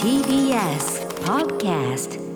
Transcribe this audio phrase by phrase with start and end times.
[0.00, 2.29] TBS Podcast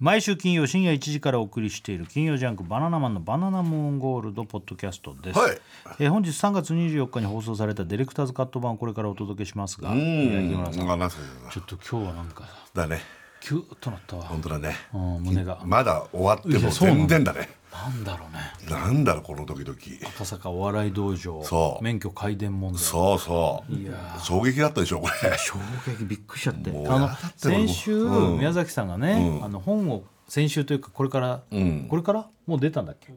[0.00, 5.58] 毎週金曜深夜1時からお送りしている金曜ジャンクバナナマンのバナナムーンゴールドポッドキャストです、はい。
[5.98, 10.90] えー本日3月24日に放送されたディレクターズカット版をこれからお届けしますがういや村さん。
[10.92, 12.44] あなんすかちょっと今日はなんか
[12.74, 13.00] だね。
[13.40, 14.22] キュッとなったわ。
[14.22, 14.76] 本当だね。
[14.94, 15.60] うん胸が。
[15.64, 18.70] まだ終わっていもやそうなの全然だねなんだろうね。
[18.70, 21.42] なんだろうこのドキドキ赤坂お笑い道場。
[21.44, 21.84] そう。
[21.84, 22.82] 免許改伝問題。
[22.82, 23.72] そうそう。
[23.72, 24.20] いやー。
[24.20, 25.36] 衝撃だったでしょこれ。
[25.38, 26.70] 衝撃びっくりしちゃって。
[26.70, 28.38] あの先週、うん。
[28.38, 31.86] 宮崎さんがね、あの本を先週というかこれから、ん。
[31.88, 32.28] これから？
[32.46, 33.12] もう出たんだっけ？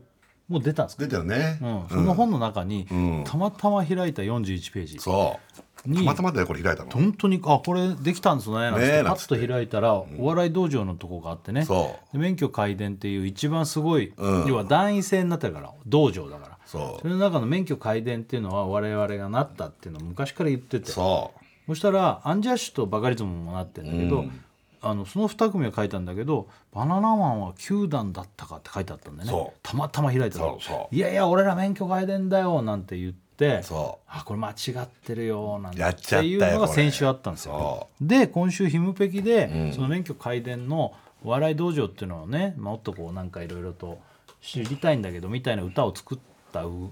[0.47, 1.03] もう出たんですか？
[1.03, 1.59] 出たよね。
[1.61, 3.23] うん、その本の中に、ん。
[3.25, 4.99] たまたま開いた41ページ。
[4.99, 5.57] そう。
[5.57, 6.92] にたまたまだよこれ開いたの。
[6.92, 11.66] 本当にあこれできたんですねなんてねえパッと開いたら、お笑い道場のとこがあってね。
[11.66, 14.48] そで免許改伝っていう一番すごい、うん。
[14.48, 16.58] 要は団員制になってるから道場だから。
[16.66, 17.02] そう。
[17.02, 20.92] それの中の免許改伝っていうのは我々がなったっていうのを昔から言ってて。
[20.92, 21.32] そ
[21.68, 24.44] そしたらアンジャッシュとバカリズムもなってるんだけど、うん。
[24.84, 29.32] あのその2組は書いたんだけどバナナマンは9段だったかって書いてあったんだよね。
[29.32, 29.59] そう。
[29.62, 30.96] たまたま開いたらそうそう。
[30.96, 34.53] いやいや俺ら免許改伝だよ」なんて言ってそあこれ間違
[34.84, 37.88] ってるよなんてやっちゃったよいうのが先週あったんですよ。
[38.00, 38.06] そ。
[38.06, 39.73] で今週ひむぺきで、うん。
[39.73, 44.00] その免許改伝のお笑い道場っていうのをねもっとこうなんかいろいろと
[44.42, 46.17] 知りたいんだけどみたいな歌を作っ
[46.53, 46.92] たう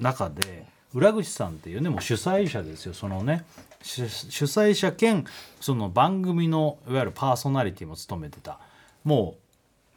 [0.00, 0.64] 中で
[0.94, 2.94] 浦口さんっていうねもう主催者ですよ。
[2.94, 3.44] そのね
[3.82, 5.24] 主主催者兼
[5.60, 8.60] その番組のいわゆるパーソナリティも務めてた。
[9.02, 9.40] もう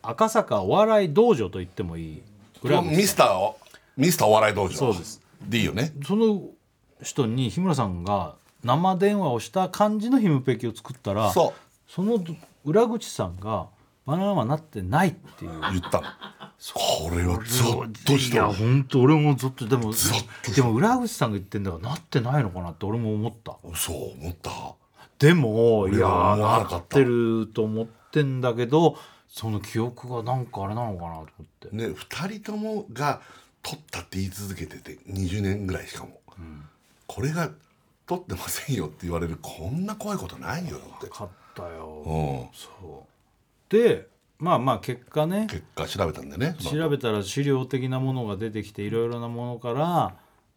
[0.01, 2.21] 赤坂お笑い道場と言ってもいい。
[2.63, 3.57] ミスターを
[3.95, 4.75] ミスターお笑い道場。
[4.75, 5.93] そうですでいいよね。
[6.05, 6.41] その
[7.01, 11.53] 人に日村さんが生電話をした感じのヒムペキを作ったらそ
[11.87, 12.23] その
[12.65, 13.67] 裏口さんが
[14.05, 15.51] バナナマンなってないっていう。
[15.51, 16.07] 言ったの。
[16.73, 19.67] これはゾッとしいやた本当俺もずっと。
[19.67, 19.93] でも
[20.55, 23.57] でも裏口さんが言ってんだからなってないのかなって俺も思った。
[23.75, 24.51] そう思った。
[25.19, 28.97] でもいやなってると思ってんだけど
[29.27, 31.75] その記憶がなんかあれなのかなと思って。
[31.75, 33.21] ね2人ともが
[33.67, 36.21] 取ったって言い続けてて20年ぐらいしかも、
[37.05, 37.51] これが
[38.05, 41.09] 取ってませんよって言われるこんな怖いことないよだって。
[41.09, 42.03] 勝ったよ。
[42.05, 42.57] うん。
[42.57, 43.05] そ
[43.69, 43.71] う。
[43.71, 44.07] で
[44.39, 45.47] まあまあ結果ね。
[45.49, 50.15] 結果調べたんでね調べたら資料的なものが出てきていろいろなものから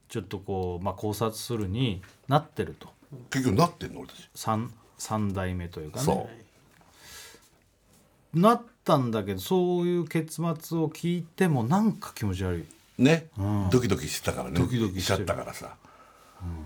[0.08, 2.88] ちょっとこう、まあ、考察するになってると。
[3.32, 4.30] 結局なってんの俺たち。
[4.36, 4.68] 3,
[4.98, 6.04] 三代目というかね。
[6.04, 6.28] そ
[8.34, 10.44] なったんだけどそういう結末
[10.78, 12.79] を聞いてもなんか気持ち悪い。
[13.00, 13.28] うね、
[13.72, 14.60] ドキドキしてたからね。
[14.60, 15.76] ドキドキしちゃったからさ、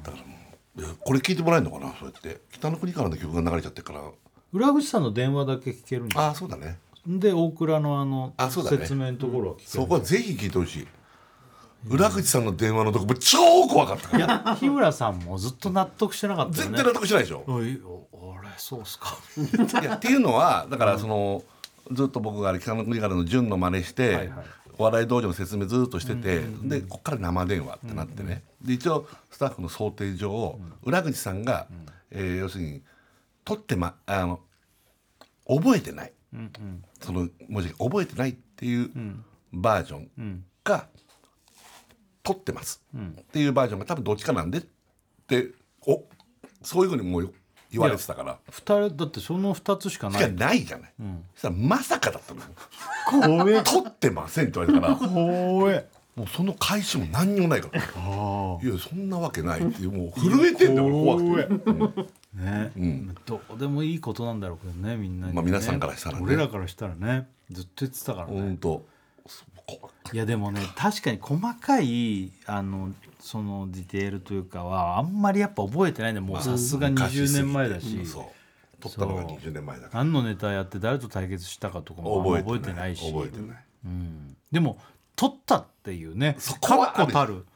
[0.03, 1.95] だからこれ聞いてもらえるのかな？
[1.99, 2.41] そうやって。
[2.53, 4.03] 北の国からの曲が流れちゃってるから。
[4.53, 6.79] 裏口さんの電話だけ聞けるんだああそうだね。
[7.07, 8.79] で大倉のあのあそうだね。
[8.79, 10.87] 説明のところは聞けるそこはぜひ聞いてほしい。
[11.87, 16.77] 裏口さんの電話のとこも超怖かったかいらや日村さんもずっと納得してなかったよね。
[16.79, 17.45] 絶対納得しないでしょ。
[17.47, 17.79] 俺
[18.57, 19.19] そうっすか？
[19.83, 21.43] いやっていうのはだからその、
[21.91, 24.29] ずっと僕が北の国からの順の真似して、はいはい
[24.79, 31.67] お笑い道場の説明ずっとしてて、でここから生電話ってなってね、で一応スタッフの想定上、裏口さんが、
[32.11, 32.83] えー要するに
[33.45, 34.41] 取ってまあの
[35.47, 36.13] 覚えてない、
[37.01, 38.91] その文字が覚えてないっていう
[39.53, 40.89] バージョンが
[42.23, 44.63] 取ってます、っていうバージョンが多分どっちかなんでっ
[45.27, 45.51] て
[45.87, 46.03] お
[46.63, 47.33] そういうふうにもう
[47.75, 48.39] 言われてたから。
[48.51, 50.93] 二人だってその2つしかなしかいないじゃない、
[51.35, 52.41] そしたらまさかだったの。
[52.41, 52.47] よ
[53.39, 53.63] 怖え。
[53.63, 55.89] 取ってませんって言われたから怖え。
[56.17, 57.81] もうその返しも何にもないから。
[57.81, 62.73] いやそんなわけないっていうもう震えてんだよ俺怖くて、ね、
[63.27, 66.25] どうでもいいことなんだろうけどねみんなにね、まあ皆さんからしたらね。
[66.25, 67.27] 俺らからしたらね。
[67.51, 68.87] ずっと言ってたからね、本当
[69.67, 72.93] 怖いやでもね確かに細かいあの
[73.25, 78.25] そのディテールというかはあんまりやっぱ覚えてないんもうさすが20年前だし、そう。
[78.83, 80.05] 取ったのが20年前だから。
[80.05, 82.95] 何のネタやって誰と対決したかとかも覚えてない。
[82.95, 83.11] し。
[83.11, 83.65] 覚えてない。
[83.87, 84.77] うん、でも
[85.17, 86.37] 取ったっていうね。
[86.61, 87.47] 確固たる。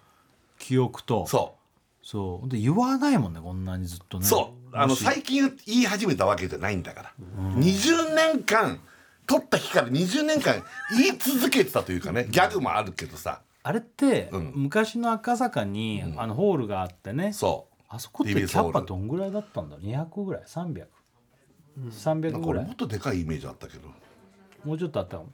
[0.58, 1.26] 記憶と。
[1.26, 1.56] そ
[2.02, 2.48] そう。
[2.48, 4.24] で言わないもんねこんなにずっとね。
[4.24, 4.74] うそう。
[4.74, 7.12] あの最近言い始めたわけじゃないんだから、
[7.56, 8.80] 20年間
[9.26, 10.64] 取った日から20年間
[10.96, 14.52] 言い続けてたというかねギャグもあるけどさあれって、うん。
[14.54, 17.32] 昔の赤坂に、あのホールがあってね。
[17.32, 17.74] そう。
[17.88, 18.78] あそこってキ TBS ホール。
[18.78, 20.86] ャパどんぐらいだったんだ？200ぐらい？300300、
[21.90, 22.40] 300なん。
[22.40, 22.64] かぐらい？
[22.64, 23.88] 俺もっとでかいイメージあったけど。
[24.64, 25.30] もうちょっとあったかも。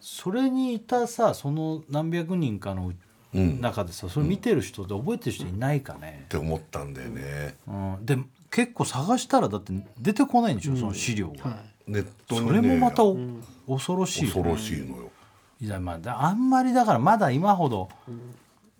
[0.00, 2.92] それにいたさその何百人かの
[3.34, 3.60] うん。
[3.60, 6.22] 中でさそれ見てる人で覚えてる人いないかね？
[6.24, 8.16] っ、て思ったんだよね、うん、で
[8.50, 13.18] 結構探したらだって出てこないんでしょ、その資料が、ネットそに、ね、れもまたお、
[13.68, 14.32] 恐ろしいよね。
[14.32, 15.05] 恐ろしいのよ
[15.60, 17.88] いやまあだあんまりだからまだ今ほど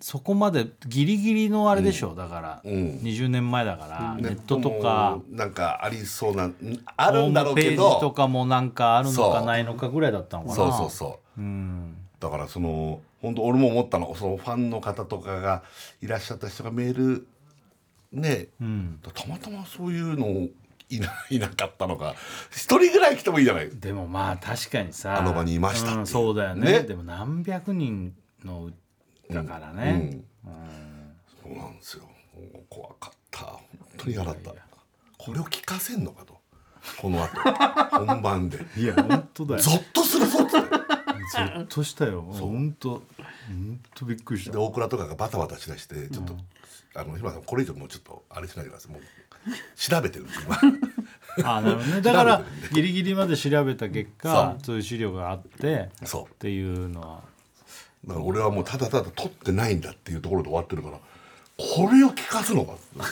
[0.01, 3.01] そこまでギリギリのあれでしょ、だから、うん。
[3.03, 6.55] 20年前だから、ネットとかもなんかありそうなん
[6.97, 10.55] あるんだろうホームページとかもなんかあるのかないのかぐらいだったのかな。
[10.55, 11.43] そうそうそうう。
[11.43, 15.63] んだからその本当俺も思ったのそのファンの方とかが
[16.03, 17.27] いらっしゃった人がメール
[18.13, 19.01] ね、ん。
[19.03, 20.49] たまたまそういうの
[20.89, 22.15] いないなかったのか。
[22.51, 23.71] 一人ぐらい来てもいいじゃない。
[23.71, 25.99] でもまあ確かにさあの場にいましたっていう。
[26.01, 26.73] うんそうだよね。
[26.73, 26.81] ね。
[26.83, 28.71] でも何百人の
[29.31, 29.77] だからうん。
[29.77, 30.21] ね、
[31.43, 32.05] そうなんですよ。
[32.05, 33.45] もう怖かった。
[33.47, 33.63] 本
[33.97, 34.55] 当に嫌だった。
[35.19, 36.37] これを聞かせんのかと。
[37.01, 37.31] この後。
[38.07, 38.59] 本番で。
[38.77, 39.61] いや本当だよ。
[39.61, 40.69] ゾッとするぞっつって。
[41.33, 42.23] ゾッとしたよ。
[42.23, 43.03] 本当。
[43.49, 44.53] 本当びっくりした。
[44.53, 46.37] で大倉とかがバタバタしだしてちょっと、
[46.95, 48.93] あの日村さんこれ以上もうちょっとあれしないでください。
[48.93, 49.03] もう
[49.77, 50.59] 調べてるんです今。
[51.59, 52.01] あなるほどね。
[52.01, 54.77] だからギリギリまで調べた結果そう。
[54.77, 56.25] いう資料があってそう。
[56.25, 57.21] っていうのは。
[58.07, 60.99] だから俺はもうただただ撮ってないんだっていうところで終わってるから
[61.59, 63.07] これを聞かすのか ち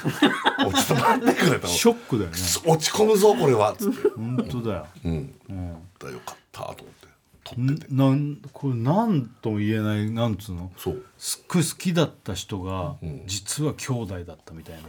[0.67, 2.37] ょっと待ってくれとショックだよね。
[2.67, 3.75] 落ち込むぞこれは。
[3.77, 4.87] つって本当だよ。
[5.05, 5.73] うん、うん。
[5.99, 7.09] だよかったと思って
[7.45, 7.95] 撮ってて。
[7.95, 10.71] なんこれ何とも言えないなんつうの？
[10.77, 11.05] そう。
[11.19, 13.23] すっごい好きだった人が、ん。
[13.27, 14.83] 実は兄弟だったみたいな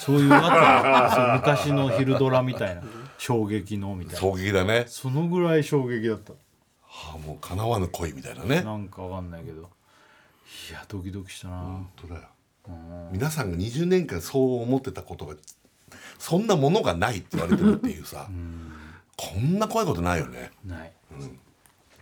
[0.00, 2.82] そういうあとそう昔の昼ドラみたいな
[3.18, 4.20] 衝撃のみたいな。
[4.20, 4.84] 衝撃だね。
[4.88, 6.32] そのぐらい衝撃だった。
[6.32, 8.62] はあもう叶わぬ恋みたいなね。
[8.62, 9.68] なんかわかんないけど。
[10.70, 12.22] いやドキドキしたな、本当だよ。
[13.12, 15.34] 皆さんが20年間そう思ってたことが
[16.18, 18.26] そんなものがないって言われてるっていうさ。
[19.16, 20.50] こんな怖いことないよね。
[20.64, 20.92] ない、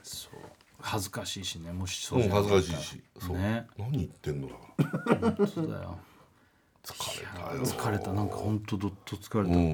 [0.05, 0.35] そう。
[0.81, 1.73] 恥ずかしいしね。
[1.73, 3.03] もしそううんじゃな恥ずったからしいし。
[3.21, 3.67] そう、ね。
[3.77, 5.31] 何言ってんのだから。
[5.33, 5.99] 本当だよ
[6.85, 7.65] 疲れたよ。
[7.65, 8.13] 疲れた。
[8.13, 9.69] なんか本当どっと疲れた、うんうんう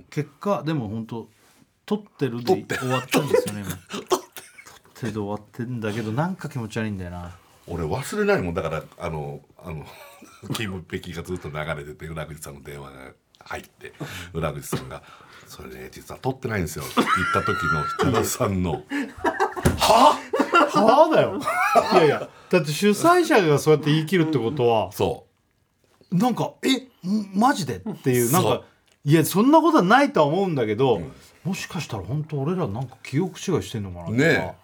[0.00, 0.04] ん。
[0.10, 1.28] 結果でも本当
[1.84, 3.76] 撮ってるで終わったんですよね今。
[4.08, 4.20] 撮っ
[4.94, 5.12] てる。
[5.12, 7.36] で終わってんだけどなんか気持ち悪いんだよな。
[7.68, 9.84] 俺忘れないもんだからあのあの
[10.54, 13.92] キム・ペキがずっと流れてて裏口さんの電話が入って
[14.32, 15.02] 裏口さんが
[15.46, 18.84] 「それね実は撮ってないんですよ」って言った時の設楽さんの
[19.78, 20.18] 「は
[20.70, 21.40] はあだよ。
[21.92, 25.25] いやいやだって主催者がそうやって言い切るってことはそ
[26.18, 26.76] なんか「え
[27.08, 28.62] んマジで?」っていうなんか
[29.04, 31.00] いやそんなことはないとは思うんだけど、
[31.44, 34.54] もしかしたら本当俺らなんか記憶違いしてんのかなね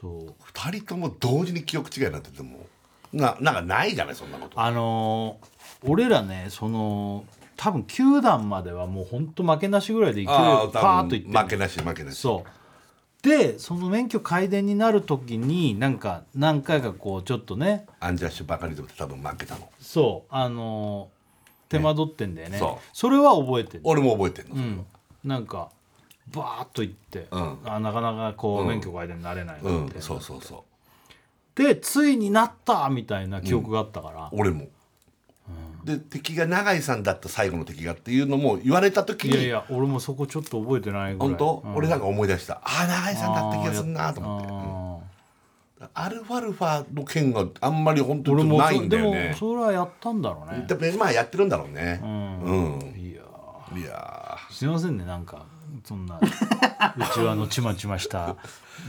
[0.00, 0.12] そう。
[0.26, 2.66] う2人とも同時に記憶違いになってても
[3.12, 4.60] ななんかないじゃないそんなこと。
[4.60, 5.46] あのー
[5.84, 7.24] 俺らねその
[7.56, 11.38] 多分9段まではもう本当負けなしぐらいでいけるパーッといってる。
[11.38, 12.18] 負けなし負けなし。
[12.18, 12.50] そう
[13.22, 19.68] でその免許改伝になる時になんか何回かこうちょっとねアンジャッシュばかりでも多分負けたの。
[19.80, 21.18] そうあのー
[21.68, 22.58] 手間取ってんだよね。
[22.58, 22.96] そう。
[23.10, 24.86] れは覚えてる俺も覚えてんの、うん。
[25.22, 25.70] なんか
[26.32, 27.58] バーッといって、うん。
[27.64, 29.80] あなかなかこう、うん免許改伝になれないうん。
[29.86, 30.64] なって、そうそうそ
[31.54, 34.68] でついになったみたいな記憶があったから、う俺も、
[35.88, 41.28] で敵が永井さんだった最後の敵がっていうのも言われた時にいやいや俺もそこちょっと覚えてないぐらい。
[41.30, 41.74] 本当、うん。
[41.76, 42.60] 俺なんか思い出した。
[42.62, 45.02] ああ永井さんだった気がするなと思
[45.80, 50.66] って、アルファルファの件があんまり本当にないんだよでもねそれはやったんだろうね。
[50.68, 52.00] でもまあやってるんだろうね。
[52.02, 52.42] うん。
[52.42, 53.22] うん、いや
[53.80, 55.46] いやすいませんねなんか
[55.84, 56.20] そんなう
[57.14, 58.36] ちわのちまちました。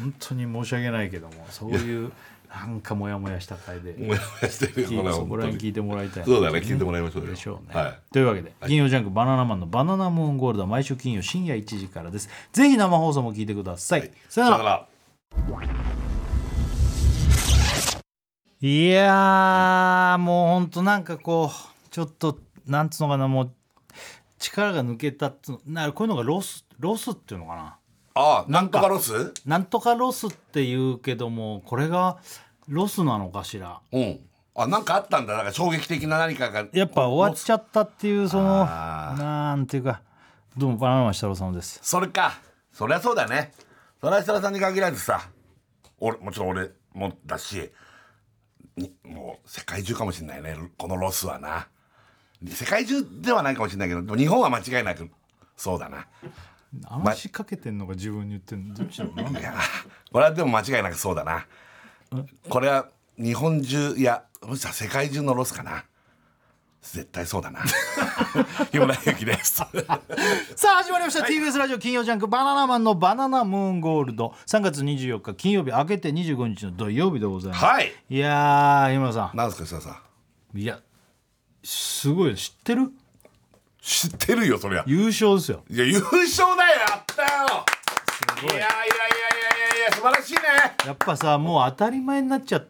[0.02, 2.12] 本当に申し訳ないけどもそういう
[2.50, 3.96] なんかモヤモヤした回で。
[3.96, 6.20] ーもやもやしてるよそこら辺聞いてもらいたい。
[6.22, 7.30] なそうだね聞いてもらいましょうよ。
[7.30, 8.00] でしょうね、はい。
[8.12, 12.28] というわけで、金曜ジャンク「バナナマンのバナナムーンゴールド」は毎週金曜深夜1時からです。
[12.52, 14.88] ぜひ生放送も聞いてください、さよなら。
[18.62, 23.52] いやーもうほんとなんかこうちょっとなんつうのかなもう
[24.38, 27.79] 力が抜けたっつうなこういうのがロスロスっていうのかな
[28.16, 29.34] ああなんとかロス？
[29.46, 32.18] なんとかロスって言うけどもこれが
[32.68, 33.80] ロスなのかしら？
[33.92, 34.20] うん。
[34.56, 35.36] あなんかあったんだ。
[35.38, 36.66] なんか衝撃的な何かが。
[36.74, 40.02] やっぱ終わっちゃったっていうそのなんていうか。
[40.58, 41.80] どうもバナナマン設楽さんです。
[41.84, 42.40] それか。
[42.74, 43.54] そりゃそうだね。
[44.02, 45.30] それは設楽さんに限らずさ。
[46.00, 47.72] 俺もちろん俺もだし
[48.76, 50.58] にもう世界中かもしれないね。
[50.78, 51.68] このロスはな。
[52.48, 55.10] 世界中ではないかもしれないけどでも日本は間違いなく
[55.58, 56.08] そうだな
[56.88, 58.76] 話しかけてんのが自分に言ってんの？
[58.76, 59.32] どっちだろう？
[59.32, 59.54] ないや
[60.12, 61.46] これはでも間違いなくそうだな。
[62.48, 65.86] これは日本中いやもしかしたら世界中のロスかな。
[66.82, 67.60] 絶対そうだな。
[68.72, 69.56] 日村勇紀です。
[70.56, 71.26] さあ始まりました。
[71.26, 77.92] TBS ラジオ金曜ジャンク「バナナマンのバナナムーンゴールド」3月24日金曜日明けて25日の土曜日でございます、はい。
[78.10, 80.02] いやー日村さなんですか設楽さ
[80.54, 80.62] んん。
[80.62, 80.80] いや
[81.64, 82.36] すごいよ。
[82.38, 82.94] 知ってる？
[83.90, 84.84] 知ってるよそりゃ。
[84.86, 85.64] 優勝ですよ。
[85.68, 87.66] いや優勝だよやったよ。
[88.44, 88.60] いやい。
[88.60, 88.68] やいやいやい
[89.74, 90.40] やいや素晴らしいね。
[90.86, 92.68] やっぱさもう当たり前になっちゃっ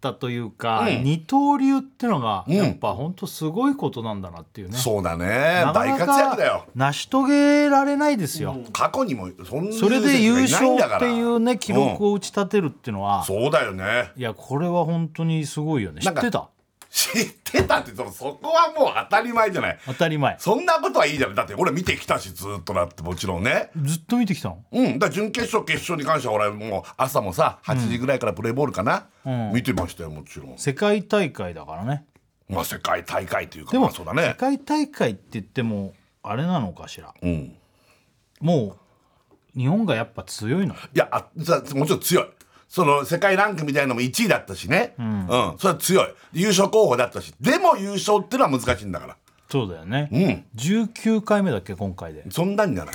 [0.00, 1.04] たというか、うん。
[1.04, 2.50] 二刀流ってのがん。
[2.50, 5.62] やっぱ本当すごいことなんだなっていうね、そうだね。
[5.62, 6.64] なかなか大活躍だよ。
[6.74, 14.10] 成し遂げられないですよ、過去にもそんなそれで優勝っていうね記録を、を打ち立てるっていうのは、うんそうだよね。
[14.16, 16.00] いやこれは本当にすごいよね。
[16.00, 16.48] 知なんかってた？
[16.94, 19.78] 知ってたってそそこはもう当たり前じゃない。
[19.86, 20.36] 当たり前。
[20.38, 23.70] そんなことはいいじゃないだって俺見てきたしずっとだってもちろんね。
[23.82, 24.62] ずっと見てきたの？
[24.70, 24.98] うん。
[24.98, 29.54] だ準決勝決勝に関しては俺もう朝もさ8時ぐらいからプレーボールかな、ん。
[29.54, 30.58] 見てましたよもちろん。
[30.58, 32.04] 世界大会だからね。
[32.50, 34.34] まあ世界大会というかでも、そうだね。
[34.38, 37.14] 界大会って言ってもあれなのかしら？
[37.22, 37.54] うん。
[38.38, 38.76] も
[39.56, 40.74] う日本がやっぱ強いの？
[40.74, 42.26] いやあさもちろん強い
[42.72, 44.94] その世界ランクみたいのも1位だったしね。
[44.98, 45.26] うん、
[45.58, 46.06] それは強い。
[46.32, 47.34] 優勝候補だったし。
[47.38, 49.16] でも優勝っていうのは難しいんだから。
[49.50, 50.44] そうだよね、うん。
[50.56, 52.24] 19回目だっけ今回で。
[52.30, 52.94] そんなんじゃない。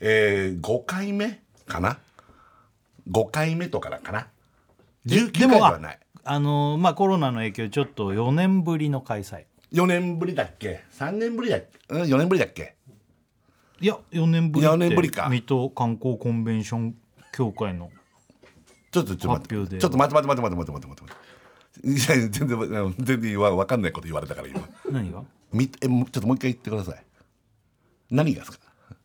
[0.00, 1.40] えー、5回目？
[1.68, 1.98] かな
[3.08, 4.26] ？5回目とかだかな
[5.06, 5.98] ？19回ではない。
[6.24, 9.44] ああのーまあコロナの影響でちょっと4年ぶりの開催。
[9.72, 11.94] 4年ぶりだっけ？3年ぶりだっけ？
[11.94, 12.74] うん4年ぶりだっけ？
[13.80, 15.28] いや4年ぶりって4年ぶりか。
[15.30, 16.96] 水戸観光コンベンション
[17.32, 17.92] 協会の
[18.90, 20.88] ちょっとちょっと待ってちょっと待って待って待って待って待って。
[20.88, 21.12] 待って待って
[21.88, 21.98] いや
[22.30, 24.60] 全然全然わ分かんないこと言われたから今。
[24.90, 25.22] 何が？
[25.52, 27.04] みえもうちょっともう一回言ってください。
[28.10, 28.64] 何がですか？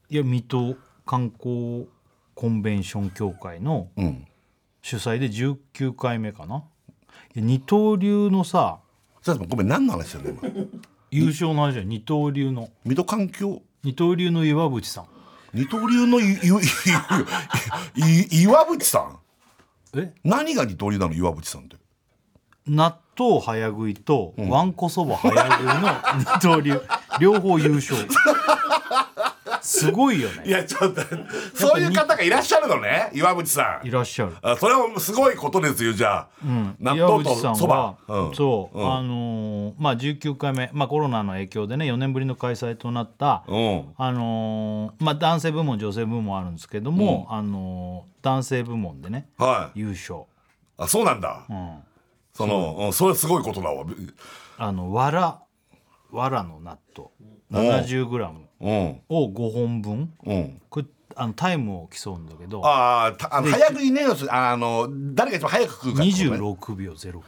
[0.09, 0.75] いや水戸
[1.05, 1.87] 観光
[2.35, 4.27] コンベンション協会のうん。
[4.81, 6.63] 主催で19回目かな。
[7.35, 8.79] いや二刀流のさ
[9.21, 10.65] ちょっとごめん何の話してるの今。
[11.11, 12.69] 優勝の話だよ二刀流の。
[12.85, 13.61] 水戸環境？
[13.83, 15.05] 二刀流の岩渕さん。
[15.53, 16.39] 二刀流のい いい
[18.39, 19.19] い岩渕さん？
[19.95, 20.13] え？
[20.23, 21.77] 何が二刀流なの岩渕さんって？
[22.67, 25.73] 納豆早食いとわんこそば早食いの
[26.19, 26.81] 二刀流。
[27.19, 28.07] 両方優勝
[29.63, 30.43] すごいよね。
[30.45, 31.01] いやちょっと
[31.55, 33.87] そういう方がいらっしゃるのね岩渕さん。
[33.87, 34.33] いらっしゃる。
[34.41, 36.27] あそれはすごいことですよじゃあ、
[36.79, 37.97] 納岩豆渕さんとそば。
[38.07, 38.35] は、うん。
[38.35, 38.93] そう、うん。
[38.93, 43.85] あのーまあ19回目、まあ、コロナの影響でね4年ぶりの開催となった、うん。
[43.97, 49.79] あのーまあ、男性部門女性部門あるんですけども、あのー男性部門でねはい。
[49.79, 50.21] 優勝、
[50.77, 51.79] あそうなんだ、うん、
[52.33, 52.87] その、う。
[52.87, 53.85] ん、それすごいことだわ。
[54.57, 55.39] あのわら
[56.11, 57.09] わらの納豆。
[57.51, 60.13] 70g うんを5本分？
[60.25, 60.61] うん。
[60.69, 62.65] これあのタイムを競うんだけど。
[62.65, 66.05] ああの早食いね要するにあの誰が一番早く食うかね。
[66.07, 67.21] 26秒09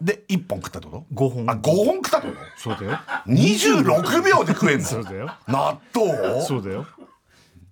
[0.00, 1.50] で1本食ったってこと？5本。
[1.50, 2.38] あ5本食ったってこと？
[2.56, 2.98] そうだよ。
[3.26, 4.84] 26秒で食えんの？
[4.84, 5.34] そうだよ。
[5.48, 6.86] 納豆そうだよ。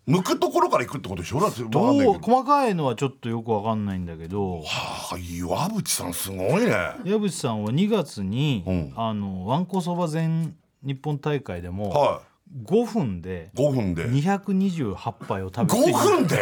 [0.06, 1.40] 剥くところからいくってことでしょ？
[1.40, 4.60] だってどう細かいのはちょっとよくわかんないんだけど。
[4.60, 6.72] はあ岩渕さんすごいね。
[7.04, 8.92] 矢渕さんは2月に、うん。
[8.96, 12.20] あのわんこそば全日本大会でもは
[12.64, 14.08] 5分でい5分で。
[14.08, 16.34] 228杯を食べて5分で？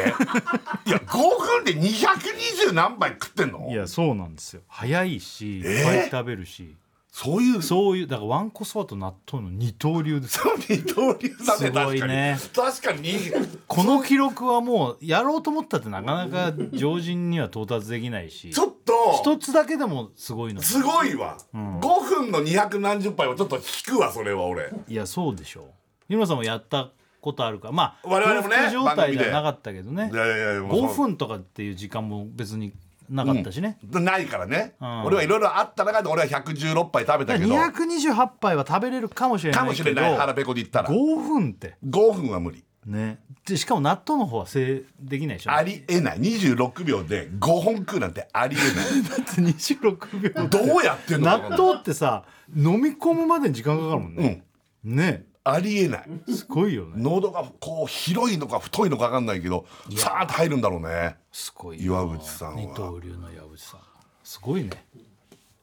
[0.86, 3.68] いや5分で220何杯食ってんの？
[3.70, 4.62] いやそうなんですよ。
[4.68, 6.76] 早いしいっえーぱい食べるし、
[7.10, 7.62] そういう？
[7.62, 10.36] そういうだからわんこそばと納豆の二刀流です。
[10.46, 12.36] よ二刀流だねすごいね。
[12.54, 13.12] 確かに。
[13.14, 18.50] 確かにこの記録はもうやろうと思ったってなかなか常人には到達できないし。
[18.50, 18.92] ちょっと。
[19.22, 23.62] 一つだけでもすごいのすごいわ、5分の2何十杯はちょっと引
[23.96, 24.70] くわそれは俺。
[24.88, 25.64] いやそうでしょう
[26.12, 26.90] 日村さんもやった
[27.22, 30.10] ことあるからまあ我々もね空腹状態ではなかったけどね。
[30.12, 32.74] いやいやいやもう5分とかっていう時間も別に
[33.08, 35.04] なかったしね、ないからね、ん。
[35.04, 37.54] 俺はいろいろあった中で俺は116杯食べたけど。
[37.54, 40.88] 228杯は食べれるかもしれないかもしれない腹ペコで言ったら。
[40.88, 41.76] 5分って。
[41.86, 42.62] 5分は無理。
[42.86, 43.18] ね。
[43.46, 45.52] でしかも納豆の方は制できないでしょ。
[45.52, 46.18] ありえない。
[46.20, 48.60] 26秒で5本食うなんてありえ
[49.08, 51.38] だって26秒ないどうやってんの？
[51.38, 54.44] 納豆ってさ飲み込むまでに時間かかるもんね、
[54.84, 56.04] ねありえない。
[56.28, 56.92] すごいよね。
[56.96, 61.16] 喉がこう広いのか太いのか分かんないけどさーっと入るんだろうね。
[61.32, 62.60] すごい岩渕さんは。
[62.60, 63.80] 二刀流の岩渕さん。
[64.22, 64.70] すごいね。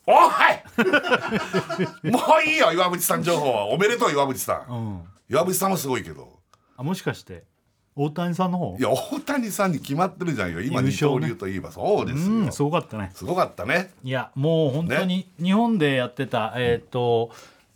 [0.05, 0.17] おい！
[2.11, 3.67] もういいよ岩渕さん情報は。
[3.67, 5.01] おめでとう岩渕さん、うん。
[5.29, 6.39] 岩渕さんもすごいけど。
[6.75, 7.43] あもしかして
[7.95, 8.75] 大谷さんの方？
[8.77, 10.61] いや大谷さんに決まってるじゃんよ。
[10.61, 10.91] 今ね。
[10.91, 11.71] 刀流といえば。
[11.71, 13.11] そうですよ、うんすごかったね。
[13.13, 13.91] すごかったね。
[14.03, 17.31] いやもう本当に日本でやってた、えっ、と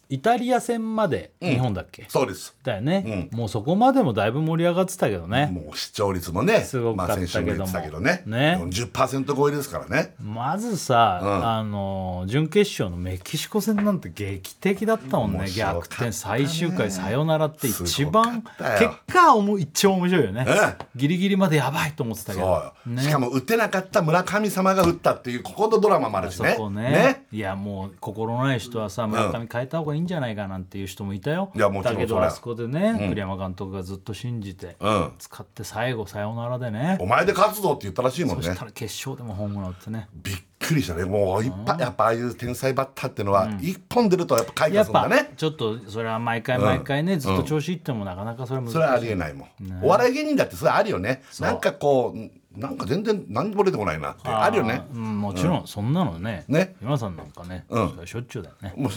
[0.10, 2.56] イタリア戦まで日本だっけ、そうです。
[2.64, 8.24] だよね、もうそこまでもだいぶ盛り上がってたけどね、もう視聴率もねすごかったまあ、先週も言ってたけどね。
[8.26, 8.58] ね。
[8.62, 10.16] 40%超えですからね。
[10.22, 11.46] まずさ、ん。
[11.46, 15.50] あの準決勝のメキシコ戦なんて劇的だったもんね。
[15.50, 21.00] 逆転最終回サヨナラって一番結果は一番面白いよね、うん。
[21.00, 22.74] ギリギリまでやばいと思ってたけど。
[23.00, 26.54] しかも打てなかった村神様が打ったっていうここのドラマもあるしね。
[26.56, 27.26] そこね。
[27.32, 49.50] いやもう心ない人はさ村上変えた方がいいんじゃないかなんていう人もいたよ、いやもちろんだけどあそこでね、栗山監督がずっと信じて、うん使って最後サヨナラでねお前で勝つぞって言ったらしいもんねそしたら決勝でもホームラン打ってねびっくりしたねもういっぱいやっぱああいう天才バッターっていうのは一本出るとやっぱ開やっるんだねちょっとそれは毎回毎回ね、ずっと調子いってもなかなかそれは難しいそれはありえないもん、
[49.82, 54.84] お笑い芸人だってそれあるよねなんかこうなんか全然何も出てこないなってあるよね。
[54.94, 56.76] ーうん、もちろんそんなのねね。
[56.82, 58.06] 今さんなんかね、うん。
[58.06, 58.74] しょっちゅうだよね。
[58.78, 58.92] もう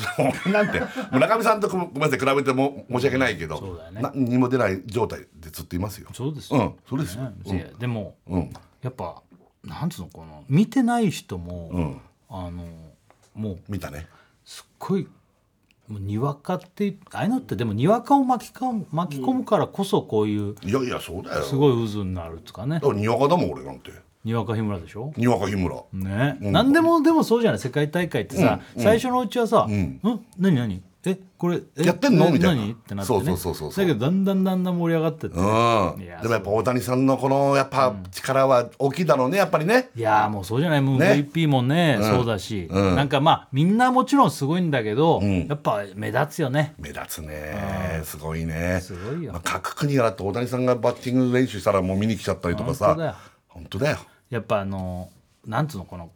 [0.45, 4.03] 俺なんて村上さんとごめんなさい比べても申し訳ないけど、そうだよね。
[4.03, 6.09] 何にも出ない状態でずっといますよ。
[6.13, 7.23] そうですよ、うんそうですよ、
[7.55, 7.73] ね。
[7.79, 8.53] でも、うん。
[8.83, 9.23] やっぱ
[9.65, 12.01] なんつうのかな見てない人も、ん。
[12.29, 12.65] あの
[13.35, 14.07] もう見たね。
[14.45, 15.09] すっごい
[15.89, 21.43] もうにわかってああいうのってでもにわかを巻きか巻き込むからこそこういういやいやそうだよ。
[21.43, 22.77] すごい渦になるとかね。
[22.77, 23.93] だからにわかだもん俺なんて。
[24.25, 25.13] にわか日村でしょ？
[25.17, 25.77] にわか日村。
[25.93, 27.61] ね、何でもでもそうじゃない？
[27.61, 30.01] 世界大会ってさ、最初のうちはさ「うん？
[30.37, 30.83] 何何？
[31.09, 32.27] えこれえやってんの？
[32.27, 32.63] えみたいな。
[32.63, 33.25] 何?」ってなってね。
[33.25, 35.97] そうそうそうそうだけどだんだんだんだん盛り上がってって、うん。
[35.99, 39.91] でもやっぱ大谷さんのこのやっぱ力は大きいだろうねやっぱりね。
[39.95, 40.83] いやーもうそうじゃない。
[40.83, 41.29] もうね。
[41.33, 42.97] MVP もねそうだし、うん。
[42.97, 45.47] なんかまあみんなもちろんすごいんだけど、ん。
[45.47, 46.75] やっぱ目立つよね。
[46.79, 48.01] 目立つね。
[48.05, 48.81] すごいね。
[48.83, 52.87] すごいよまあ、各国がだって大谷さんがバッティング練習したらもう見に来ちゃったりとかさ。
[52.87, 53.15] 本当だよ。
[53.49, 53.99] 本当だよ。
[54.31, 55.11] やっぱあの
[55.47, 56.11] なんつうのこの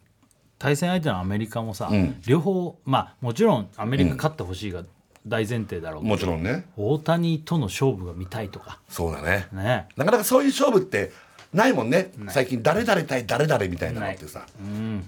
[0.61, 2.21] 対戦相手のアメリカもさ、ん。
[2.27, 4.83] 両方まあもちろんアメリカ勝ってほしいが
[5.25, 6.67] 大前提だろうけど、もちろんね。
[6.77, 8.79] 大谷との勝負が見たいとか。
[8.87, 9.47] そうだね。
[9.51, 9.87] ね。
[9.97, 11.11] なかなかそういう勝負って
[11.51, 12.11] ないもんね。
[12.29, 14.45] 最近誰々対誰々みたいなのってさ。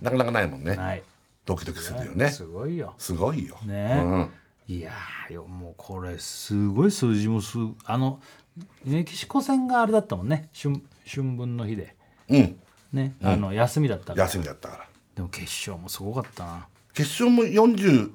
[0.02, 1.04] なかなかないもんね。
[1.46, 2.30] ドキドキするよね。
[2.32, 2.96] すごいよ。
[2.98, 3.56] すごいよ。
[3.64, 4.30] ね、うん。
[4.76, 8.20] いやーよもうこれすごい数字もすあの
[8.86, 10.50] メキシコ戦があれだったもんね。
[10.60, 11.96] 春春分の日で。
[12.30, 12.60] うん。
[12.92, 14.24] ね、あの休みだったから。
[14.24, 16.68] 休みだったからでも決勝もすごかったな。
[16.94, 18.12] 決勝も40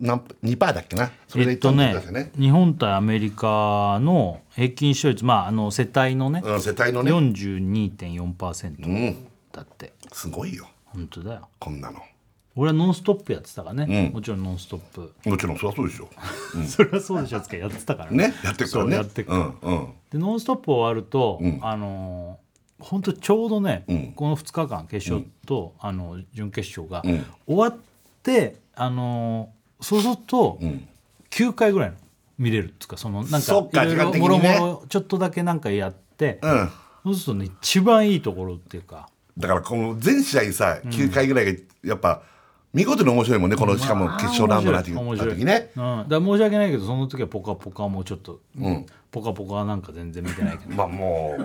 [0.00, 1.10] 何2パーだっけな？
[1.28, 7.12] それでいったんえっとね日本対アメリカの平均視聴率まああの世帯のね、うん世帯のね。
[7.12, 9.26] 42.4%うん。
[9.52, 10.66] だって、すごいよ。
[10.86, 11.48] 本当だよ。
[11.58, 12.00] こんなの。
[12.54, 14.14] 俺は「ノンストップ!」やってたからね、うん。
[14.14, 15.14] もちろん「ノンストップ。
[15.24, 16.08] もちろんそりゃそうでしょ」
[16.68, 17.58] それはそうでしょつけ。
[17.58, 18.34] やってたからね。
[18.44, 18.96] やってくからね。
[18.96, 19.88] やってくうんうん。
[20.10, 21.60] で「ノンストップ!」終わると、ん。
[21.62, 22.38] あの
[22.82, 24.12] 本当ちょうどね、ん。
[24.12, 27.24] この2日間決勝と、あの準決勝が、ん。
[27.46, 27.76] 終わっ
[28.22, 30.88] てあのそうすると、ん。
[31.30, 31.96] 9回ぐらいの
[32.38, 36.70] 見れるっていうかそのなんかいろもろもろちょっとだけなんかやって、うん。
[37.04, 39.08] そうするとね一番いいところっていうか。
[39.38, 42.22] だからこの全試合さ9回ぐらいがやっぱ
[42.72, 43.56] 見事に面白いもんね。
[43.56, 44.94] このしかも決勝ラウンドになってい。
[44.94, 45.70] た時ね。
[45.76, 48.40] うん、だ申し訳ないけどその時は「ぽかぽか」もちょっと
[49.12, 50.74] 「ぽかぽか」なんか全然見てないけど。
[50.74, 51.36] まあも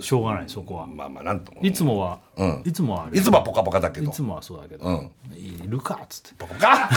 [0.00, 0.84] しょうがないそこは。
[0.84, 1.60] うまあまあなんとも。
[1.62, 2.62] いつもは、うん。
[2.66, 4.10] いつもはいつもはポカポカだけど。
[4.10, 5.10] いつもはそうだけど、うん。
[5.34, 5.98] いるか？
[6.02, 6.30] っつって。
[6.38, 6.90] ポカポカ。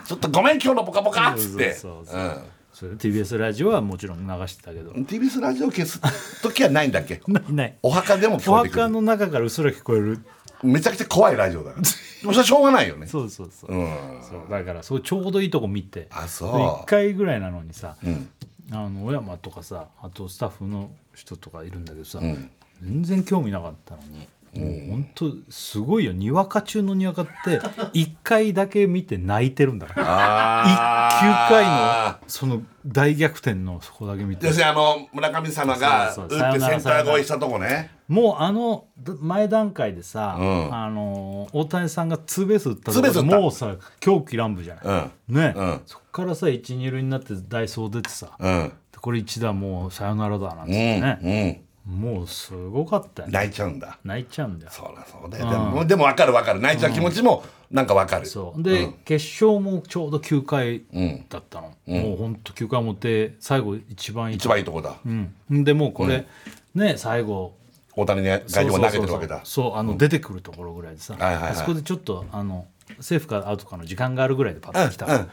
[0.06, 1.32] ちょっとごめん今日のポカポカ。
[1.34, 2.06] っつってそう。
[2.06, 4.92] そうそうそれで TBS ラジオはもちろん流してたけど。
[4.92, 6.00] うん TBS ラジオ消す
[6.42, 7.20] 時はないんだっけ？
[7.50, 8.82] ないお墓でも聞おこえてくる。
[8.84, 10.24] 墓の中からうっすら聞こえる。
[10.62, 11.82] めちゃくちゃ怖いラジオだから
[12.22, 13.06] それはしょうがないよね。
[13.06, 13.86] そうそうそう,、うん。
[14.22, 16.06] そうだからそうちょうどいいとこ見て。
[16.10, 16.50] あそう。
[16.50, 18.28] 1回ぐらいなのにさ、ん。
[18.72, 22.50] あの小山とかさあとスタッフの人とかいるんだけどさ、ん。
[22.82, 24.28] 全然興味なかったのに。
[24.54, 26.12] もう本当すごいよ。
[26.12, 27.60] にわか中のにわかって
[27.94, 34.46] 1回だけ見て泣いてるんだからあ9回のその大逆転のそこだけ見て。
[34.46, 37.90] 要するにあの村上様がそう打ってセンター越えしたとこね。
[38.08, 40.74] もうあのだ前段階でさ、うん。
[40.74, 44.84] あの大谷さんがツーベース打ったとこもうさ狂気乱舞じゃない、
[45.28, 45.36] うん。
[45.36, 45.80] ね、うん。
[45.86, 48.72] そっからさ一二塁になってダイソー出てさ、うん。
[49.00, 53.32] これ一打もうさよならだなんてうね、んもうすごかったね。
[53.32, 53.98] 泣いちゃうんだ。
[54.04, 54.70] 泣いちゃうんだよ。
[54.72, 55.50] そりゃそうだよ。
[55.50, 56.60] でもでも分かる分かる。
[56.60, 58.26] 泣いちゃう気持ちもなんか分かる。
[58.26, 58.62] そう。
[58.62, 61.24] で、決勝もちょうど9回ん。
[61.28, 64.96] だったの、もうほんと9回持って最後一番いい一番いいとこだ。
[65.04, 66.26] うん、でもうこれ、
[66.74, 67.54] ね最後。
[67.96, 69.40] 大谷ね外野も投げてるわけだ。
[69.44, 71.52] そうあの、出てくるところぐらいでさ、はいはいはい。
[71.52, 72.66] あそこでちょっとあの
[73.00, 75.28] セーフかアウトかの時間があるぐらいでパッと来たうん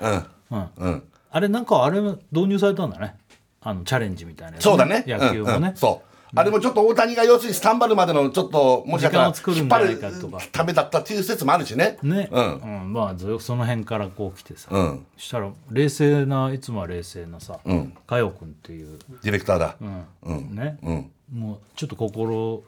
[0.52, 0.70] うん。
[0.78, 1.04] うん。
[1.30, 3.16] あれなんかあれ導入されたんだね。
[3.62, 5.04] あのチャレンジみたいなやつそうだね。
[5.08, 5.76] 野球もね、うんうん。
[5.76, 11.98] そうあれもちょっと大谷が要するにスタンバルまでのちょっともしかしたら時間を作る引っ張るためだったっていう説もあるしね。
[12.04, 12.56] ね、うん。
[12.56, 12.94] うん。
[12.94, 15.06] まあずその辺からこう来てさ、うん。
[15.16, 17.94] したら冷静ないつもは冷静なさ、ん。
[18.06, 19.76] 佳代君っていう、ディレクターだ。
[20.24, 20.56] うん。
[20.56, 21.12] ね、うん。
[21.34, 22.64] もうちょっと心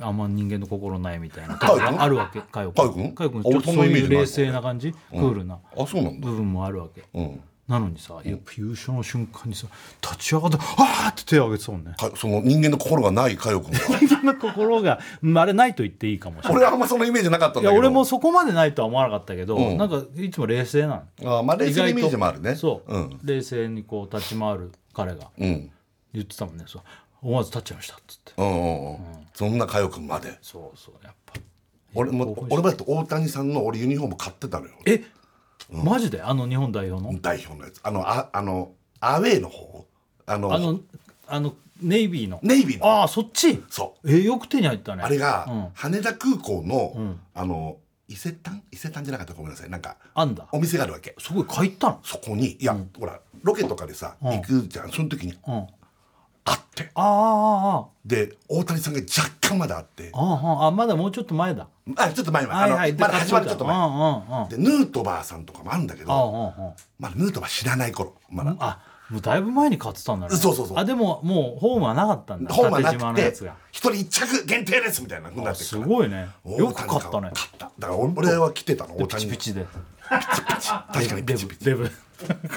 [0.00, 1.58] あんま人間の心ないみたいな。
[1.60, 2.40] あるわけ。
[2.40, 6.26] 佳代君佳代君あちょっとそういいう冷静な感じ、クールなあそうなんだ。
[6.26, 9.66] 部分もあるわけ、うんなのにさ、やっぱ優勝の瞬間にさ
[10.00, 11.94] 立ち上がって「あー!」って手を挙げてたもんね。
[11.98, 13.78] かその人間の心がない佳代君が。
[13.98, 16.56] 人間の心がうんあれないと言っていいかもしれない。
[16.58, 17.72] 俺はあんまそのイメージなかったんだけど。
[17.72, 19.76] いや俺もそこまでないとは思わなかったけど、うん。
[19.76, 22.54] なんかいつも冷静なのあまあ冷静なイメージもあるね。
[22.54, 23.20] そう、うん。
[23.24, 25.28] 冷静にこう立ち回る彼が。
[25.36, 25.70] うん。
[26.14, 26.64] 言ってたもんね。
[26.68, 26.82] そう。
[27.22, 28.32] 思わず立っちゃいましたっつって。
[28.36, 28.98] うんうんうん。
[29.34, 30.38] そんな佳代君まで。
[30.40, 30.94] そうそう。
[31.04, 31.34] やっぱ。
[31.94, 34.72] 俺も俺もだって大谷さんの俺ユニフォーム買ってたのよ。
[34.84, 35.02] え、
[35.70, 36.22] マジで？
[36.22, 37.80] あの日本代表の、代表のやつ。
[37.82, 39.86] あのああのアウェーの方？
[40.26, 40.80] あのあの
[41.26, 42.40] あのネイビーの？
[42.42, 42.86] ネイビーの。
[42.86, 43.62] ああそっち？
[43.68, 44.10] そう。
[44.10, 45.02] えよく手に入ったね。
[45.02, 45.68] あれが、うん。
[45.74, 47.20] 羽田空港の、ん。
[47.34, 48.62] あの伊勢丹？
[48.70, 49.70] 伊勢丹じゃなかったごめんなさい。
[49.70, 51.14] なんかあんだお店があるわけ。
[51.18, 52.00] すごい買いったの？
[52.02, 52.52] そこに。
[52.52, 54.30] いや、ほらロケとかでさ、うん。
[54.30, 54.90] 行くじゃん。
[54.90, 55.66] その時にうん
[56.46, 56.90] あって。
[56.94, 60.10] あああで大谷さんが若干まだあって。
[60.14, 61.68] ああまだもうちょっと前だ。
[61.96, 62.92] あちょっと前は、はいはい。
[62.92, 63.76] まだ始まるちょっと前。
[63.76, 64.48] うんうんうん。
[64.48, 68.80] でヌートバーさんとかもあるんだけあどまだヌートバー知らない頃まだ、あ
[69.10, 70.36] もうだいぶ前に買ってたんだね。
[70.36, 70.78] そうそうそう。
[70.78, 72.52] あでももうホームはなかったんだ。
[72.52, 76.28] 本はな縦縞くて一人一着限定ですみたいなふうになってるすごいね。
[76.44, 77.30] よく買ったね。
[77.32, 77.70] 買った。
[77.78, 79.66] だから俺は来てたの大ピ谷チピチで
[80.08, 81.64] 確かにデピチピチ。
[81.64, 81.90] ブデブ。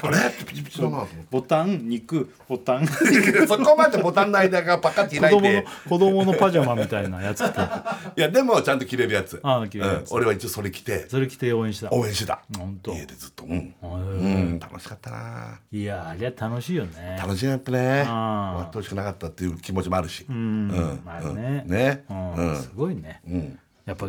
[0.02, 0.16] あれ？
[0.46, 0.80] ピチピチ。
[0.80, 2.86] だなと思ってボタン肉ボタン。
[3.46, 5.66] そこまでボタンの間がパカッて子供の開いて。
[5.88, 7.60] 子供のパジャマみたいなやつ着て。
[8.16, 9.38] いやでもちゃんと着れるやつ。
[9.42, 10.10] ああ着れるやつ。
[10.10, 10.16] うん。
[10.16, 11.06] 俺は一応それ着て。
[11.08, 11.92] それ着て応援した。
[11.92, 12.40] 応援してた。
[12.56, 12.92] 本当。
[12.94, 13.44] 家でずっと。
[13.44, 14.54] うん、ううん。
[14.54, 15.58] ん、楽しかったな。
[15.70, 17.18] いやあれは楽しいよね。
[17.20, 18.02] 楽しかったね。
[18.04, 20.24] 終わってほしくなかったっていう気持ちもあるし。
[20.28, 20.36] うん。
[20.36, 21.00] うん。
[21.04, 21.64] まあね。
[21.66, 22.04] ね。
[22.08, 22.34] うん。
[22.34, 22.56] うん。
[22.62, 23.20] すごいね。
[23.28, 23.58] うん。
[23.84, 24.08] やっぱ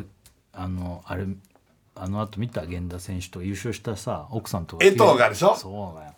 [0.54, 1.26] あのあれ
[2.04, 5.56] あの後見た源田選手と優勝したさ奥さんとか江藤がでしょ？
[5.56, 6.14] そうだよ。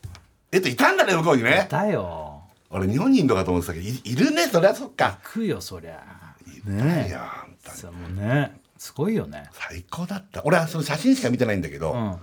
[0.54, 1.68] えっといたんだね向こうにね。
[1.70, 2.42] だよ。
[2.70, 5.20] 俺日本にいるのかと思ってたけどいいるねそりゃそっか。
[5.24, 6.02] 行くよそりゃ。
[6.48, 7.10] いね。
[7.12, 7.78] や本当に。
[7.78, 8.60] さもうね。
[8.78, 9.50] すごいよね。
[9.52, 10.42] 最高だった。
[10.46, 12.16] 俺はその写真しか見てないんだけど、うん。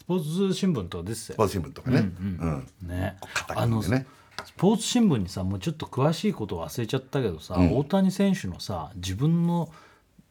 [0.00, 1.34] スポーツ新聞とかですよ。
[1.34, 3.16] スポーツ新聞とかね、うんね。
[3.32, 4.06] 肩あの組んでね
[4.44, 9.72] スポーツ新聞にさもうちょっと詳しいこと忘れちゃったけどさ、大谷選手のさ自分の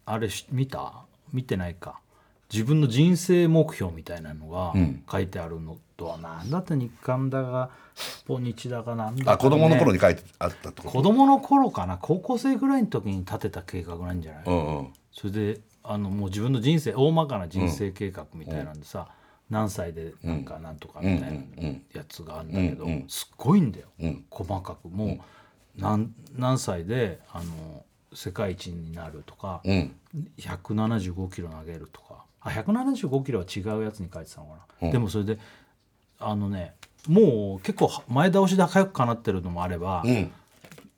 [0.05, 0.93] あれし見た
[1.33, 1.99] 見てないか
[2.51, 4.73] 自分の人生目標みたいなのが
[5.11, 10.83] 書いてあるのとはなんだって日刊だがスポニチだかなんだか、ね、あ子供の頃に書いてあったと？
[10.83, 11.97] 子供の頃かな？
[11.97, 14.87] 高校生ぐらいの時に立てた計画なんじゃない、うんうん。
[15.11, 19.07] それであのもう自分の人生大まかな人生計画みたいなんでさ、
[19.49, 24.25] 何歳でなんかなんとかみたいなやつがあるんだけど、すっごいんだよ、ん。
[24.29, 24.89] 細かく。
[24.89, 25.19] もう
[25.77, 29.95] 何何歳であの世界一になるとか、うん。
[30.39, 35.39] 175キロ投げるとかあ175キロは違うやつに書いてたのかな、でもそれで
[36.19, 36.75] あのね
[37.07, 40.31] もう結構前倒しで早くかなってるのもあれば、うん。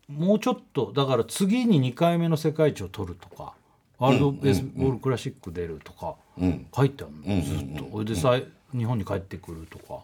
[0.07, 3.53] もうちょっとだから次に2回目の世界一を取るとか
[3.97, 6.15] ワールドベースボールクラシック出るとか
[6.73, 7.89] 書いてあるの、ずっと。
[7.91, 8.39] それでさ
[8.71, 10.03] 日本に帰ってくるとか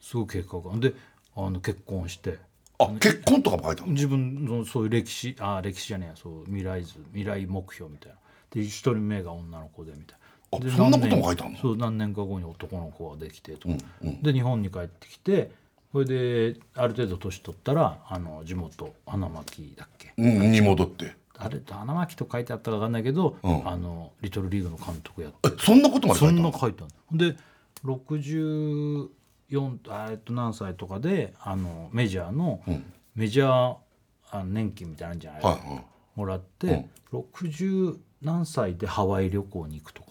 [0.00, 0.60] すごい計画。
[0.60, 0.94] がで
[1.36, 2.38] あの結婚して。
[2.78, 3.94] あ結婚とかも書いてあるの？
[3.94, 8.18] 自分のそういう歴史あ歴史じゃねえやそう未来図未来目標みたいな。
[8.50, 10.25] で一人目が女の子でみたいな
[10.70, 11.58] そんなこと何年も書いてあるの？
[11.58, 13.68] そう何年か後に男の子ができてと。
[13.68, 13.74] か、
[14.22, 15.50] で日本に帰ってきて
[15.92, 20.12] それである程度年取ったらあの地元花巻だっけ？
[20.18, 21.14] うんに戻って。
[21.38, 23.62] あれ花巻と書いてあったか分かんないけど、ん。
[23.68, 25.50] あのリトルリーグの監督やって。
[25.50, 27.36] えそんなことまで書そんいてあるのな書いてあるで
[27.84, 29.08] 64
[29.88, 32.62] あえっと何歳とかであのメジャーの、
[33.14, 33.76] メジャー
[34.30, 35.84] あの年金みたいなんじゃない、はいはい。
[36.16, 40.05] もらって、60何歳でハワイ旅行に行くとか。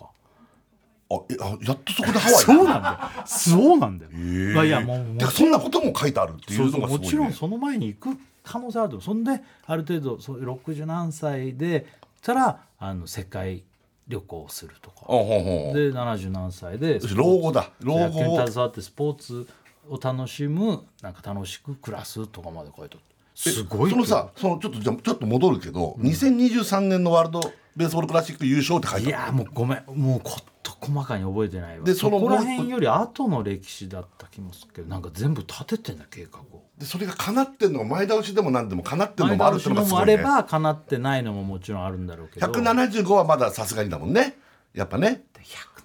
[1.12, 3.22] あえあやっとそこでハワイ そうなんだよ。
[3.26, 4.12] そうなんだよ。
[4.12, 4.54] へえ。
[4.56, 9.02] まあいやもうそんなことも書いてあるっていそうのがすごい、ね、もちろんその前に行く可能性あると。
[9.02, 11.86] そんである程度そういう60何歳で
[12.22, 13.64] たらあの世界
[14.08, 15.06] 旅行をするとか。
[15.08, 17.70] で70何歳で老後だ。
[17.82, 18.08] 老後。
[18.08, 19.48] に携わってスポーツ
[19.90, 23.04] を楽しむなんか楽しく暮らすとかまで書いてある。
[23.36, 23.92] すごい。
[23.92, 29.28] そのさそのちょっとじゃあちょっと戻るけど、2023年のワールドベースボールクラシック優勝って書いいてある。
[29.28, 29.84] やもうごめん。
[29.88, 31.86] もうこと細かに覚えてないわ。
[31.86, 40.18] でそのそこら辺より後の歴史だった気もするけどなんか全部立ててんだ計画をでそれが叶ってんのが前倒しでも何でも叶ってんの前もあるってのがすごいね。
[40.18, 42.48] もあれば叶ってないのももちろんあるんだろうけど。
[42.48, 44.38] 175はまださすがにだもんね。
[44.74, 45.24] やっぱね。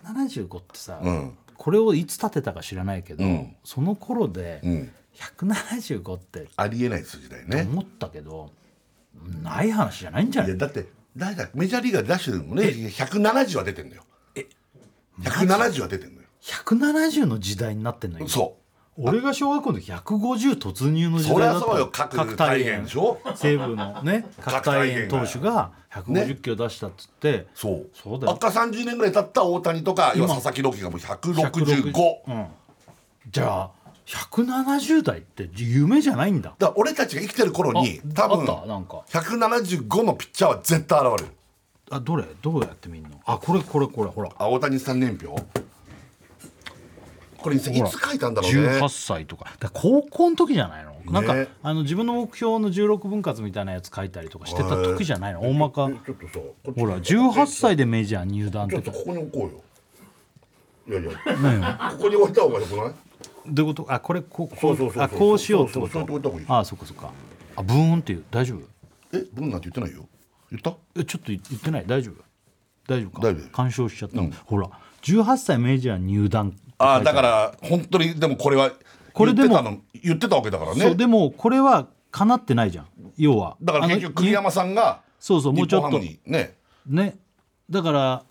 [0.05, 1.37] 175ってさ、うん。
[1.57, 3.55] これをいつ立てたか知らないけど、ん。
[3.65, 4.93] その頃でうん。
[5.15, 7.67] 175ってありえない数字だよね。
[7.71, 8.51] 思ったけど、
[9.43, 10.51] ない話じゃないんじゃない？
[10.53, 14.03] いやだって誰だメジャーリーガーで出してるのもね170は出てんのよ。
[15.21, 16.29] 170は出てんのよ。
[16.43, 18.29] 170の時代になってんの今？
[18.29, 18.57] そ
[18.97, 21.89] 俺が小学校の時150突入のう時代だったそりゃそうよ。
[21.93, 23.19] 各大変でしょ？
[23.35, 27.91] 西武のね 角大変投手が150キロ出したっつって、そう。
[27.95, 28.33] そうだよ。
[28.33, 32.47] あっから30年ぐらい経った大谷とか要は佐々木朗希がもう165 160うん、
[33.31, 33.71] じゃあ
[34.11, 36.55] 170代って夢じゃないんだ。
[36.59, 39.05] だから俺たちが生きてる頃にあ多分あったなんか。
[39.09, 41.33] 175のピッチャーは絶対現れる。
[41.93, 42.25] あどれ？
[42.43, 43.11] どうやって見んの？
[43.25, 44.31] あこれこれこれほら。
[44.37, 45.41] あ大谷さん年表。
[47.39, 48.59] これいつ書いたんだろうね。
[48.81, 49.47] 18歳とか。
[49.73, 55.41] 高校の時じゃないの、なんかねあの自分の目標の16分割みたいなやつ書いたりとかしてた時じゃないの？
[55.41, 55.83] 大まか。
[55.85, 55.91] ほ
[56.87, 58.75] ら18歳でメジャー入団って。
[58.75, 59.51] ちょっとここに置こ
[60.89, 61.01] うよ。
[61.01, 61.93] いやいや。
[61.93, 62.93] ここに置いた方がよくない？
[63.47, 63.93] どういうこと？
[63.93, 67.11] あこれこうそうあこうしようってこそうそうそうそうあそっかそっか
[67.57, 68.61] あブーンっていう大丈夫
[69.17, 70.09] えブンなんて言ってないよ
[70.51, 72.23] 言ったえちょっと言ってない大丈夫
[72.87, 74.69] 大丈夫か大丈夫干渉しちゃった、ほら
[75.03, 78.73] 18歳メジャー入団ああだから本当にでもこれは
[79.13, 86.55] これでも言ってたわけだからねそうでもこれはかなってないじゃん要はだから結局栗山さんがそうそうもうちょっとね
[86.87, 87.19] ね
[87.69, 88.25] だから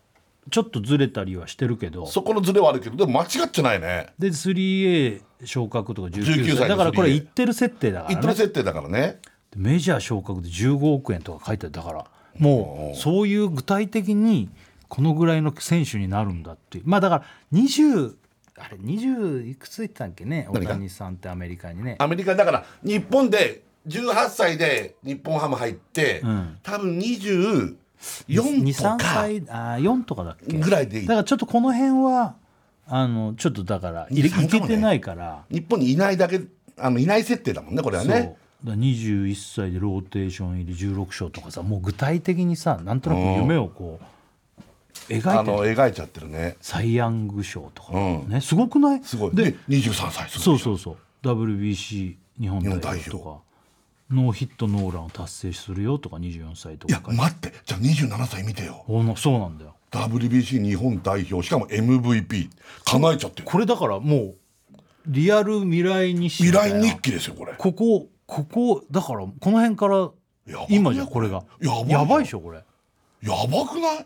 [0.49, 2.06] ちょっとずれたりはしてるけど。
[2.08, 4.08] そこのズレはあるけどでも間違ってないね。
[4.17, 6.36] で 3A 昇格とか19 19歳。
[6.36, 8.15] 歳でだからこれ 3A 言ってる設定だからね。
[8.15, 9.19] 言ってる設定だからね。
[9.56, 12.06] メジャー昇格で15億円とか書いてあるだから
[12.38, 14.49] もうそういう具体的に
[14.88, 16.84] このぐらいの選手になるんだっていう。
[16.86, 18.15] まあだから20
[18.58, 20.47] あれ20いくつ言ってたんっけね？
[20.52, 21.95] 大谷さんってアメリカにね。
[21.99, 26.60] アメリカだから日本で18歳で日本ハム入って、ん。
[26.62, 26.99] 多分
[27.99, 30.57] 24と23か歳あ4とかだっけ？
[30.57, 31.07] ぐらいでいい。
[31.07, 32.35] だからちょっとこの辺は
[32.88, 35.43] あのちょっとだからいれい23けてないから。
[35.51, 36.41] 日本にいないだけ
[36.77, 38.12] あのいない設定だもんねこれはそう。
[38.13, 45.57] ねだから21歳でローテーション入り16勝とかさもう具体的にさなんとなく夢をこう描あいてる。
[45.57, 46.57] の描いちゃってるね。
[46.62, 48.29] サイ・ヤング賞とか、うん。
[48.29, 49.03] ねすごくない？
[49.03, 49.35] すごい。
[49.35, 50.97] でで23歳そうそうそう。
[51.23, 53.38] WBC 日本代表とか
[54.11, 57.21] ノーヒットノーランを達成するよとか24歳とか書いて。
[57.21, 57.53] 待って。
[57.65, 58.83] じゃあ27歳見てよ。
[59.17, 59.75] そうなんだよ。
[59.91, 62.49] WBC 日本代表しかも MVP
[62.85, 63.45] 叶えちゃってる。
[63.45, 64.35] これだからもう
[65.07, 67.53] リアル未来日誌み未来日記ですよこれ。
[67.57, 70.09] ここここだからこの辺から
[70.69, 71.43] 今じゃこれが。
[71.61, 71.99] やばいよ。
[71.99, 72.57] やばいでしょこれ、
[73.21, 74.05] やばくない？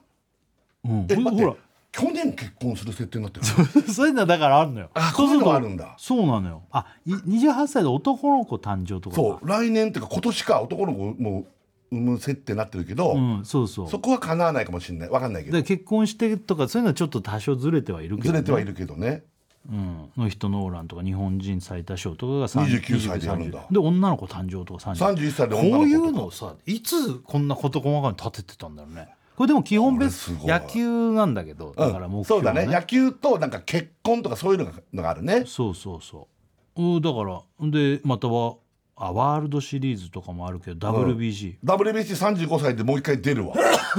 [0.85, 1.55] うん、えほら
[1.93, 3.45] 去年結婚する設定になってる
[3.93, 4.89] そういうのだからあるのよ。
[4.95, 5.93] あそういうのあるんだ。
[5.99, 6.63] そうなのよ。
[6.71, 9.15] あい28歳で男の子誕生とか。
[9.15, 11.45] そう来年っていうか今年か男の子も
[11.91, 13.89] 産む設定になってるけど、うんそうそう。
[13.89, 15.09] そこは叶わないかもしれない。
[15.09, 15.57] わかんないけど。
[15.57, 19.23] で結婚してとかそういうのはちょっと多少ずれてはいるけど、ね、ずれてはいるけどね。
[19.71, 23.65] うん、の人ノーランとか日本人最多勝とかが30 29歳でやるんだ。
[23.69, 25.77] で女の子誕生とか30 31歳で女の子とか。
[25.77, 30.51] こういうのをさいつこんな事細かに立ててたんだろうねこれでも基本別これすごい。
[30.51, 32.65] 野球なんだけどだから目標はそうだね。
[32.71, 35.43] 野球となんか結婚とかそういうのがあるね。
[35.47, 36.27] そうそうそ
[36.75, 36.81] う。
[36.81, 38.55] うんだからでまたは
[38.95, 43.55] あワールドシリーズとかもあるけど WBC、WBC35 歳でもう一回出るわ。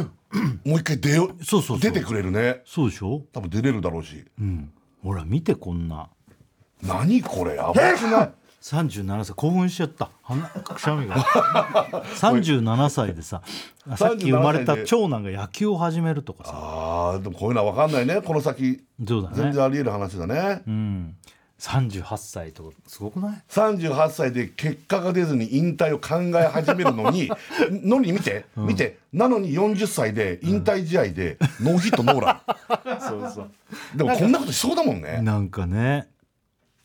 [0.64, 1.80] もう一回出よそうそうそう。
[1.80, 2.62] 出てくれるね。
[2.64, 3.22] そうでしょ？
[3.32, 4.72] 多分出れるだろうし、うん。
[5.02, 6.08] ほら見てこんな。
[6.82, 7.56] 何これ？
[7.56, 8.32] やばくない？
[8.64, 10.08] 37歳興奮しちゃった。
[10.22, 11.16] 鼻くしゃみが。
[12.16, 13.42] 37歳でさ
[13.96, 16.52] さっき生まれた長男が野球を始めるとかさ。
[16.54, 18.22] あーでもこういうのは分かんないね。
[18.22, 18.82] この先。
[19.06, 19.36] そうだね。
[19.36, 20.62] 全然あり得る話だね。
[20.66, 21.14] うん。
[21.60, 27.30] 38歳とかすごくない？38歳で結果が出ずに引退を考え始めるのに
[27.70, 28.46] のに見て。
[28.56, 28.98] 見て。
[29.12, 32.40] なのに40歳で引退試合でノーヒットノーラ
[32.98, 33.44] そうそう。
[33.94, 35.20] ンでもこんなことしそうだもんね。
[35.20, 36.08] なんかね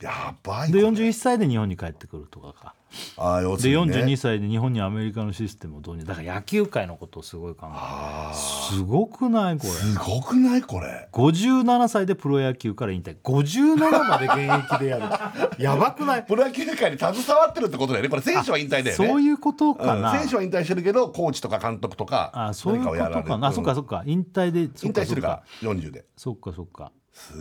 [0.01, 2.73] やばいでこれ41歳で日本に帰ってくるとかか。
[3.17, 3.97] あー要すでるにね。
[3.97, 6.05] 42歳で日本にアメリカのシステムを導入。
[6.05, 8.35] だから野球界のことをすごい考える。
[8.35, 9.69] すごくないこれ。
[9.69, 11.07] すごくないこれ。
[11.11, 13.17] 57歳でプロ野球から引退。
[13.21, 13.75] 57
[14.07, 15.03] まで現役でやる。
[15.63, 16.23] やばくない？
[16.25, 18.09] プロ野球界に携わってるってことだよね。
[18.09, 18.91] これ選手は引退だよね。
[18.93, 20.19] そういうことかな、うん。
[20.21, 24.03] 選手は引退してるけどコーチとか監督とかあそういうことかな、あそっかそっか。
[24.07, 26.05] 引退で引退してるから40で。
[26.15, 26.91] そっかそっか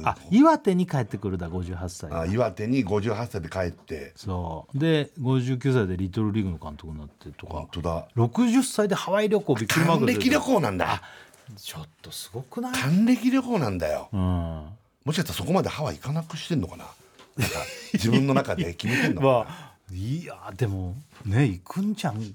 [0.04, 4.12] あ岩手に帰ってくるだ58歳あ岩手に58歳で帰って。
[4.16, 4.78] そう。
[4.78, 7.54] で59歳でリトルリーグの監督になってとか。
[7.54, 8.08] 本当だ。
[8.16, 11.02] 60歳でハワイ旅行びっくりマー還暦旅行なんだ。
[11.56, 12.72] ちょっとすごくない？
[12.74, 14.08] 還暦旅行なんだよ。
[14.12, 14.20] うん。
[14.20, 16.84] もしかしたらそこまでハワイ行かなくしてんのかな？
[17.36, 17.56] なんか
[17.94, 19.32] 自分の中で決めてんのかな？
[19.32, 22.34] まあいやでもね行くんじゃん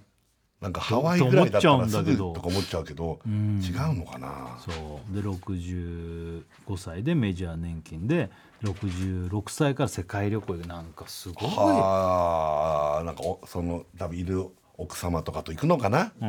[0.63, 2.33] なんかハワイぐらいだったらすぐと思っちゃうんだけど。
[2.33, 4.57] とか思っちゃうけど違うのかな？
[4.59, 4.71] そ
[5.11, 5.13] う。
[5.13, 6.43] で65
[6.77, 8.29] 歳でメジャー年金で
[8.63, 11.49] 66歳から世界旅行でなんかすごい。
[11.49, 14.47] はあなんかおその多分いる
[14.77, 16.13] 奥様とかと行くのかな？
[16.21, 16.25] う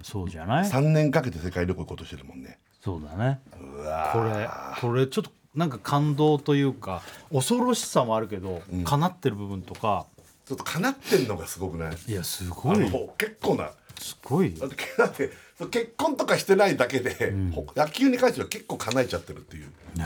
[0.00, 0.04] ん。
[0.04, 2.60] そうじゃない？3年かけて世界旅行行こうとしてるもんね。
[2.80, 3.40] そうだね。
[3.60, 4.48] うわこれ
[4.92, 10.06] これちょっとなんか感動というか恐ろしさもあるけど、叶ってる部分とか
[10.50, 11.96] ちょっとかなってんのがすごくない？
[12.08, 12.78] いやすごい。
[13.16, 13.70] 結構な。
[14.00, 14.52] すごい。
[14.52, 14.68] だっ
[15.10, 15.30] て
[15.70, 19.66] 結婚とかしてないだけで、ほ野球に関しては結構叶えちゃってるっていう。
[19.96, 20.04] ね。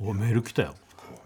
[0.00, 0.74] おメール来たよ。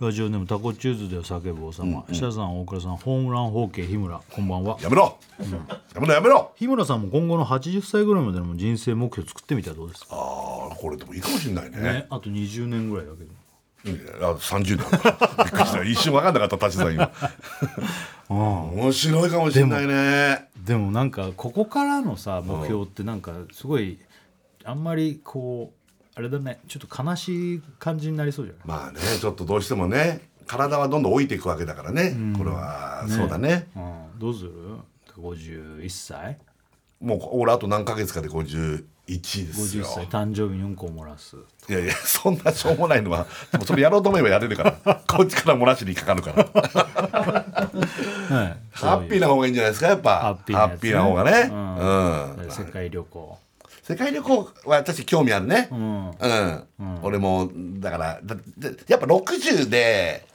[0.00, 4.76] ラジオネームタコチューズで叫ぶ王様、設楽さん大倉さんホームランホーケー日村こんばんは。
[4.82, 5.16] やめろ、
[5.94, 6.52] やめろやめろ。
[6.56, 11.78] 日村さんも今後の80歳ぐらいまでの人生目標作ってみたらどうですか、ああこれでもいいかもしれないね。
[11.80, 13.30] ね、あと20年ぐらいだけど
[14.20, 14.78] あ30年。
[15.38, 15.84] びっくりした。
[15.84, 17.10] 一瞬分かんなかった舘さん今。
[18.28, 20.48] 面白いかもしれないね。
[20.64, 23.98] でもなんかここからのさ目標ってなんかすごい
[24.64, 26.60] あんまりこうあれだね。
[26.68, 28.78] ちょっと悲しい感じになりそうじゃない？
[28.78, 33.68] まあねちょっとどうしてもね体はどんどん老いていくわけだからね、これは、そうだね。
[33.76, 33.80] う
[34.16, 34.50] ん、どうする
[35.18, 36.38] ？51歳
[37.00, 38.84] もう俺あと何ヶ月かで51
[39.16, 41.36] です50よ歳誕生日にうんこを漏らす。
[41.68, 45.02] いやいやそんなしょうもないのはでもそれやろうと思えばやれるから。
[45.08, 46.44] こっちから漏らしにかかるから。
[48.36, 48.56] はい。
[48.72, 50.18] ハッピーな方がいいんじゃないですかやっぱ。
[50.20, 51.48] ハッピーなな方がね。
[51.50, 52.36] うん。
[52.44, 52.50] うん。
[52.50, 53.38] 世界旅行。
[53.82, 55.68] 世界旅行は私興味あるね。
[55.70, 56.10] うん。
[56.10, 60.26] うん、俺もだからだだやっぱ60で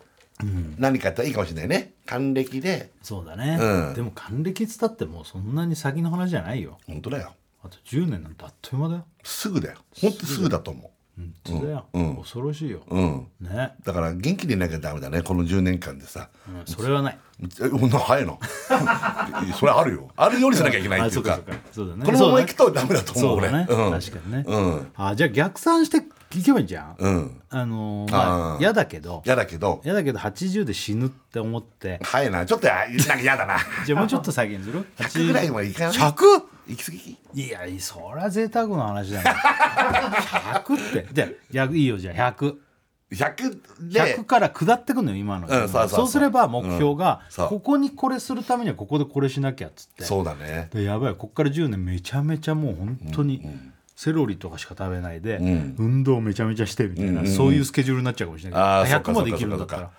[0.79, 1.93] 何かやったらいいかもしれないね。
[2.07, 2.89] 還暦で。
[3.03, 3.93] そうだね、うん。
[3.93, 6.79] でも還暦っつったってもうそんなに先の話じゃないよ。
[6.87, 9.05] 本当だよあと10年なんてあっという間だよ。
[9.23, 9.77] すぐだよ。
[10.01, 12.17] 本当すぐだと思本当だよ、うん。
[12.17, 13.27] 恐ろしいよ、ううん。
[13.39, 16.29] ね、だから元気でいなきゃダメだねこの10年間でさ。
[16.47, 17.17] うん、それはない。
[17.61, 18.39] えこんな早いの？
[19.57, 20.09] それあるよ。
[20.15, 21.33] あるようにしなきゃいけないっていうか。
[21.33, 21.61] あそうかそうか。
[21.71, 22.05] そうだね。
[22.05, 23.91] このまま行くとダメだと思う俺そうだね、うん。
[23.91, 24.91] 確かにね、うん。
[24.95, 25.97] あじゃあ逆算して
[26.37, 27.41] いけばいいじゃん、うん。
[27.49, 28.55] あのーまあー。
[28.55, 29.21] あ嫌だけど。
[29.23, 29.81] 嫌だけど。
[29.85, 31.39] 嫌だけど80で死ぬって。
[31.39, 32.43] 思って早いな。
[32.45, 33.57] ちょっとやなんか嫌だな。
[33.85, 35.93] じゃあもうちょっと先にする？100ぐらいまでいかない。
[35.93, 36.52] 100?
[36.67, 37.17] 行き過ぎ？
[37.33, 41.07] いやそりゃ贅沢な話だよ100って。
[41.13, 42.55] じゃあいやいいよじゃあ100
[43.11, 44.01] 100で。
[44.17, 47.43] 100から下ってくのよ今の、うんそうすれば目標が、う。
[47.43, 50.03] んここにこれするためにはここでこれしなきゃっつって。
[50.03, 50.69] そうだね。
[50.73, 53.41] でやばいこっから10年めちゃめちゃもう本当に
[53.95, 55.75] セロリとかしか食べないで、ん。
[55.77, 57.35] 運動めちゃめちゃしてみたいな、うんうんうん。
[57.35, 59.91] そういうスケジュールになっちゃうかもしれないけど100ああそうかまで生きるんだったら。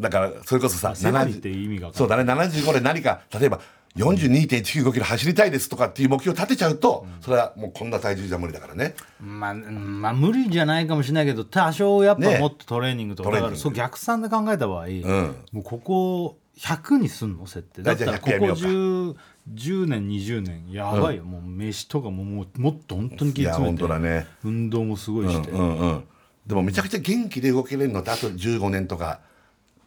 [0.00, 3.60] だからそれこそさセロリって意味がそうだね75で何か例えば
[3.96, 8.94] 42.195キロ走りたいですとかっていう目標を立てちゃうと、それはもうこんな体重じゃ無理だからね。
[9.20, 12.38] まあ、うんまあ無理じゃないかもしれないけど多少やっぱね。
[12.38, 15.02] もっとトレーニングとか、だからそう逆算で考えた場合、ん。
[15.52, 17.46] もうここ100にすんの？
[17.46, 19.16] 設定だったらここ100やめよ 10,
[19.54, 24.26] 10年20年やばいよ、もう飯とかももうもっと本当に気詰めてね。
[24.42, 29.20] 運動もすごいして、でもめちゃくちゃ元気で動けれるのってあと15年とか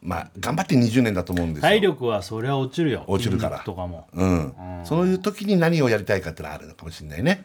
[0.05, 1.69] まあ頑張って20年だと思うんですよ。
[1.69, 3.03] 体力はそりゃ落ちるよ。
[3.07, 3.59] 落ちるから。
[3.59, 4.07] とかも。
[4.13, 4.53] うん、
[4.85, 7.43] そういう時に何をやりたいかってのはあるのかもしれないね、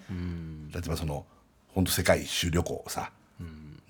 [0.73, 1.25] 例えばその
[1.75, 3.11] 本当世界一周旅行をさ、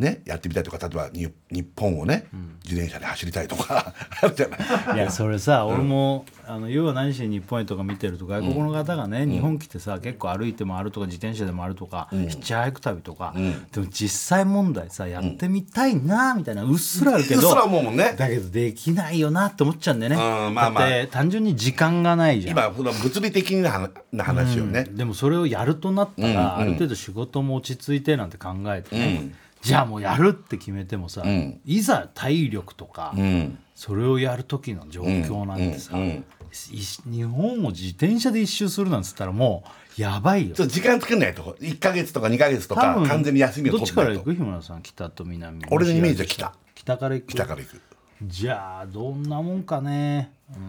[0.00, 2.26] ね、やってみたいとか例えばに日本をね、
[2.64, 4.56] 自転車で走りたいとか あるじゃな
[4.94, 4.96] い。
[4.96, 13.34] いやそれさ、俺もあの要は何しに日本へとか見てると外国の方がね、日本来てさ結構歩いてもあるとか自転車でもあるとか、ヒッチハイク旅とか、
[13.72, 18.14] でも実際問題さやってみたいなみたいなうっすらあるけど、うっすら思うもんね。
[18.16, 20.88] だけどできないよなって思っちゃうんだよね、うんまあまあ。
[20.88, 22.56] だって単純に時間がないじゃん。
[22.56, 29.32] 今物理的な話な話をね、でもそれをやるとなったら、ある程度仕事も落ち着いてなんて考えてね、
[29.62, 31.23] じゃあもうやるって決めてもさ、
[31.64, 33.59] いざ体力とか、うん。
[33.75, 39.62] それをやる時の状況なんてさ、うん日本を自転車で一周するなんつったらも
[39.96, 40.57] うやばいよ。
[40.57, 44.35] 時間作んないと1か月とか2か月とか完全に休みをどっちから行く？
[44.35, 46.53] 日村さん北と南俺のイメージは北。
[46.75, 46.99] 北。
[46.99, 47.31] から行く？
[47.31, 47.81] 北から行く。
[48.25, 50.33] じゃあどんなもんかね。
[50.51, 50.61] うーん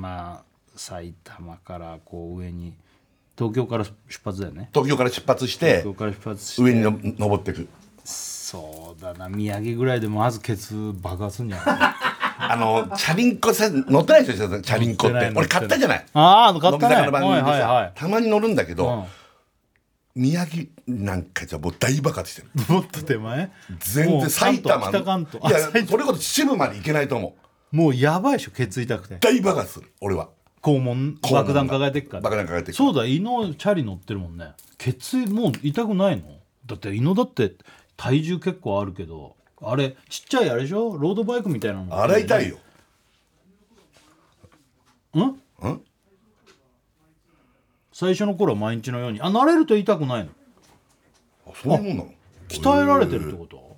[0.00, 2.74] まあ埼玉からこう上に
[3.38, 3.92] 東京から出
[4.24, 4.68] 発だよね。
[4.74, 7.68] 東京から出発して東京から出発して上にの登っていく
[8.52, 9.30] そうだな。
[9.30, 11.76] 宮城ぐらいでまずケツ爆発すんじゃない？
[12.38, 14.60] あのチャリンコさ乗ってないでしょ？
[14.60, 15.32] チャリンコって。
[15.34, 16.06] 俺買ったじゃない？
[16.12, 16.94] ああ買ったね。
[16.96, 17.92] 乃木坂の番組でさ、はいはいはい。
[17.94, 19.04] たまに乗るんだけど、うん。
[20.22, 22.48] 宮城なんかじゃもう大爆発してる。
[22.68, 23.50] もっと手前？
[23.78, 25.50] 全然埼玉関東北関東。
[25.50, 27.36] いやそれこそ秩父まで行けないと思
[27.72, 27.76] う。
[27.76, 29.16] もうやばいでしょケツ痛くて。
[29.20, 30.28] 大爆発する俺は。
[30.60, 32.20] 肛門爆弾抱えてっから。
[32.20, 34.48] 爆弾抱えてそうだ胃のチャリ乗ってるもんね。
[34.76, 36.24] ケツもう痛くないの？
[36.66, 37.54] だって胃のだって
[38.02, 40.98] 体重結構あるけどあれちっちゃいあれでしょ？
[40.98, 42.56] ロードバイクみたいなの洗いたいよ。
[45.14, 45.22] うん？
[45.22, 45.38] ん？
[47.92, 49.20] 最初の頃は毎日のように。
[49.20, 50.30] あ慣れると痛くないの。
[51.46, 52.10] あそういうもんなの？
[52.48, 53.76] 鍛えられてるってこと？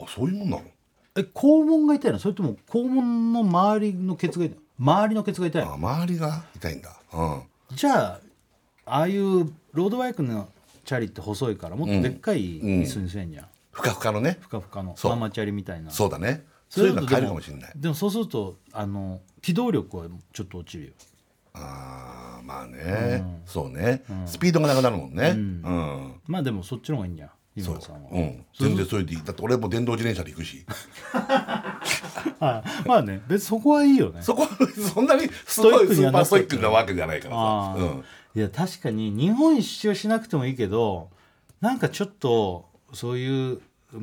[0.00, 0.64] あそういうもんなの？
[1.14, 2.18] え肛門が痛いの？
[2.18, 4.62] それとも肛門の周りのケツが痛いの？
[4.80, 6.96] 周りのケツが痛いあの周りが痛いんだ。
[7.12, 7.42] うん。
[7.76, 8.20] じゃあ
[8.86, 10.48] ああいうロードバイクの
[10.84, 14.38] チャリって細いからもっとでっかい椅子にせんじゃん、ふかふかのね。
[14.40, 15.12] ふかふかのそう。
[15.12, 15.90] ママチャリみたいな。
[15.90, 16.44] そうだね。
[16.68, 17.72] そういうの買えるかもしれない。
[17.74, 20.92] でもそうするとあの機動力はちょっと落ちるよ。
[21.54, 25.30] あーまあね、そうね、スピードがなくなるもんね。
[25.30, 27.74] うん、まあでもそっちの方がいいんじゃん日そう。
[27.74, 29.22] 村さんは、うん、全然それでいい。
[29.22, 30.64] だって俺も電動自転車で行くし。
[31.12, 32.88] はい。
[32.88, 34.22] まあね別にそこはいいよね。
[34.22, 34.48] そこ
[34.94, 37.36] そんなにすごいスーパーストイックなわけじゃないから。
[37.36, 38.04] ああ、さ、うん、
[38.34, 41.10] いや確かに日本一周はしなくてもいいけど
[41.60, 43.60] なんかちょっとそういう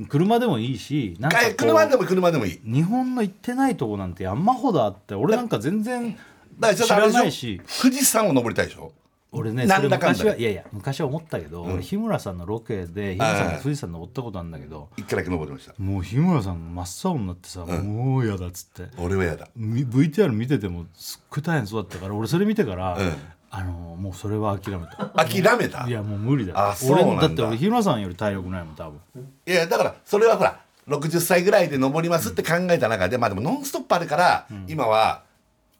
[0.08, 2.62] 車でもいいしなんかこうえ車でも車でもいい。
[2.64, 6.16] 日本の行ってないとこなんて山ほどあって俺なんか全然
[6.60, 7.38] だからちょっ知らとあれでないし。
[7.56, 8.92] しょ富士山を登りたいでしょ。
[9.32, 15.74] 俺ねそれなんだかんだ昔はいやいや昔は思ったけど、俺日村さんのロケで日村さんが富士山登ったことあるんだけど一回だけ登りました？
[15.78, 18.92] もう日村さん真っ青になってさ、もうやだっつって。
[18.98, 19.48] 俺はやだ。
[19.56, 23.14] み VTR 見ててもすっごい大変そうだったから俺それ見てから、うん
[23.52, 25.06] あのもうそれは諦めた。
[25.08, 25.88] 諦めた？
[25.88, 26.70] いやもう無理だ。
[26.70, 27.12] あそうなんだ。
[27.12, 29.00] 俺だって俺日村さんより体力ないもん多分。
[29.48, 35.24] いやだからそれはほら60歳ぐらいで登りますって考えた中で、まあでも「ノンストップ!」あるから、今は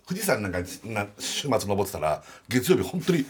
[0.08, 3.26] 富士山なんかな週末登ってたら月曜日本当に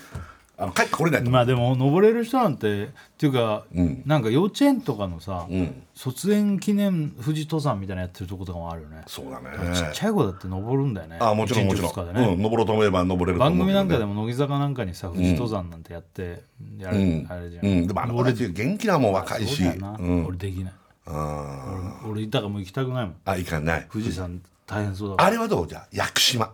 [0.62, 2.88] あの帰ってこれないとまあでも登れる人なんてっ
[3.18, 4.04] ていうか、ん。
[4.06, 5.84] なんか幼稚園とかのさ、ん。
[5.96, 9.04] 卒園記念富士登山みたいなやってるとことかもあるよね。
[9.08, 9.50] そうだね。
[9.74, 11.18] ちっちゃい子だって登るんだよね。
[11.22, 12.28] あもちろんもちろん、ね。
[12.28, 16.44] うん、登ろうと思えば登れると番組なんかでも乃木坂なんかにさ富士登山なんてやって、
[16.78, 17.28] やるうん。
[17.30, 19.64] あれじゃん、うん、でもあの子たち元気なもん若いし。
[19.64, 20.74] 俺できない。
[21.08, 23.16] あ俺だからもう行きたくないもん。
[23.24, 23.88] あいかない。
[23.90, 25.68] 富士山大変そうだあれはどう？
[25.68, 26.52] じゃあ屋久島。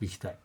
[0.00, 0.36] 行きたい。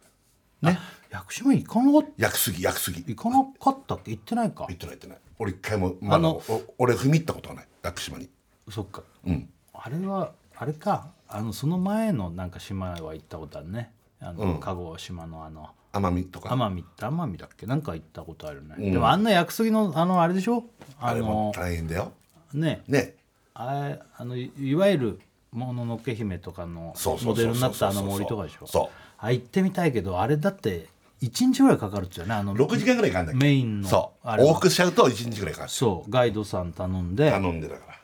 [0.61, 0.79] ね
[1.11, 2.09] 屋久島行かなかった？
[2.17, 4.65] 屋久杉屋久杉行かなかったっけ行ってないか？
[4.69, 5.17] 行ってない行ってない。
[5.39, 7.67] 俺一回もまだあのお俺踏み入ったことはない。
[7.83, 8.29] 屋久島に。
[8.69, 9.49] そっか、うん。
[9.73, 11.09] あれはあれか。
[11.29, 13.91] あのその前のなんか島は行ったことあるね。
[14.19, 15.69] あの、鹿児島のあの。
[15.93, 16.49] 奄美とか。
[16.49, 17.65] 奄美って奄美だっけ？
[17.65, 20.65] なんか行ったことあるね、でもあんな屋久杉のあのあれでしょ？
[20.99, 22.11] ああれもの大変だよ。
[22.53, 22.83] ね。
[22.87, 23.15] ね。
[23.53, 25.19] あれあのいいわゆる
[25.51, 27.47] 「もののけ姫」とかのそうそうそうそう。
[27.47, 28.67] モデルになったあの森とかでしょ？
[28.67, 28.89] そう。
[29.17, 30.87] あ行ってみたいけどあれだって
[31.21, 32.35] 1日ぐらいかかるっつうよね。
[32.35, 33.39] あの6時間ぐらいかかんだっけ？
[33.39, 34.27] メインのそう。
[34.27, 35.71] 往復しちゃうと1日ぐらいかかる。
[35.71, 36.11] そう。
[36.11, 37.31] ガイドさん頼んで。
[37.31, 37.97] 頼んでだから。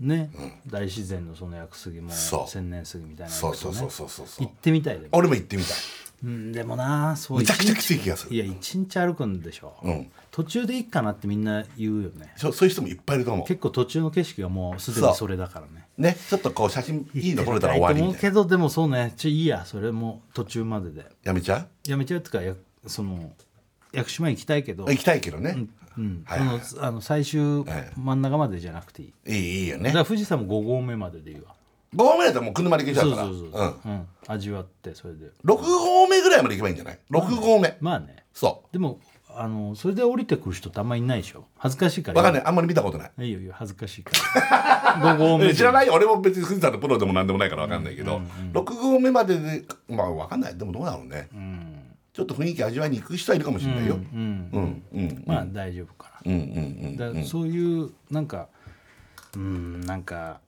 [0.00, 0.30] ね、
[0.66, 2.10] 大自然のその屋久杉も
[2.46, 3.38] 千年杉みたいなね。
[3.38, 4.26] そうそうそうそうそう。
[4.46, 5.72] 行ってみたい俺も行ってみたい。
[6.22, 8.34] うんでもなそうむちゃくちゃきつい気がする。
[8.34, 10.10] いや一日歩くんでしょ、うん
[10.40, 12.32] 途中でいいかなってみんな言うよね。
[12.36, 15.86] そうそういう人もいっぱいいると思結構途中の景色がもうすでにそれだからね。
[15.98, 21.04] うねちょっとこう写真いいの撮れたら終わりみたいと思うけどでもそうねちょいいやそれも途中までで。
[21.24, 22.54] やめちゃやめちゃうっていうかや
[22.86, 23.30] その
[23.92, 24.84] 屋久島行きたいけど。
[24.84, 25.66] う行きたいけどね、
[25.98, 26.60] うんはいはいはい。
[26.62, 27.64] そのあの最終
[27.96, 29.84] 真ん中までじゃなくていい、いいいいよね。
[29.84, 31.54] だから富士山も5合目まででいいわ。
[31.94, 33.26] 5合目だったらもう車で行けちゃそううから。
[33.28, 33.50] そうそう、
[33.84, 33.92] うん。
[33.92, 35.26] うん、味わってそれで。
[35.44, 37.76] 6合目ぐらいまで行けばいいんじゃない？6合目。
[37.80, 38.24] まあね。
[38.32, 39.00] そでも
[39.36, 41.44] あのそれで降りてくる人ってあんまりいないでしょ？
[41.58, 42.22] 恥ずかしいかうら。
[42.22, 42.44] 分かんない。
[42.46, 43.12] あんまり見たことない。
[43.18, 44.12] いいよいいよ恥ずかしいか
[45.00, 45.16] ら。
[45.16, 45.54] 5合目で。
[45.54, 45.94] 知らないよ。
[45.94, 48.20] 俺も別に富士山のプロでも何でもないから分かんないけど、
[48.52, 50.56] 6合目まででまあ分かんない。
[50.56, 51.28] でもどうだろうね、
[52.12, 55.24] ちょっと雰囲気味わいに行く人はいるかもしれないよ、うんうんうん。
[55.26, 58.48] まあ大丈夫かうんうんな、だからそういうなんか
[59.36, 60.40] うんなんか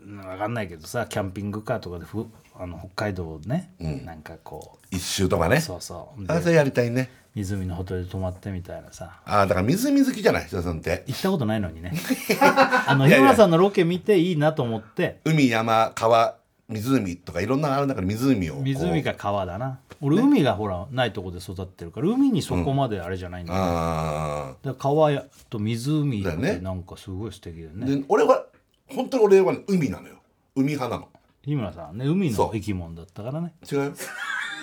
[0.00, 2.26] うんわかんないけどさキャンピングカーとかでふ
[2.58, 3.72] あの北海道ね、
[4.04, 5.56] なんかこ一周とかね。
[5.56, 6.26] うそうそう。
[6.26, 9.20] であそれやりたいね湖のほとりで泊まってみたいなさ。
[9.26, 11.04] ああだから湖好きじゃない人さんって。
[11.06, 11.92] 行ったことないのにね。
[12.40, 13.26] あのいやいや。
[13.26, 15.20] 日村さんのロケ見ていいなと思って。
[15.24, 16.36] 海山川
[16.68, 18.62] 湖とかいろんなのある中で湖をこう。
[18.64, 19.78] 湖か川だな。
[20.00, 26.56] 俺海がほらないとこで育ってるから海にそこまであれじゃないんだよ、あだから川やと湖っだよね。
[26.56, 27.96] てなんかすごい素敵だよあね。
[27.96, 28.44] で俺は
[28.88, 30.16] 本当に俺はね海なのよ。
[30.54, 31.08] 海派なの。
[31.44, 32.50] 日村さんはね海のそう。
[32.52, 33.54] 生き物だったからね。
[33.70, 33.92] 違うよ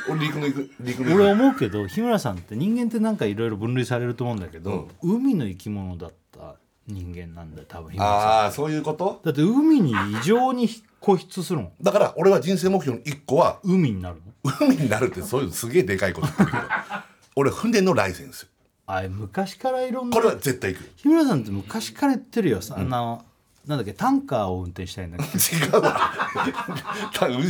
[0.09, 6.55] 俺陸の行く陸の俺思うけど日村さんって人間ってなんかいろいろ分類されると思うんだけど、海の生き物だった
[6.87, 8.17] 人間なんだよ多分日村さん。
[8.19, 9.21] ああそういうこと？
[9.23, 10.67] だって海に異常に
[11.01, 14.51] 固執するもんだから俺は人生目標の一個は海になるの？
[14.67, 16.63] 海になるってそういうすげえでかいこと言ってるけど
[17.35, 18.47] 俺船のライセンス。
[18.85, 20.15] あれ昔からいろんな。
[20.17, 23.23] これは絶対行く日村さんって昔から言ってるよさ、あの
[23.67, 25.37] なんだっけタンカーを運転したいんだっけ？
[25.55, 25.99] 違うわ。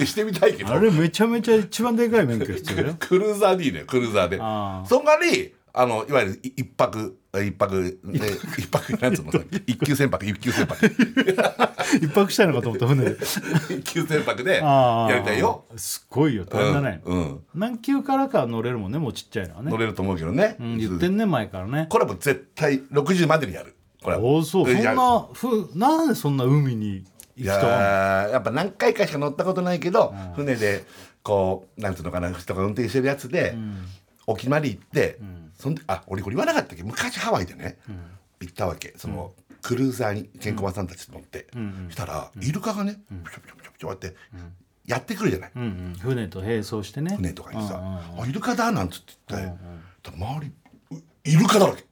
[0.05, 0.73] してみたいけど。
[0.73, 2.95] あれめちゃめちゃ一番でかい免許必要だよ。
[2.99, 4.37] クルーザーでいいねクルーザーで。
[4.37, 8.19] その代わりあのいわゆるい一泊一泊で
[8.59, 9.31] 一泊 なんつうの？
[9.65, 10.77] 一級船舶一級船舶。
[11.99, 13.17] 一泊したいのかと思った船で
[13.71, 15.65] 一級船舶でやりたいよ。
[15.75, 16.45] すごいよ。
[16.45, 17.39] 大変だね、うんうん。
[17.55, 19.71] 何級からか乗れるもんねもうちっちゃいのはね。
[19.71, 21.87] 乗れると思うけどね、うん、言ってんね前からね。
[21.89, 23.72] これはもう絶対60までにやる
[24.03, 24.17] これ。
[24.17, 24.67] はおおそう。
[24.67, 26.97] そんなふなんでそんな海に
[27.35, 30.85] い行くとはやーやっぱ何回かしか乗ったことないけど、船で
[31.23, 33.55] こうなんつうのかな人が運転してるやつで、
[34.27, 35.17] 沖まで行って、
[35.57, 36.83] そんであ俺これ言わなかったっけ？
[36.83, 37.79] 昔ハワイでね、
[38.39, 38.93] 行ったわけ。
[38.97, 41.47] その、クルーザーにケンコバさんたちと乗って、
[41.89, 44.15] したらイルカがね、ピョピョピョピョこうやって
[44.85, 47.15] やってくるじゃない、うんうん、船と並走してね。
[47.15, 49.57] 船とかにさ「うんうんあイルカだ」なんつって言って、
[50.11, 50.51] 周り
[50.91, 51.85] うイルカだらけ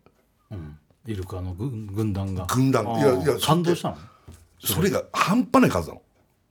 [1.06, 2.46] イルカの軍軍団が。
[2.46, 2.86] 軍団。
[2.86, 3.98] いやいや感動したの？
[4.60, 6.02] それが半端ない数なの。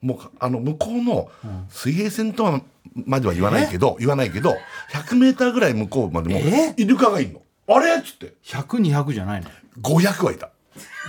[0.01, 1.29] もうあの向こうの
[1.69, 2.61] 水平線とは
[3.05, 4.55] までは言わないけど言わないけど
[4.91, 6.73] 100メーターぐらい向こうまでもえ？
[6.77, 7.41] イルカがいるの。
[7.67, 7.95] あれ？
[7.95, 8.33] っつって。
[8.43, 9.49] 100200じゃないの
[9.81, 10.49] ？500はいた。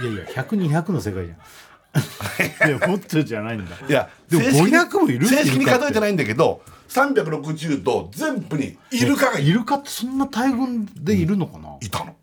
[0.02, 1.38] いやいや100200の世界じゃん。
[2.68, 3.76] いやもっとじゃないんだ。
[3.88, 12.14] いやでも正式に500もいる正式に数えてないんだけど360度全部にイルカがいイルカってそんな大群でいるのかな、いたの。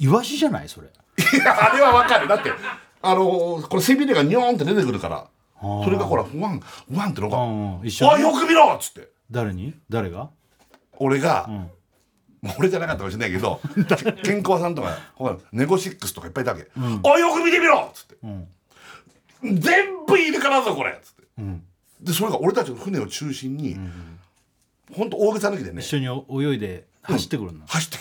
[0.00, 0.88] イワシじゃないそれ。
[0.88, 2.28] いやあれはわかる。
[2.28, 2.50] だって
[3.02, 5.26] あのこれ背びれがニョーンって出てくるから。
[5.60, 6.60] それがほらワン
[6.92, 9.08] ワンってのがうん「一緒においよく見ろ!」っつって。
[9.30, 9.74] 誰に？
[9.90, 10.30] 誰が？
[11.00, 11.48] 俺が、
[12.58, 13.60] 俺じゃなかったかもしれないけど
[13.96, 16.68] け 健康さんとかほらネゴシックスとかいっぱいいたわけ
[17.04, 18.16] 「おいよく見てみろ!」っつって、
[19.42, 21.22] 全部イルカだぞこれ!」っつって、
[22.00, 23.76] でそれが俺たちの船を中心に、
[24.94, 25.80] ほんと大げさ抜きでね。
[25.82, 27.58] 一緒に泳いで走ってくるん。
[27.60, 27.97] だ、走って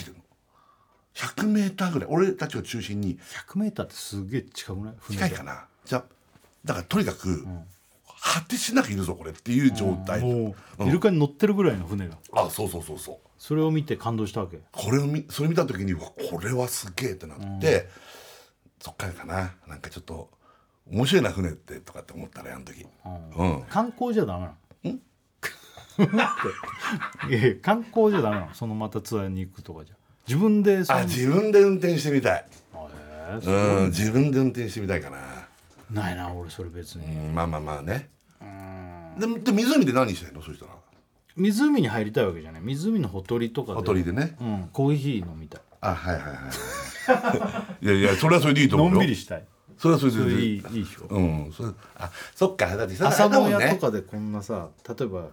[1.47, 3.17] 100メーターぐらい俺たちを中心に。
[3.49, 4.93] 100m ってすげえ近くない？
[5.11, 5.65] 近いかな。
[5.85, 6.03] じゃあ
[6.65, 7.45] だからとにかく、
[8.21, 12.17] 果てしなくいるぞこれっていう状態、もうイルカに乗ってるぐらいの船が。
[12.33, 13.17] あそうそうそうそう。
[13.37, 14.59] それを見て感動したわけ？
[14.71, 17.87] これを見それ見た時にこれはすげえってなって、
[18.79, 19.53] そっからかな。
[19.67, 20.29] なんかちょっと
[20.91, 22.85] 面白いな船ってとかって思ったねあの時、
[23.37, 23.63] うん。
[23.69, 24.47] 観光じゃダメな
[24.83, 24.99] の？
[27.29, 28.53] いやいや観光じゃダメなの？
[28.53, 29.95] そのまたツアーに行くとかじゃ
[30.27, 32.45] 自分であ自分で運転してみたい、
[33.45, 33.51] う
[33.81, 35.17] ん、自分で運転してみたいかな、
[35.91, 38.09] ないな俺それ別に、うん、まあまあまあね。
[39.17, 40.41] でで湖で何してんの？
[40.41, 40.71] そしたら。
[41.35, 42.61] 湖に入りたいわけじゃない。
[42.61, 43.75] 湖のほとりとかで。
[43.75, 44.35] ほとりでね。
[44.39, 45.61] うん、コーヒー飲みたい。
[45.81, 46.29] あはいはいは
[47.81, 49.45] いいやいやそれはそれでいいと思うのよんびりしたい。
[49.77, 50.19] それはそれで。
[50.33, 51.05] いいいいでしょ。
[51.09, 51.51] うん。
[51.55, 52.75] それあそっか。
[52.75, 53.51] だってさ朝もんね。
[53.59, 55.29] 屋とかでこんなさ例えば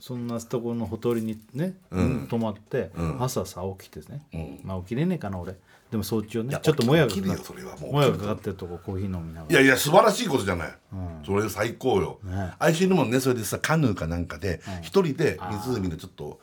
[0.00, 1.74] そんなところのほとりにね、
[2.28, 5.56] 泊まって、朝さ起きてね、まあ起きれねえかな俺。
[5.90, 9.52] でも早朝ねやちょっともやがかかってるとこコーヒー飲みながら。
[9.52, 10.74] いやいや素晴らしいことじゃない、
[11.24, 12.52] それ最高よ、ね。
[12.58, 16.40] あいしるもんねそれでさカヌーかなんかで一、人で湖のちょっと、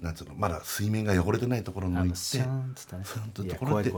[0.00, 3.04] なんつうのまだ水面が汚れてないところにあ行ってのスーンっつったね。
[3.04, 3.92] スーンとところで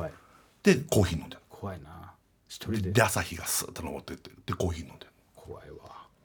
[0.64, 2.12] でコーヒー飲んでる怖いな。
[2.48, 2.90] 一人で。
[2.90, 5.12] で朝日がスーッと昇ってってでコーヒー飲んでる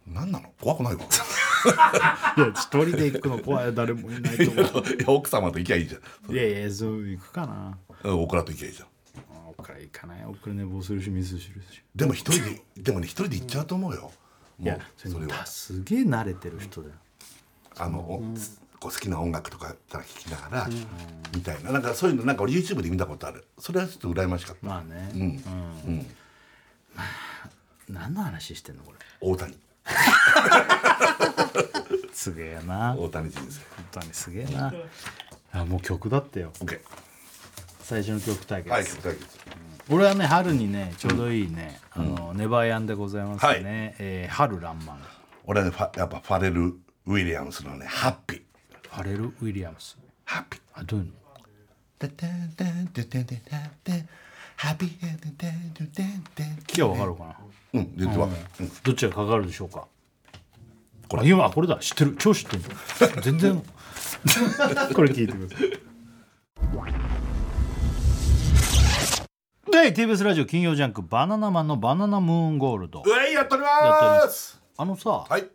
[0.08, 0.52] 何なの？
[0.60, 1.02] 怖くないわ
[2.38, 3.74] いや一人で行くの怖い。
[3.74, 4.66] 誰もいないと思う。
[4.66, 5.98] いや奥様と行きゃいいじゃ
[6.30, 6.34] ん。
[6.34, 7.78] いやいやそう行くかな。
[8.04, 8.88] うんオクラと行きゃいいじゃん。
[8.88, 10.26] あ奥から行かない。
[10.26, 11.82] 奥から寝坊するしミスするし。
[11.96, 14.12] でも一人ででもね一人で行っちゃうと思うよ、
[14.60, 15.46] いやもうそれは。
[15.46, 16.96] すげえ慣れてる人だよ。
[17.78, 18.20] あの、お
[18.80, 20.70] こう好きな音楽とか聴きながら、
[21.34, 21.72] みたいな。
[21.72, 23.46] なんかそういうのなんか俺 YouTube で見たことある。
[23.58, 25.22] それはちょっと羨ましかった、まあね、うん。
[25.22, 25.26] う
[25.92, 26.06] ん。
[27.88, 28.98] 何の話してんのこれ？
[29.22, 29.58] 大谷
[32.14, 32.96] すげえな。
[32.98, 34.74] 大谷人生本当にすげえな。
[35.52, 36.52] あもう曲だってよ。
[36.60, 36.80] OK
[37.82, 39.28] 最初の曲対決、はい曲対決。
[39.90, 43.62] 俺はね春にねちょうどいいね、あのネバーヤンでございますね、はい。
[44.00, 44.96] えー春爛漫
[45.46, 46.68] 俺はねファやっぱファレル・
[47.06, 48.42] ウィリアムスのねハッピー。
[48.90, 49.98] ファレル・ウィリアムス。
[50.24, 50.62] ハッピー。
[50.74, 51.12] あどういうの？
[52.00, 53.36] タタタンタタタタ
[53.84, 53.92] タ
[54.56, 56.04] ハッピータタタタタ
[56.36, 57.36] タ聞きゃわかるかな。
[57.74, 58.72] うん全然わかる、うん。
[58.84, 59.88] どっちがかかるでしょうか？
[61.10, 61.28] これ。
[61.28, 61.78] 今これだ。
[61.78, 62.16] 知ってる。
[62.18, 62.64] 超知ってる
[63.22, 63.62] 全然。
[64.94, 65.70] これ聞いてください。
[69.72, 73.02] で TBS ラジオ金曜ジャンク「バナナマンのバナナムーンゴールド。
[73.02, 74.62] うえいやっておりやっておりまます。
[74.78, 75.50] あのさ、はい。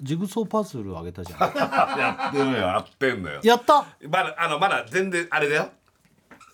[0.00, 1.40] ジグソーパズルあげたじゃん。
[1.40, 2.66] やってんのよ。
[2.66, 3.40] やってんのよ。
[3.42, 3.86] やった。
[4.08, 5.70] まだあのまだ全然あれだよ。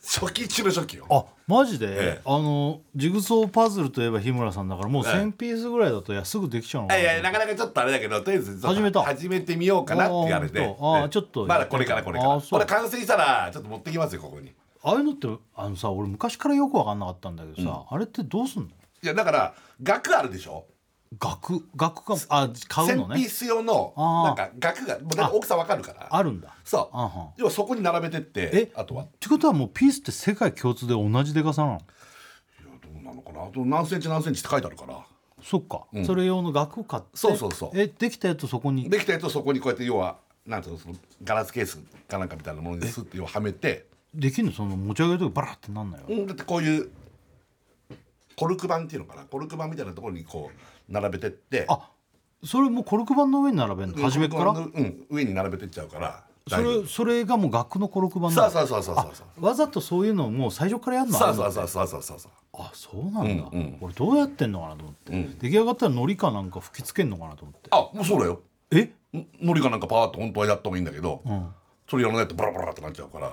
[0.03, 1.07] 初期中の初期よ。
[1.11, 2.21] あマジで、ええ。
[2.25, 5.13] あのジグソーパズルといえば日村さんだからもうええ。
[5.15, 9.03] 1000ピースぐらいだといやすぐできちゃうのかいなやいやなかなかちょっとあれだけどとりあえず始めた。
[9.03, 10.77] 始めてみようかなって言われて。
[10.81, 12.41] ああちょっとまだこれからこれから。
[12.41, 14.53] これ完成したらちょっと持ってきますよここに。
[14.83, 18.69] ああいうのってあのさ俺昔からよく分かんなかったんだけどさ、あれってどうすんの？
[19.03, 20.65] いやだから額あるでしょ？
[21.19, 26.07] 額額かあ買うの1000ピーねス用のなんか額がだから大きさわかるから。
[26.09, 26.55] あるんだ。
[26.65, 26.97] そう。
[26.97, 28.73] あはん要はそこに並べてってえ？
[28.77, 29.05] あとは。
[29.05, 31.75] ってことはもうピースって世界共通で同じでかさなの？
[31.75, 31.83] いや
[32.81, 33.43] どうなのかな。
[33.43, 35.05] あと何センチ何センチって書いてあるから。
[35.43, 37.09] そっか、それ用の額を買って。
[37.15, 37.71] そうそうそう。
[37.75, 38.89] えできたやつそこに？
[38.89, 40.95] できたやつをそこにこうやって要はなんていうのその
[41.25, 43.87] ガラスケースかなんかみたいなものにスッて要ははめて。
[44.15, 46.91] できんのその持ち上げるときバラってなんないよ、うんだってこういう
[48.37, 50.59] コルク板っていうのかなコルク板みたいなところにこう
[50.91, 51.65] 並べてって。
[51.69, 51.89] あ
[52.45, 54.03] それもうコルク板の上に並べるの？
[54.03, 54.51] 初めから？
[54.51, 56.25] うん上に並べてっちゃうから。
[56.49, 61.19] それそれがもう額のコロク版なのそうそうそうそうそうわざとそういうのをもう最初からやるの？
[61.19, 62.19] そうそうそうそうそう。
[62.19, 63.79] そうあそうなんだ、うんうん。
[63.81, 67.69] 俺どうやってんのかなと思って、出来上がったら海苔かなんか吹きつけんのかなと思って。
[67.71, 68.41] あもうそうだよ。
[68.73, 68.83] え？
[68.83, 71.55] ん海苔がなんかパーッと本当はやった方がいいんだけど、ん。
[71.89, 73.33] それやらないとバラバラってなっちゃうから。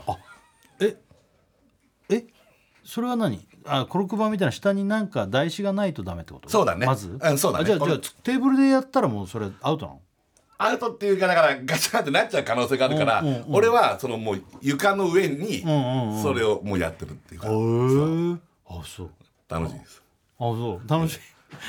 [0.82, 0.98] え？
[2.10, 2.26] え？
[2.84, 3.48] それは何？
[3.68, 6.50] あコルク板みたいな下になんか台紙がないとダメってこと？
[6.50, 6.86] そうだね。
[6.86, 7.18] まず？
[7.22, 7.66] うんそうだね。
[7.66, 10.02] じゃあじゃあテーブルでやったらもうそれアウトなの？
[10.60, 13.44] アウトっていうかだからガチャンってなっちゃう可能性があるから、うんうんうん。
[13.50, 17.54] 俺はそのもう床の上にんうんうんそれをもうやってるっていうか、へえ
[18.70, 19.10] あそう。
[19.50, 20.02] 楽しいです。
[20.40, 20.90] あそう。
[20.90, 21.20] 楽しい。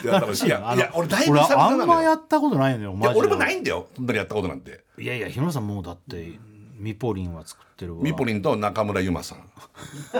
[0.04, 0.46] いや楽しい。
[0.46, 1.82] いやいや俺だいぶ俺久々なのよ。
[1.82, 3.18] あんまやったことないのよいマジで。
[3.18, 3.86] や俺もないんだよ。
[3.94, 4.80] そんなにやったことなんて。
[4.98, 6.38] いやいや日村さんもうだって
[6.78, 8.02] ミポリンは作ってるわ。
[8.02, 9.38] ミポリンと中村ゆまさん。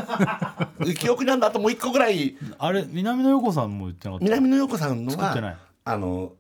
[0.95, 2.37] 記憶なんだあともう一個ぐらい。
[2.59, 4.25] あれ南野陽子さんも言ってなかった？
[4.25, 5.51] 南野陽子さんの作ってない。
[5.53, 6.33] はあの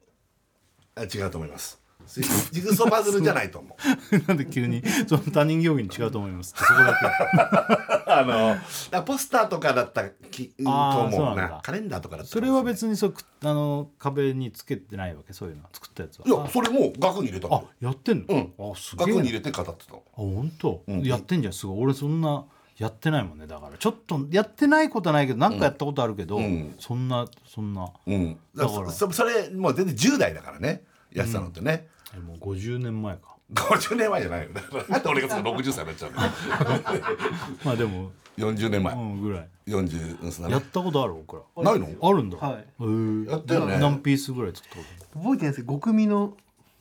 [0.96, 1.77] あ違うと思います
[2.08, 3.76] ジグソーパズルじゃないと思
[4.12, 4.18] う。
[4.26, 6.54] なんで急にその他人行儀に違うと思います。
[6.56, 8.08] そこだけ。
[8.10, 8.58] あ
[8.92, 11.60] のポスターとかだったきと思うな。
[11.62, 15.62] カレンダーとかだったそれは別にそあの壁につけてないわけそういうの。
[15.72, 16.26] 作ったやつは。
[16.26, 18.72] いやそれも額に入れたあのやってんの、うん。
[18.72, 19.06] あすげえ。
[19.06, 21.02] な額に入れて語ってたあ本当、ん。
[21.02, 21.78] やってんじゃんすごい。
[21.82, 22.44] 俺そんな
[22.78, 23.76] やってないもんねだから。
[23.76, 26.74] ちょっとやってないことはないけど何かやったことあるけど、ん。
[26.78, 27.90] そんなそんな。
[28.06, 28.38] うん。
[28.56, 28.82] だから。
[28.86, 30.84] らそそれもう全然10代だからね。
[31.12, 33.36] やってたのってね、えもう50年前か。
[33.54, 34.50] 50年前じゃないよ。
[34.52, 36.18] だからなんで俺がその60歳になっちゃうの。
[37.64, 39.48] まあでも、40年前、うん、ぐらい。
[39.66, 41.14] 40うんやったことある？
[41.14, 41.88] 僕らないの？
[42.08, 42.38] あるんだ。
[42.38, 42.52] はい。
[42.54, 43.30] へえ。
[43.30, 43.74] やったよね。
[43.74, 45.62] な何ピースぐらい作ったこと覚えてないです。
[45.62, 46.36] けど5組の。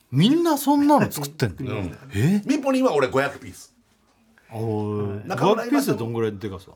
[0.10, 1.98] みんなそんなの作ってんの、ん。
[2.14, 2.42] え？
[2.46, 3.74] ミポリンは俺500ピース。
[4.52, 6.72] おい中村500ピースでどんぐらいでかさ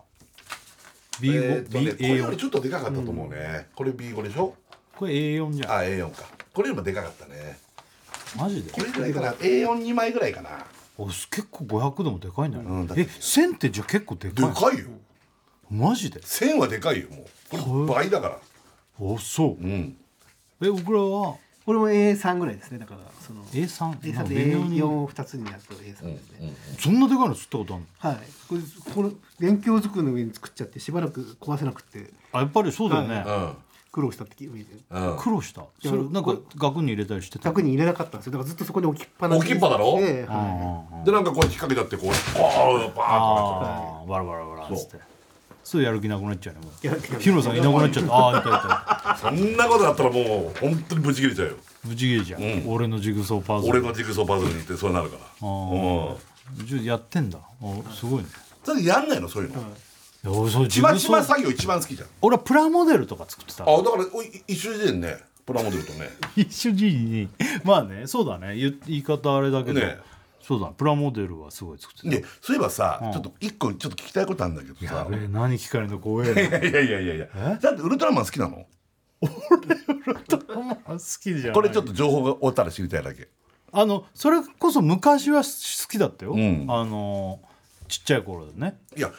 [1.21, 4.55] ？B5、えーっとねこれよ B A4 りちょっとでかかったと思うね、これ B5 でしょ？
[4.97, 5.71] これ A4 じゃん。
[5.71, 6.23] あ A4 か。
[6.53, 7.57] これよりもでかかったね
[8.37, 8.71] マジで？
[8.71, 9.31] これぐらいかな。
[9.33, 10.49] A42 枚ぐらいかな。
[10.97, 14.85] お結構500でもでかいんだよ、うんだってえ1000ってじゃあ結構ででかいかいよ。
[15.69, 17.57] マジで？1000はでかいよもう。
[17.57, 18.39] これ倍だから。
[18.99, 19.63] おそう。
[19.63, 19.97] うん。
[20.61, 21.35] え僕らは？
[21.65, 26.19] これも A3 ぐらいですねだからその A3 A3 なんかで微妙に A4 を2つにやると A3 ですね、
[26.79, 28.09] そんなでかいの吸ったことあるの？
[28.09, 28.27] はい。
[28.49, 28.61] これ
[28.95, 32.11] この勉強机の上に作っちゃってしばらく壊せなくって。
[32.33, 33.53] あやっぱりそうだよね、うん
[33.91, 35.17] 苦労したって聞いてうん。
[35.17, 35.63] 苦労した？
[35.83, 38.33] それなんか額に入れたりしてた額に入れなかったんですよ。
[38.33, 39.39] だからずっとそこに置きっぱなし。
[39.39, 39.99] 置きっぱだろ？
[39.99, 44.97] でうんはうんうんでなんかこう引っ掛けちゃってこうバーンバーンとああバラバラバラっつって
[45.63, 47.19] そうやる気なくなっちゃうねもう。
[47.19, 48.13] ヒロさんいなくなっちゃった。
[48.13, 49.17] ああいたいた。
[49.17, 51.55] そんなことだったらもう本当にブチ切れちゃうよ。
[51.83, 52.71] 無事ゲーじゃん、うん。
[52.71, 55.23] 俺のジグソーパズル俺のジグソーパズルにってそうなるから。
[55.23, 56.83] あうん。
[56.83, 57.39] やってんだ。
[57.39, 58.29] あすごいね。
[58.63, 59.27] それやんないの？
[59.27, 59.61] そういうの。
[59.61, 59.63] う
[60.69, 62.09] ちまちま作業一番好きじゃん。
[62.21, 65.17] 俺はプラモデルとか作ってたあだからおい一緒でね。
[65.45, 66.09] プラモデルとね。
[66.35, 67.29] 一緒に。
[67.63, 68.55] まあねそうだね。
[68.55, 69.97] 言言い方あれだけど、ね。
[70.41, 72.09] そうだプラモデルはすごい作ってた。
[72.09, 73.11] でそういえばさ、うん。
[73.13, 77.57] ちょっと一個ちょっと聞きたいことあるんだけどやさべえ何聞かれるの怖えいやいやいやいやいや。
[77.59, 78.67] だってウルトラマン好きなの？
[79.21, 83.27] な好きじゃんこれちょっと情報がおったら知りたいだけ。
[83.71, 86.65] あのそれこそ昔は好きだったよ、ん。
[86.69, 87.39] あの
[87.87, 88.79] ちっちゃい頃でね。
[88.95, 89.11] いや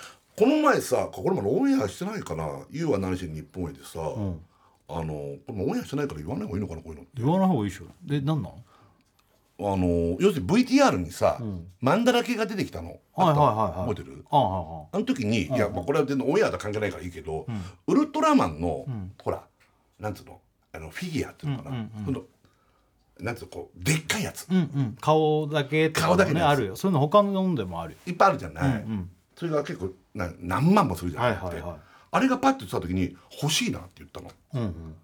[0.43, 4.41] この前さこれもオンエアしてないかな「YOU は何しに日本へ」でさ、ん。
[4.89, 7.85] あのこれもオンエアしてないから言わない方がいいのかなこういうの言わない方がいいでしょ。
[8.05, 8.59] で何なの
[9.61, 11.39] あの要するに VTR にさ、
[11.81, 12.99] マンダラ系が出てきたの。
[13.15, 13.43] はいはいは
[13.77, 13.89] いはい。
[13.89, 14.25] 覚えてる？
[14.29, 14.87] あはいはい。
[14.93, 17.47] あの時に、いや、まあ、これは全然オンエアとは関係ないからいいけど、
[17.87, 18.87] ウルトラマンの、
[19.23, 19.45] ほら
[20.01, 20.41] なんつうの？
[20.73, 22.05] あのフィギュアっていうのかな、うんうんうん。
[22.07, 22.23] その
[23.21, 24.97] なんつうのこうでっかいやつ、うんうん。
[25.01, 26.49] 顔だけとか顔だけのやつ。
[26.49, 26.77] ねあるよ。
[26.77, 27.99] そういうの他のんでもあるよ。
[28.07, 29.11] いっぱいあるじゃない、うんうん。
[29.37, 31.77] それが結構な何万もするじゃない、はいはいはい。
[32.11, 34.31] あれがパッと言った時に欲しいなって言ったの。
[34.55, 34.95] うんうん。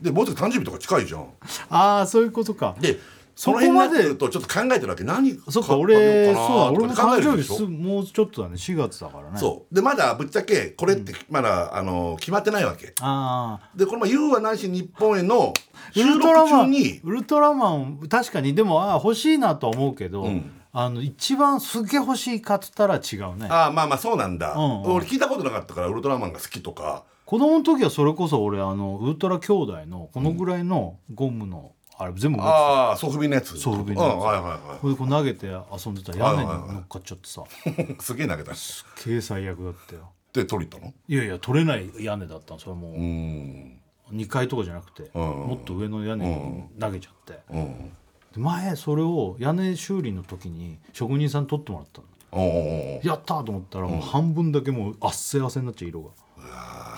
[0.00, 1.28] でもうすぐ誕生日とか近いじゃん。
[1.70, 2.76] ああそういうことか。
[2.80, 2.98] で
[3.34, 5.04] その辺にまでとちょっと考えてるわけ。
[5.04, 9.38] 何そっか買俺そう俺も誕生日すもうちょっとだね4月だからね。
[9.38, 9.74] そう。
[9.74, 12.94] でまだぶっちゃけこれってまだ、あの決まってないわけ。
[13.00, 15.52] ああでこの「YOU は何し日本へ」の
[15.94, 23.46] ウ収録ルトラマンウルトラマン確かにでもあ欲しいなとは思うけど、んあの一番すげえ欲しいかっつったら違うね。
[23.48, 24.94] ああまあまあそうなんだ、うんうん。
[24.94, 27.04] 俺聞いたことなかったからウルトラマンが好きとか。
[27.24, 32.56] 子供の時はそれこそ俺あのウルトラ兄弟のこのぐらいのゴムの、あれ全部持ってた。
[32.56, 33.58] ああソフビのやつ。
[33.58, 34.14] ソフビのやつ。
[34.14, 37.40] うんはいはいこれでこう投げて遊んでたら屋根に乗っかっちゃってさ。
[37.42, 38.54] はいすげえ投げた。
[38.54, 40.10] しすっげえ最悪だったよ。
[40.32, 40.92] で取りたの？
[41.08, 42.88] いやいや取れない屋根だったのそれも。
[42.88, 43.80] ううーん。
[44.12, 47.90] 2階とかじゃなくて、うんもっと上の屋根に投げちゃって、うんで
[48.38, 53.00] 前それを屋根修理の時に職人さんに取ってもらったの。
[53.02, 56.10] やったーと思ったらもう半分だけもうあっせあせになっちゃう色が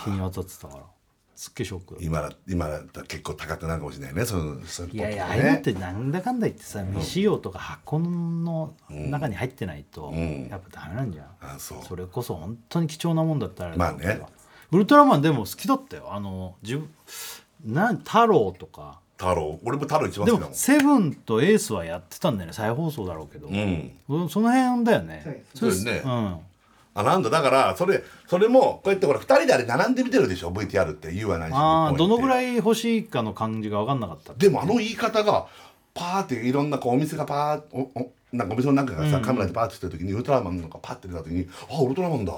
[0.05, 0.82] 日に当たってたから。
[1.36, 4.26] すっげえショック今だ今だったら結構高くなるかもしれないね。
[4.26, 10.49] そのそういやいやああいうのってなんだかんだ言ってさ未使用とか箱の中に入ってないとん。
[10.51, 11.78] やっぱダメなんじゃん、あそう。
[11.82, 14.20] それこそ本当に貴重なもんだったらまあね。
[14.70, 16.12] ウルトラマンでも好きだったよ。
[16.12, 16.91] あの自分
[17.64, 19.60] なん太郎とか太郎。
[19.64, 22.54] 俺も太郎一番で好きだもんもセブンとエースはやってたんだよね。
[22.54, 23.92] 再放送だろうけど、うん。
[24.08, 26.02] うんその辺だよね、はいそうですね。
[26.04, 26.36] うん。
[26.92, 27.28] あなんだ。
[27.28, 31.12] だからそれそれもこうやってほら2人であれ並んで見てるでしょ VTR って。
[31.12, 35.46] 言うはないしああどのぐらいい欲しいかの感じが分かんなかったでもあの言い方が
[35.92, 42.32] パーっていろんなこうお店がパーおおなんかお店の中がさ、カメラでパーってしてる時にウルトラマンのがパッて出た時にあウルトラマンだ、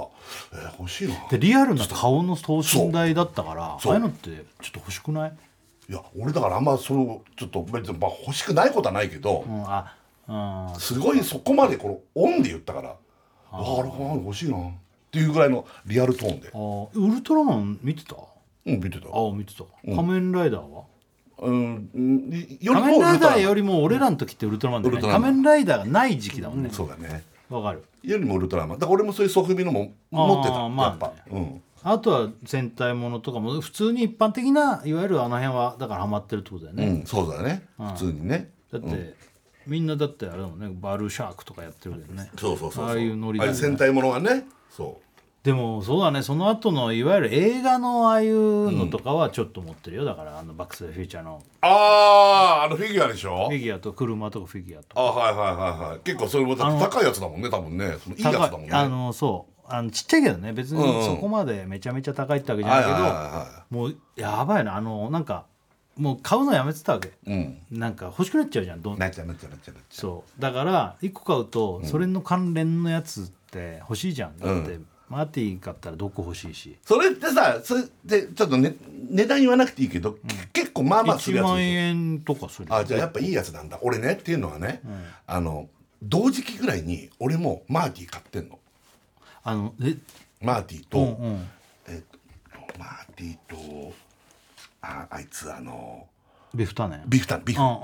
[0.53, 1.15] えー欲しいな。
[1.31, 3.93] でリアルな顔の等身大だったからあそう。
[3.93, 4.31] あいうのって
[4.63, 5.33] ちょっと欲しくない、
[5.93, 9.95] いや俺だからあんまそのちょっと別に、まあ、欲しくないことはないけど、うん、あ
[10.27, 10.81] うん。
[10.81, 12.97] すごいそこまでこのオンで言ったから
[13.51, 13.91] ああれ
[14.25, 14.73] 欲しいなっ
[15.11, 16.49] ていうぐらいのリアルトーンで。
[16.49, 16.89] あー。
[16.95, 18.15] ウルトラマン見てた？
[18.15, 18.21] あ
[18.65, 19.09] うん見てた。
[19.09, 20.85] あ見てた、仮面ライダーは？
[21.41, 22.31] うんうん
[22.61, 24.99] より仮面ライダーよりりも俺らの時ってウルトラマンだよね。
[24.99, 25.23] ウルトラマン。
[25.23, 26.71] 仮面ライダーがない時期だもんね。
[26.73, 27.23] そうだね。
[27.51, 27.85] わ、かる。
[28.03, 37.67] よりもウルトラマンだから俺もそういうソフビのも持ってた、あーまあやっぱ、うんあとは戦隊ものとかも普通に一般的ないわゆるあの辺はだからハマってるってことだよね、うん、そうだね。
[37.77, 38.51] 普通にね。
[38.73, 39.15] だって、
[39.67, 40.71] みんなだってあれだもんね。
[40.73, 42.31] バルーシャークとかやってるけどね。
[42.39, 43.47] そうそうそうああいうノリだ。
[43.47, 45.03] よね戦隊ものはねそう。
[45.45, 46.23] でもそうだね。
[46.23, 50.05] その後のいわゆる映画のああいうのとかはちょっと持ってるよ。
[50.05, 51.43] だからあのバック・ス・フューチャーの。
[51.63, 53.49] あああのフィギュアでしょ？
[53.49, 55.01] フィギュアと車とかフィギュアとか。
[55.01, 55.99] あはいはいはいはい。
[56.05, 57.97] 結構それも高いやつだもんね多分ね。
[58.03, 58.69] そのいいやつだもんね。
[58.71, 65.47] あのそうあのちっちゃいけどね別にそこまでめちゃめちゃ高いってわけじゃないけどもうやばいなあのなんか
[65.97, 67.13] もう買うのやめてたわけ。
[67.27, 67.59] うん。
[67.71, 68.99] なんか欲しくなっちゃうじゃんどん。
[68.99, 70.41] なっちゃうなっちゃうなっちゃうそう。
[70.41, 74.39] だから1個買うとそれの関連のやつって欲しいじゃん。
[74.39, 76.79] だって、マーティ買ったらどこ欲しいし。
[76.83, 78.75] それってさそれでちょっとね
[79.11, 80.17] 値段言わなくていいけど、
[80.55, 83.79] 結構まあまあする1万やつでし円とかするょあじゃあやっぱいいやつなんだ。
[83.83, 84.81] 俺ねっていうのはね、
[85.27, 85.69] あの
[86.03, 88.59] 同時期ぐらいに俺もマーティ買ってんの
[89.45, 89.97] あのえ？
[90.41, 91.49] マーティと、うんうん。
[91.89, 92.19] えっと
[92.79, 93.93] マーティと
[94.81, 96.07] ああいつあの
[96.55, 97.03] ビフタネン？
[97.07, 97.61] ビフタンビフ。
[97.61, 97.75] うんうんう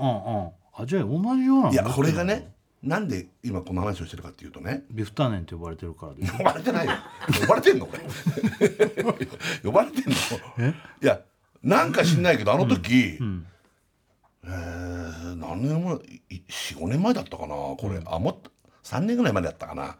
[0.47, 0.49] ん。
[0.75, 2.51] あじゃあ同じようなのいやこれがね
[2.81, 6.93] なんで今この話をしてるかっていうとねビフタネンって呼ばれてるから呼ばれてないよ。
[7.41, 7.99] 呼ばれてんの俺
[9.63, 10.69] 呼ばれてんの？
[11.01, 11.19] いや
[11.61, 18.51] なんか知んないけどあの時、えー何年前45年前だったかなこれ、あもっと
[18.83, 19.97] 3年ぐらい前だったかな、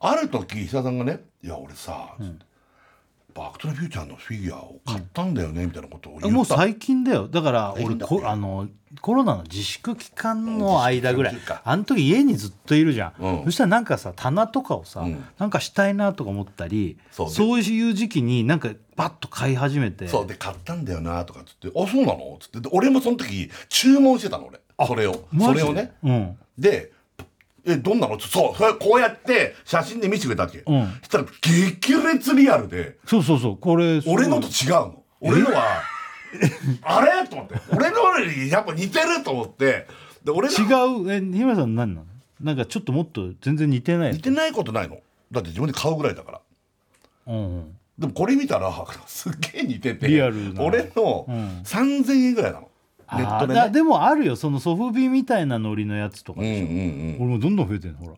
[0.00, 2.16] ある時石田さんがね「いや俺さ、
[3.34, 6.28] バック・トゥ・ザ・フューチャーのフィギュアを買ったんだよね」みたいなことを言った。
[6.30, 7.28] もう最近だよ。
[7.28, 8.68] だから俺こあの
[9.02, 11.36] コロナの自粛期間の間ぐらい。
[11.64, 13.44] あの時家にずっといるじゃん、うん。
[13.44, 15.24] そしたらなんかさ棚とかをさ、うん。
[15.38, 20.08] なんかしたいなとか思ったりそうそうねいう時期になんかバッと買い始めて。
[20.08, 22.60] そうで買ったんだよなとかっつって「あそうなの?」っつって。
[22.60, 24.60] で俺もその時注文してたの俺。
[24.86, 25.24] それを。
[25.38, 25.92] それをね。
[26.02, 26.38] うん。
[26.58, 26.90] で
[27.66, 30.92] 「えどんなの?」そうそれこうやって写真で見せてくれたわけ、うん。
[31.00, 32.96] そしたら激烈リアルで。
[33.06, 35.02] そうそうそうこれ俺のと違うの。
[35.20, 35.82] 俺のは
[36.82, 37.28] あれ？
[37.28, 37.54] と思って。
[37.72, 39.86] 俺のよりやっぱ似てると思って。
[40.24, 41.12] で俺の違う？
[41.12, 42.06] え日村さん何なの？
[42.40, 44.98] なんかちょっともっと全然似てない似てないことないの。
[45.30, 46.40] だって自分で買うぐらいだから。
[47.26, 47.76] うんうん。
[47.98, 48.72] でもこれ見たら
[49.06, 50.62] すっげえ似ててリアルな。
[50.62, 51.60] 俺のうん。
[51.64, 52.69] 3000円ぐらいなの、
[53.16, 53.70] ネットでね。
[53.70, 54.36] でもあるよ。
[54.36, 58.16] そのソフビみたいなノリのやつとかうんうでしょ、んうん俺もどんどん増えてるのほら。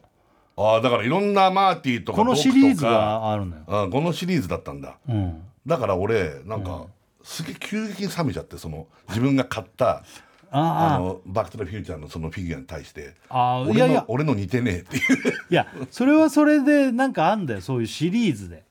[0.55, 4.99] ああだからいろんなマーティーとかこのシリーズがあるのよ、あこのシリーズだったんだ。
[5.09, 6.85] うん、だから俺なんか、
[7.23, 10.05] すげえ急激に冷めちゃってその自分が買った
[10.51, 14.05] ああのバック・トゥ・ザ・フューチャーのそのフィギュアに対してあー俺のいやいや。
[14.09, 15.33] 俺の似てねえっていう。
[15.51, 18.65] いやそれはそれでなんかあんだよそういうシリーズで、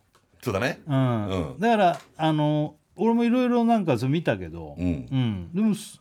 [0.43, 0.82] そうだね。
[0.88, 1.28] うん。
[1.28, 1.59] うん。
[1.59, 4.86] だからあの俺もいろいろなんかそれ見たけど、うん。
[4.86, 5.49] うん。
[5.51, 5.99] でもす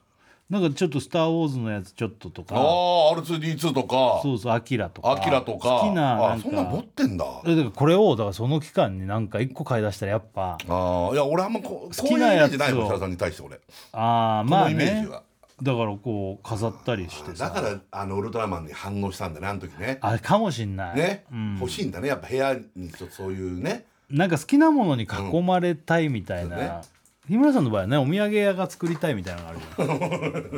[0.51, 2.57] なんかちょっと「スター・ウォーズ」のやつちょっととか。
[2.57, 4.21] ああ R2D2 とか。
[4.21, 5.13] そうそう「アキラ」とか。
[5.13, 5.69] アキラとか。
[5.69, 6.33] 好きななんか。
[6.33, 7.25] あそんなん持ってんだ。
[7.25, 10.59] だからこれをだからその期間になんか一個買い出したらやっぱ。
[10.69, 13.61] ああいや俺あんまこう好きなやつないもん設楽さんに対して俺。
[13.93, 15.23] ああまあこのイメーねジは
[15.63, 17.45] だからこう飾ったりしてさ。
[17.45, 19.99] だからあのウルトラマンに反応したんだねあの時ね。
[20.01, 23.85] あれかもしんない、ね、うん、欲しいんだねやっぱ部屋にそういうね。
[24.11, 26.81] なんか好きなものに囲まれたいみたいな、うん
[27.31, 29.61] 日村さんの場合はねお土産屋が作りたいみたいなのがある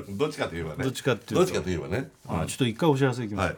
[0.01, 0.17] じゃん。
[0.17, 0.85] どっちかといえばね。
[0.85, 1.35] どっちかっていうと。
[1.35, 3.57] どっちかといえばね、あちょっと一回お知らせいきます、はい。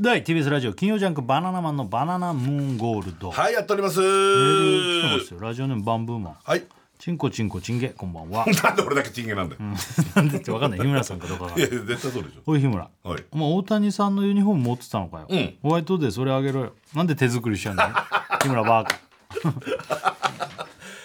[0.00, 3.98] 第 TBS ラジオ金曜ジャンク「バナナマンのバナナムーンゴールド」はいやっております。
[3.98, 5.40] メール来てますよ。
[5.40, 6.36] ラジオネームバンブーマン。
[6.44, 6.62] はい
[7.02, 7.88] チンコチンコチンゲ。
[7.88, 8.46] こんばんは。
[8.62, 9.60] なんで俺だけチンゲなんだよ、
[10.14, 10.78] なんでって分かんない。
[10.78, 11.60] 日村さんかどうかがい。
[11.60, 12.42] や絶対そうでしょ。
[12.46, 12.88] おい日村。
[13.02, 13.24] はい。
[13.32, 15.58] お前大谷さんのユニフォーム持ってたのかよ、うん。
[15.64, 16.74] ホワイトデーそれあげろよ。
[16.94, 17.94] なんで手作りしちゃうんだよ
[18.40, 19.00] 日村バーカ。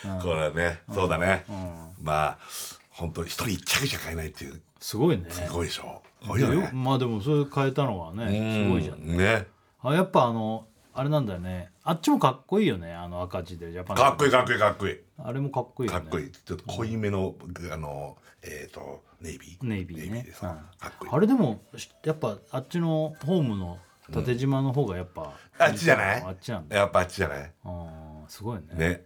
[0.21, 1.45] これねそうだね。
[1.99, 2.37] まあ
[2.91, 4.61] 本当一人一着しか買えないっていう。
[4.79, 5.25] すごいね。
[5.31, 6.03] すごいでしょ。
[6.21, 6.69] すごいよね。
[6.73, 8.27] まあでもそれ変えたのはね
[8.65, 9.17] すごいじゃんうん。
[9.17, 9.47] ね。
[9.81, 10.67] あやっぱあの
[10.99, 11.69] あれなんだよね。
[11.83, 13.71] あっちもかっこいいよねあの赤字で。
[13.71, 14.97] ジャパンかっこいいかっこいいかっこいい。
[15.23, 16.01] あれもかっこいいよね。
[16.01, 16.31] かっこいい。
[16.31, 17.35] ちょっと濃いめの
[17.71, 19.65] あのえっとネイビー。
[19.65, 20.27] ネイビーね。
[20.33, 21.11] かかっこいい。
[21.13, 23.77] あれでもしやっぱあっちのホームの
[24.11, 26.23] 縦島の方がやっぱ、あっちじゃない？
[26.23, 26.77] あっちなんだ。
[26.77, 27.51] やっぱあっちじゃない？
[27.65, 28.65] あーすごいね。
[28.75, 29.03] ね。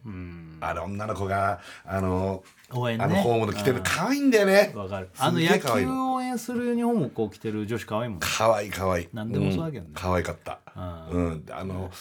[0.59, 3.03] あれ女の子があの応援ね。
[3.03, 4.71] あのホームの着てる可愛いんだよね。
[4.75, 5.09] わかる。
[5.13, 6.15] すあの野球の。
[6.15, 8.27] 応援するユニフォームをこう着てる女子可愛いもんね。
[8.37, 9.07] 可愛い可愛い。
[9.13, 9.91] なんでもそうだけどね。
[9.91, 9.93] ん。
[9.93, 10.59] 可愛かった。
[11.11, 11.45] うん。
[11.51, 11.91] あの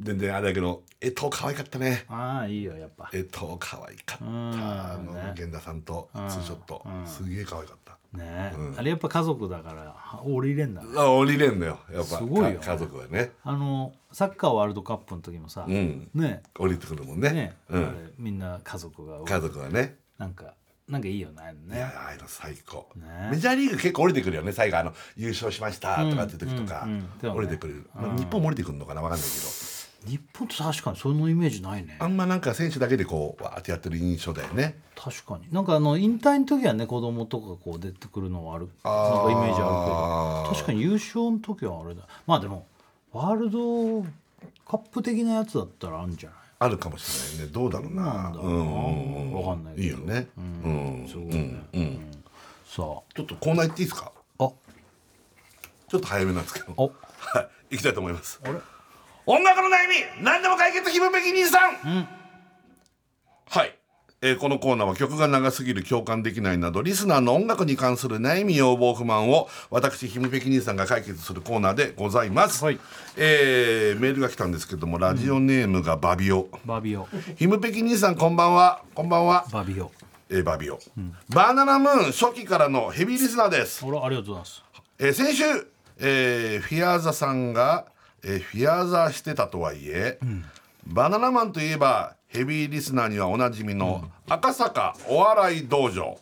[0.00, 2.04] 全然あれだけどえと可愛かったね。
[2.08, 3.10] ああいいよやっぱ。
[3.12, 4.24] えと可愛かった。
[4.24, 4.52] ん。
[4.52, 6.84] あのね源田さんとツーショット。
[7.04, 9.94] すげえ可愛かったね、あれやっぱ家族だから
[10.24, 10.88] 降りれんだね。
[10.96, 11.78] あ降りれんのよ。
[11.92, 12.56] やっぱすごいよね。
[12.56, 13.32] か家族はね。
[13.44, 16.08] あのサッカーワールドカップの時もさ、ん。
[16.14, 16.42] ね。
[16.58, 17.32] 降りてくるもんね。
[17.32, 18.14] ね、うん。
[18.18, 19.20] みんな家族が。
[19.24, 19.96] 家族はね。
[20.16, 20.54] なんか
[20.88, 23.28] なんかいいよねあれいねやああいうの最高、ね。
[23.30, 27.36] メジャーリーグ結構降りてくるよね最後あの優勝しましたとかって時とか、うんうんうん。
[27.36, 29.44] 降りてくる、まあ、日本も降りてくるのかなわかんないけど
[30.06, 31.96] 日本と確かにそのイメージないね。
[32.00, 34.80] あんまなんか選手だけでこうわーってやってる印象だよね。
[34.94, 35.52] 確かに。
[35.52, 38.68] なんかあの引退の時はね子供とかこう出てくるのはある。
[38.84, 38.94] なん
[39.24, 40.54] かイメージあるけど。
[40.54, 42.02] 確かに優勝の時はあれだ。
[42.26, 42.66] まあでも
[43.12, 44.02] ワールド
[44.66, 46.38] カップ的なやつだったらあるんじゃない？
[46.60, 47.52] あるかもしれないね。
[47.52, 48.32] どうだろうな。
[48.34, 49.32] うん。
[49.32, 49.84] わかんないけど。
[49.84, 50.28] いいよね。
[50.36, 51.98] うん、すごいね、うん。
[52.64, 54.12] さちょっとコーナー行っていいですか？
[54.38, 54.50] ああ。
[55.88, 56.72] ちょっと早めなんですけど。
[56.76, 56.84] お。
[56.84, 56.90] は
[57.42, 57.48] い。
[57.70, 58.40] 行きたいと思います。
[58.44, 58.54] あれ？
[59.30, 59.86] 音楽の悩
[60.18, 62.08] み何でも解決ひむべき兄さん、
[63.46, 63.78] はい、
[64.22, 72.80] えーこのコーナーは曲が長すぎる共感できないなどリスナーの音楽に関する悩み要望不満を私ひむべき兄さんが解決するコーナーでございます、はい。
[73.18, 77.06] えーメールが来たんですけどもラジオネームがバビオ、バビオ。
[77.36, 78.80] ひむぺき兄さんこんばんは。
[78.94, 79.92] こんばんは、バビオ。
[80.30, 80.78] えーバビオ、
[81.28, 83.84] バナナムーン初期からのヘビーリスナーです。
[83.84, 84.64] あらありがとうございます。
[84.98, 85.44] えー先週、
[85.98, 87.84] えーフィアーザさんが、
[88.28, 90.18] えーフィアーザしてたとはいえ、
[90.86, 96.18] バナナマンといえばヘビーリスナーにはおなじみの赤坂お笑い道場、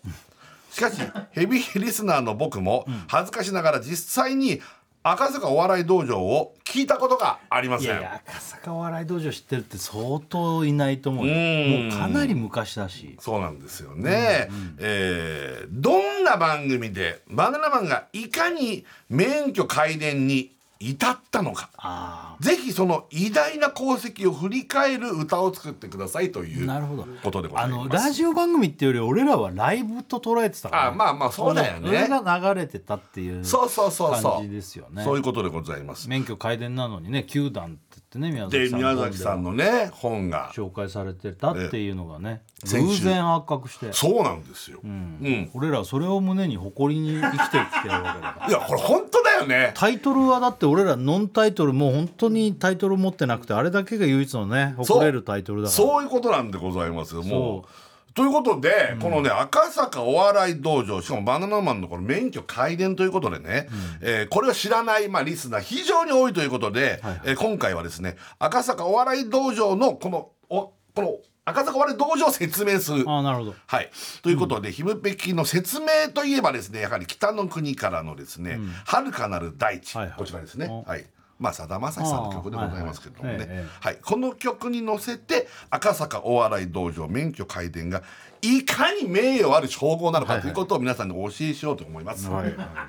[0.70, 1.00] しかし
[1.32, 4.61] ヘビーリスナーの僕も恥ずかしながら実際に
[5.02, 7.98] 赤坂お笑い道場を聞いたことがありません。
[7.98, 11.34] 赤坂お笑い道場知ってるって相当いないと思うよ。
[11.34, 11.88] ん。
[11.90, 13.16] もうかなり昔だし。
[13.20, 14.48] そうなんですよね、
[14.78, 21.70] えーどんな番組でバナナマンがいかに免許改伝に至ったのか。
[21.79, 27.07] あぜひその偉大な功績を振り返る歌を作ってくださいというなるほど。
[27.22, 27.89] ことでござあいます。
[27.89, 31.87] のラジオ番組っていうより俺らはライブと捉えてたから、あまあまあそうだよね。
[31.87, 34.33] それが流れてたっていうそうそうそうそう。
[34.35, 35.03] 感じですよね。
[35.03, 36.09] そういうことでございます。
[36.09, 37.79] 免許改伝なのにね球団
[38.16, 40.50] ってね宮で崎さん宮崎さんのね本が。
[40.54, 43.04] 紹介されてたっていうのがね先週。
[43.04, 43.92] 偶然発覚して。
[43.92, 44.80] そうなんですよ。
[44.82, 45.50] うん。
[45.54, 48.48] 俺らはそれを胸に誇りに生きてきてるわけだから。
[48.48, 49.72] いやこれ本当だよね。
[49.74, 55.76] タイトルはだって俺らノンタイトルもう本当にタイトル持ってなくてあれだけが唯一のね誇れるタイトルだから。
[55.76, 56.02] そう。
[56.02, 57.22] いうことなんでございますよ。
[57.22, 57.86] もそう
[58.16, 63.68] ということで、このね赤坂お笑い道場しかもバナナマンのこの免許改伝ということでね、
[64.00, 73.04] えーこれを知らない、まあ、リスナー非常に多いということで、えー今回はですね赤坂お笑い道場のこのおこの赤坂お笑い道場を説明する。
[73.06, 73.54] ああなるほど。
[73.66, 73.90] はい、
[74.22, 80.16] ということで、ひむぺきの説明といえばですねやはり北の国からのですね「遥かなる大地」はいはい。
[80.16, 80.66] こちらですね。
[80.70, 80.82] お。
[80.82, 81.04] はい
[81.39, 83.66] まあ、さだまさしさんの曲でございますけどもね、はいはいええ。
[83.80, 88.03] はい、この曲に乗せて赤坂お笑い道場免許改伝が
[88.41, 92.28] いかに名誉ある称号なのかということを皆さんにお教えしようと思います、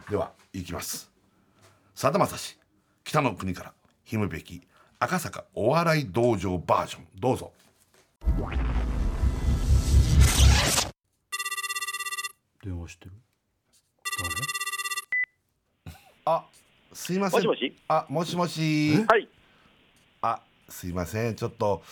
[0.10, 1.12] ではいきます。
[1.94, 2.58] さだまさし
[3.04, 3.74] 北の国から
[4.04, 4.62] ひむべき
[5.00, 7.08] 赤坂お笑い道場バージョン。
[7.20, 7.52] どうぞ。
[12.64, 13.12] 電話してる。
[16.26, 16.46] あ
[16.98, 17.76] すいませんもしもし？
[17.88, 19.30] あもしもしはい
[20.24, 21.84] あすいませんちょっと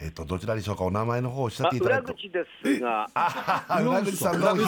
[0.00, 2.12] えっと、どちらでしょうか、お名前の方をおっしゃっていただくと。
[2.12, 3.08] 裏口ですが。
[3.14, 4.64] あ、裏口さん、どうも、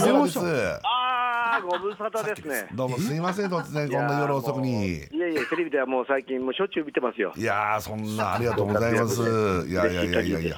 [0.85, 2.69] ああ、ご無沙汰ですね。
[2.73, 4.99] どうも、すいません、突然、こんな夜遅くに。
[4.99, 7.33] いやいや、テレビではもう最近、もうしょっちゅう見てますよ。
[7.37, 9.21] いやそんな、ありがとうございます。
[9.69, 10.57] いやいやいやいやいや、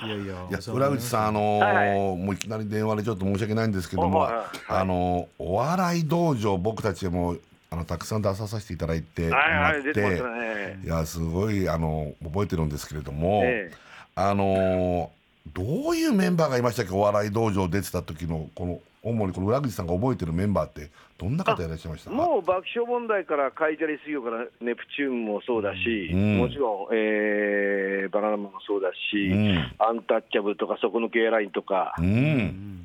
[0.72, 4.28] 裏口さん、あのもういきなり電話でちょっと申し訳ないんですけども。
[4.68, 7.36] あのお笑い道場、僕たちも
[7.70, 10.80] あのたくさん出ささせていただいてもはいはい、らって、出てますね。
[10.84, 13.76] いやすごいあの覚えてるんですけれども、ええ
[14.14, 15.18] あのー
[15.54, 16.92] どういうメンバーがいましたっけ？
[16.92, 32.06] お笑い道場出てた時のこの主にこの裏口さんが覚えてるメンバーってどんな方いらっしゃいましたもう爆笑問題からカイジャリ水曜からネプチューンもそうだし、うんもちろん、ええーバナナマンもそうだし、うんアンタッチャブルとか、底抜けエアラインとか、うん。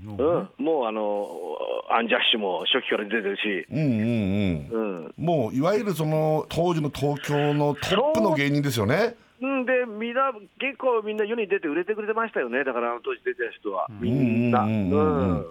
[0.06, 0.50] うん。
[0.64, 1.28] もうあの
[1.90, 5.06] アンジャッシュも初期から出てるし、うんうんうん。
[5.06, 9.16] うん、もういわゆるその当時の東京のトップの芸人ですよね。
[9.42, 9.48] う。
[9.48, 14.62] んでみんな結構みんな世に出て売れてくれてましたよね、だからあの当時出てた人は、みんな。
[14.62, 15.30] うんうんうんうん。
[15.30, 15.46] うん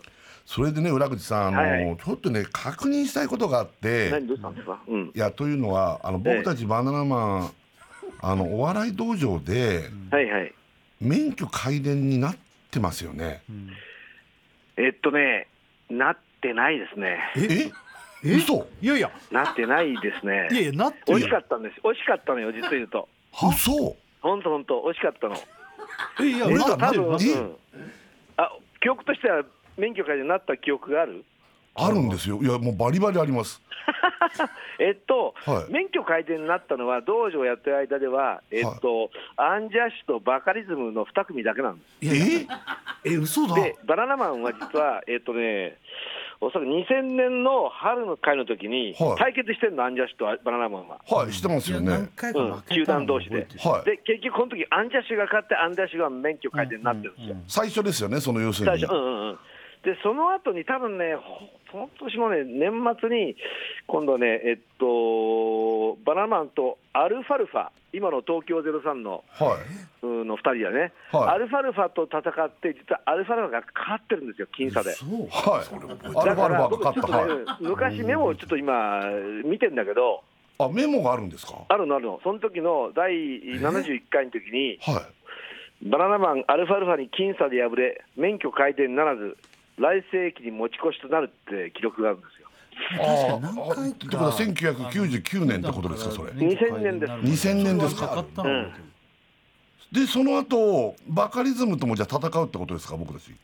[0.44, 7.50] それでね裏口さんあの、はいはいちょっとね確認したいことがあって何どうしたんですか、うんいやというのはあの僕たちバナナマン、
[8.20, 10.54] あのお笑い道場ではいはい。
[11.00, 12.36] 免許改伝になっ
[12.70, 13.42] てますよね。
[14.76, 15.48] えっとね、
[15.90, 17.18] なってないですね。
[17.36, 17.72] え？
[18.36, 18.68] 嘘？
[18.80, 20.48] いやいやなってないですね。
[20.52, 21.80] いやいやなって惜しかったんです。
[21.82, 23.08] 惜しかったのよ、実を言うと。
[23.32, 23.96] 嘘？
[24.20, 25.36] 本当本当惜しかったの。
[26.20, 27.56] えいや俺多分、えうん、
[28.36, 29.42] あ記憶としては
[29.76, 31.24] 免許改善になった記憶がある？
[31.74, 32.38] あるんですよ。
[32.42, 33.62] いやもうバリバリあります。
[34.78, 35.72] えっと、はい。
[35.72, 42.46] 免許改善になったのは、道場やってる間では、えっと、アンジャッシュとバカリズムの2組だけなんです。
[43.04, 43.10] え？
[43.12, 43.54] え嘘だ。
[43.54, 45.78] で、バナナマンは実は、 えっとね、
[46.40, 49.16] おそらく2000年の春の会の時にはい。
[49.18, 51.00] 対決してるの、アンジャッシュとバナナマンは。
[51.08, 52.08] はいしてますよね。
[52.16, 53.84] 回うん、球団同士で、はい。
[53.84, 58.78] で結局、この時アンジャッシュが勝って、アンジャッシュが免許改善になってるんですよ、最初ですよねその要するに。
[58.78, 59.38] 最初、うんうんうん、
[59.84, 62.70] でその後に、多分ね、ほその年のね、年
[63.00, 63.36] 末に、
[63.88, 69.58] 今度ね、えっと、バナナマンとアルファルファ、今の東京03のは
[70.02, 70.06] い。
[70.06, 74.92] うんの2人だね、はいアルファルファと戦って、実はアルファルファが勝ってるんですよ、僅差で。
[74.92, 76.16] そうはい。
[76.16, 77.18] アルファルファ僕が勝った。
[77.18, 77.62] ちょっとねはい。
[77.62, 79.00] 昔、メモをちょっと今、
[79.44, 80.22] 見てんだけど、
[80.58, 81.54] あメモがあるんですか？
[81.68, 85.00] あるのあるの、その時の第71回の時に、は
[85.82, 85.88] い。
[85.88, 89.36] バナナマン、アルファルファに僅差で敗れ、免許改善ならず、
[89.82, 92.48] 来世紀に持ち越しとなるって記録があるんですよ。
[93.00, 96.32] あ何回ってことは1999年ってことですかそれ。
[96.32, 97.12] 2000年です
[97.48, 98.92] 2000年ですか買ったの覚えてる
[99.92, 103.34] でその後バカリズムともじゃあ戦うってことですか僕たち。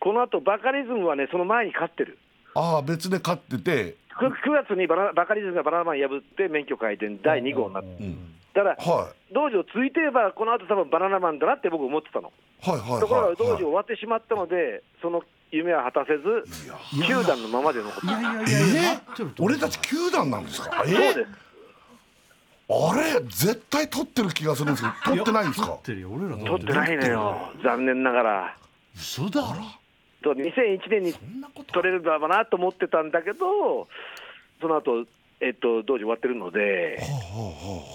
[0.00, 2.18] この後バカリズムはね、その前に勝ってる。
[2.54, 3.96] ああ別で勝ってて。
[4.18, 4.30] 9,
[4.66, 8.34] 月にバナバカリズムがバナナマン破って免許改善第2号になって、うん。
[8.52, 9.34] だから、はい。
[9.34, 12.32] 道場ついてれば、この後多分バナナマンだなって僕思ってたの。
[12.60, 13.00] はいはいはい。
[13.00, 15.22] ところが道場はい終わってしまったので、その
[15.52, 16.44] 夢は果たせず、
[17.06, 18.20] 球団のままで残った。
[18.20, 20.82] いやいやいやえいやなってると思う俺たち球団なんですか？
[20.86, 20.90] え？
[20.90, 21.26] そうです。
[22.70, 23.20] あれ？
[23.28, 25.66] 絶対取ってる気がするんですけど取ってないんですか？
[25.66, 25.82] 取っ。
[25.82, 28.56] てるよ俺ら取ってないのよ、残念ながら。
[28.96, 29.42] 嘘だ
[30.22, 31.14] と2001年に
[31.72, 33.88] 取れるだろうなと思ってたんだけど、
[34.60, 35.04] その後
[35.40, 36.98] えっと道場終わってるので、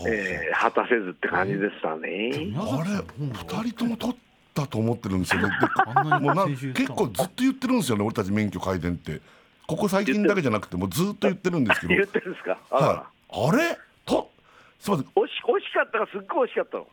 [0.07, 2.53] えー果たせずって感じでしたね。
[2.55, 3.25] あれ？
[3.63, 4.15] 二人とも取っ
[4.61, 5.49] たと思ってるんですよね。
[6.19, 9.21] もうな結構ずっと言ってるんですよね俺たち免許改善って。
[9.67, 11.93] ここ最近だけじゃなくてもうずっと言ってるんですけど。
[11.95, 13.49] 言ってるんですか、あらはい。
[13.49, 13.77] あれ？
[14.05, 14.31] と
[14.79, 16.87] すみま惜し惜しかったがすっごい惜しかったの、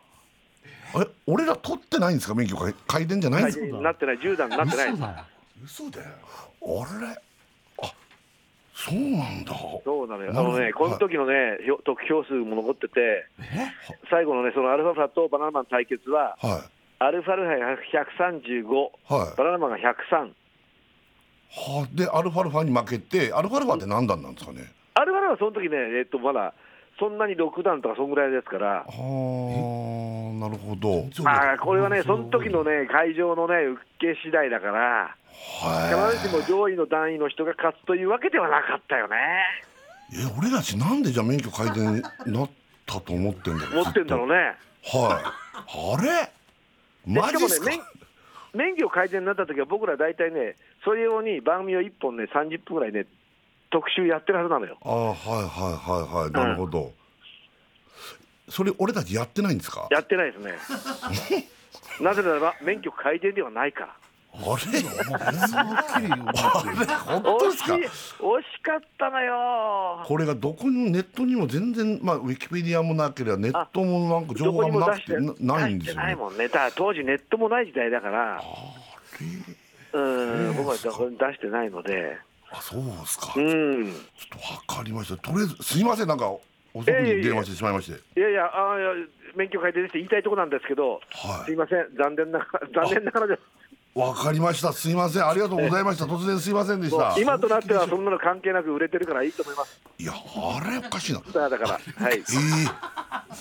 [0.92, 1.02] せん。
[1.02, 2.34] え俺ら取ってないんですか？
[2.34, 3.76] 免許改改善じゃないんですか？
[3.80, 5.24] なってない、10段になってない嘘だよ
[5.64, 6.06] 嘘だよ。
[6.62, 7.86] あれ？
[7.86, 7.92] あ
[8.74, 9.54] そうなんだ。
[9.84, 13.26] そうなのよ、あのね、この時のね、ひょ得票数も残ってて、
[14.10, 16.73] 最後のね、そのアルファファとバナナマン対決は、はい
[17.04, 17.76] アルファルファが
[18.56, 18.66] 135、
[19.14, 19.36] はい。
[19.36, 19.82] バナナマンが103、
[21.50, 24.72] はあ、でアルファルファに負けてアルファルファって何段なんですかね？
[24.94, 26.54] アルファルファはその時ね、えっと、まだ
[26.98, 31.04] そんなに6段とかそんぐらいですから、はあなるほど。
[31.22, 35.16] まあ、これはね、その時のね、会場のね、受け次第だから、
[35.60, 39.16] は必ずしも上位の段位の人が勝つというわけではなかったよね。
[40.12, 40.20] い。
[40.20, 42.50] え俺たちなんでじゃあ免許改善になっ
[42.86, 43.84] たと思ってんだろう？
[43.84, 44.34] 持ってんだろうね。
[44.34, 44.56] ね。
[44.84, 45.24] はい。
[45.96, 46.08] あれ？
[46.08, 46.33] で
[47.06, 47.70] マジっすか？
[47.70, 47.76] ね、
[48.54, 53.06] 免免許改善になった時は、僕ら大体ね、それ用に番組を1本ね、30分ぐらいね、
[53.70, 54.78] 特集やってるはずなのよ。
[54.82, 55.40] ああはいは
[55.70, 56.92] いはいはいなるほど、
[58.48, 59.88] それ俺たちやってないんですか？
[59.90, 61.48] やってないですね。
[62.00, 63.94] なぜならば、免許改善ではないから。
[64.36, 64.38] あ
[64.72, 64.80] れ？
[67.06, 67.74] 本当ですか？
[67.74, 67.86] 惜し
[68.62, 70.02] かったのよ。
[70.04, 76.02] これがどこにもネットにも全然まあウィキペディアもなければネットもなんか情報がなくてなないんですよね。
[76.02, 76.48] ないもんね。
[76.48, 78.42] だ当時ネットもない時代だから、
[79.92, 82.18] うん、僕はどこに出してないので、
[82.50, 83.84] あそうですか、うちょっん。
[83.86, 85.16] とわかりました。
[85.16, 86.08] とりあえずすいません。
[86.08, 86.28] なんか
[86.74, 88.90] 遅くに電話してしまいまして、いやいや、あいや
[89.36, 91.46] 免許改善して言いたいところなんですけど、はい。
[91.46, 93.40] すいません、残念ながら、残念ながらです。
[93.94, 94.72] わかりました。
[94.72, 95.28] すいません。
[95.28, 96.04] ありがとうございました。
[96.06, 97.14] 突然すいませんでした。
[97.16, 99.80] 今となってはそんなの関係なく売れてるからいいと思います。
[99.98, 101.20] いやあれおかしいな。
[101.20, 102.18] だから、だからはい。
[102.18, 102.24] ええ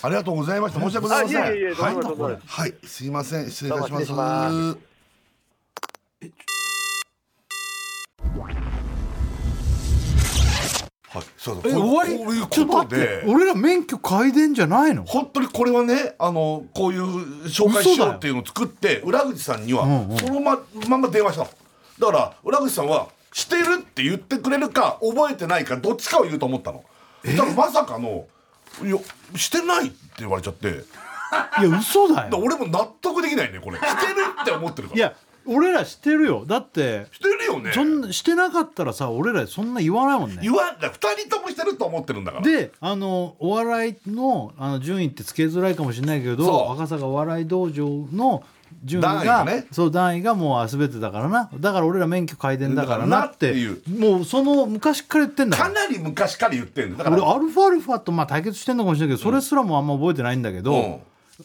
[0.02, 0.80] ありがとうございました。
[0.80, 1.42] 申し訳ございません。
[1.42, 2.38] あいえいえいえどうはいもどうも。
[2.46, 2.74] はい。
[2.84, 3.50] すいません。
[3.50, 4.06] 失礼いたします。
[4.06, 4.50] どうも失
[6.20, 6.36] 礼
[8.54, 8.73] し
[11.14, 11.24] はい。
[11.36, 12.14] そうえそうこ終わり？
[12.14, 13.06] うこういうちょっとこと待って。
[13.06, 15.04] で俺ら免許改伝じゃないの？
[15.04, 17.04] 本当にこれはねあのこういう
[17.46, 19.84] 紹介しようっていうのを作って裏口さんには
[20.18, 20.58] そのま
[20.88, 21.50] まんま電話したの。
[21.98, 26.84] だから裏口さんは「してる」って言ってくれるか覚えてないかどっちかを言うと思ったの。
[27.24, 28.26] だからまさかの
[28.84, 28.98] 「いや
[29.36, 30.84] してない」って言われちゃって。
[31.58, 33.78] いや嘘だらよ俺も納得できないねこれ。
[33.78, 34.98] してるって思ってるから。
[34.98, 35.14] いや
[35.46, 36.44] 俺らしてるよ。
[36.46, 37.72] だってしてるよね。
[37.72, 40.38] そんなしてなかったらさ俺らそんな言わないもんね。
[40.42, 40.90] 言わんだ。
[40.90, 42.44] 2人ともしてると思ってるんだから。
[42.44, 46.72] であのお笑いのあの順位ってつけづらいかもしれないけそどう。
[46.74, 48.42] 赤坂お笑い道場の
[48.84, 49.66] 順位がね。
[49.70, 51.50] そう段位がもう全てだからな。
[51.58, 57.04] だから俺ら免許改伝だからなってだからなってもうその昔から言ってんだかなり昔から言ってるんだ。
[57.04, 60.96] だから俺アルファアルファとまあ対決してんのかもしれないけどそれすらもあんま覚えてないんだけど、うん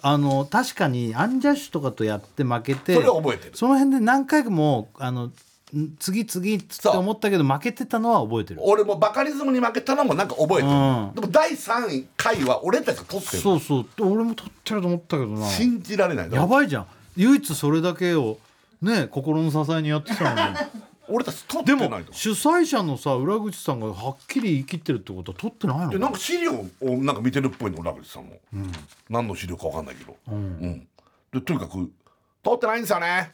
[0.02, 3.52] あの確かにアンジャッシュとかとやって負けてそれは覚えてる。
[3.56, 8.62] その辺で何回もあのん次次って思ったけど負けてたのは覚えてる。
[8.64, 11.12] 俺もバカリズムに負けたのもなんか覚えてる、うん。
[11.16, 13.42] でも第3回は俺たちが取ってる。
[13.42, 13.86] そうそう。
[14.00, 15.48] 俺も取ってると思ったけどな。
[15.48, 16.32] 信じられない。
[16.32, 16.88] やばいじゃん。
[17.16, 18.38] 唯一それだけを
[18.82, 20.58] ね心の支えにやってたのに
[21.10, 22.12] 俺たち取ってでないと。
[22.12, 26.10] も主催者のさ裏口さんがはっきり言い切ってるってことは取ってないのでな？
[26.10, 28.40] んか資料をなんか見てるっぽいの裏口さんも、
[29.10, 30.88] 何の資料かわかんないけど、うん。
[31.34, 31.92] でとにかく
[32.44, 33.34] 「取ってないんですよね」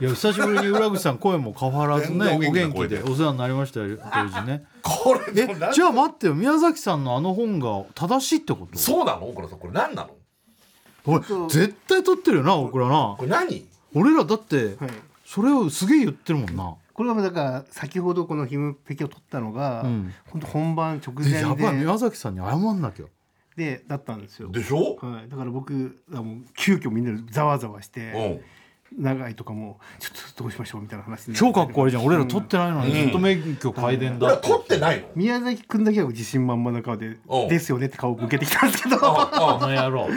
[0.00, 3.02] いや久しぶりに裏口さん声も変わらずねお元気でで。
[3.02, 4.64] お世話になりましたよ当時ね。
[4.82, 8.78] これえじゃあ待ってよ宮崎さんのあの本が正しいってこと？
[8.78, 9.28] そうなの？
[9.28, 10.10] 大倉さんこれ何なの？
[11.04, 13.14] これ絶対取ってるよな僕らな。
[13.18, 13.66] これ何？
[13.94, 14.76] 俺らだってはい
[15.30, 16.74] それをすげえ言ってるもんな。
[16.92, 20.12] これはだから先ほどこのヒムペケを取ったのが、ん。
[20.28, 21.56] 本当本番直えやばい。
[21.58, 23.04] 前で宮崎さんに謝んなきゃ。
[23.54, 24.50] でだったんですよ。
[24.50, 28.40] でしょ、はい、だから僕はもう急遽みんなでざわざわしうて、ん
[28.98, 32.04] 長井とかもちょっとどうしましょうみたいな話超かっこ悪いじゃん。
[32.04, 32.92] 俺ら取ってないのに。
[32.92, 34.48] ずっと免許改伝だって。
[34.48, 35.06] 俺は取ってないの？
[35.14, 38.98] 宮崎君だけは自信満々な顔でうんですよねって顔を向けてきたんですけど。
[39.00, 40.08] あの野郎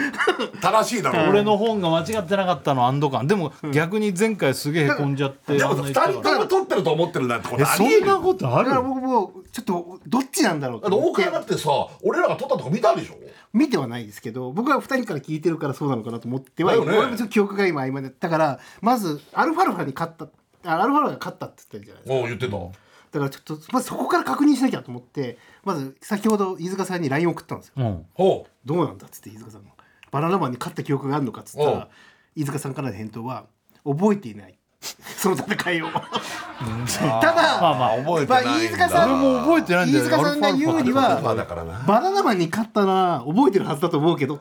[0.60, 1.30] 正しいだろ。
[1.30, 8.82] 俺の本が間違ってなかったの安堵感でも逆に前回すげえへこんじゃってでも2あんな言ったから人とも取ってると思ってるなんてことえそありえるんなことある。
[8.82, 11.70] 僕もちょっとどっちなんだろうだって大倉だってさ
[12.02, 13.14] 俺らが取ったとこ見たでしょ？
[13.54, 16.78] 見てはないですけど僕は2人から聞いてるからそうなのかなと思ってはね。
[16.80, 20.28] 俺もちょっと記憶が今曖昧だったからまずアルファルファに勝った
[20.70, 22.28] あアルファルファが勝ったって言ったじゃないですか。
[22.28, 27.74] 言ってた、だからちょっとまずそこから確認しなきゃと思ってまず先ほど飯塚さんに LINE 送ったんですよ。
[27.76, 28.06] うん。
[28.14, 29.70] ほどうなんだっつって飯塚さんが。
[30.10, 31.88] バナナマンに勝った記憶があるのかっつったら
[32.36, 33.46] 飯塚さんからの返答は
[33.84, 34.58] 覚えていない
[35.16, 35.88] その戦いを。
[35.90, 38.70] ただ、まあまあ覚えてまあないんだ。
[38.70, 44.40] 飯塚さん俺も覚えてないんだよ飯塚さんが言うにまあはだからなバナナマンに勝ったら覚えてるはずだと思うけどっ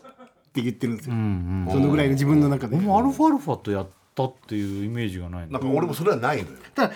[0.54, 2.76] て言ってるんですよ、うんうんそのぐらいの自分の中で。
[2.76, 6.58] 俺もアルファアルファとやったっていうイメージがないんだなんか俺もそれはないのよ。
[6.76, 6.94] ただ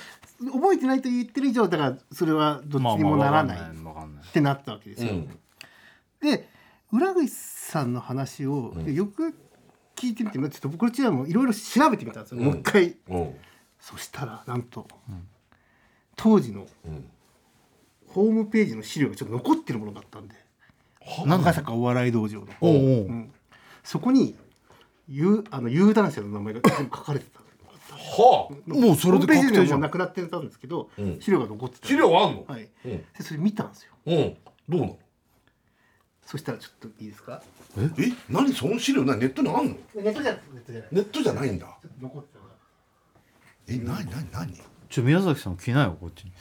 [0.52, 3.58] 覚えてないと言ってる以上だからそれはどっちにもならない。
[3.58, 5.30] ってなったわけですよ、うん。
[6.22, 6.48] で
[6.92, 9.34] 浦口さんの話をよく
[9.98, 12.96] 聞いてみてちょっと僕こちらもいろいろ調べてみたんですよ、もう一回。
[13.10, 13.36] うん。
[13.80, 14.88] そしたらなんと、
[16.16, 17.10] 当時のうん。
[18.08, 20.36] ホームページの資料がちょっと残ってるものがあったんで。
[21.26, 22.76] なんだ赤坂お笑い道場の、おう
[23.12, 23.32] ん。
[23.84, 24.36] そこに
[25.08, 27.40] 有あの有段者の名前が全部書かれてた。
[27.40, 28.74] はあ。
[28.74, 31.20] もうそれで確定じゃないくなってたんですけど、うん。
[31.20, 32.46] 資料が残ってた資料あんの？
[32.48, 32.70] はい。
[32.86, 32.92] うん。
[32.92, 33.94] でそれ見たんですよ。
[34.06, 34.38] うん。
[34.68, 34.98] どうなの？
[36.28, 37.42] そしたらちょっといいですか？
[37.78, 37.90] え？
[38.30, 38.54] 何？
[38.54, 39.76] その資料何ネットにあんの？
[39.96, 41.66] ネットじゃないネットじゃないネットじゃないんだ。
[41.66, 42.30] ちょっと残って
[43.70, 43.78] え？
[43.78, 44.06] 何？
[44.12, 44.32] 何？
[44.32, 44.54] 何？
[44.90, 46.32] ちょ宮崎さん来なよこっちに。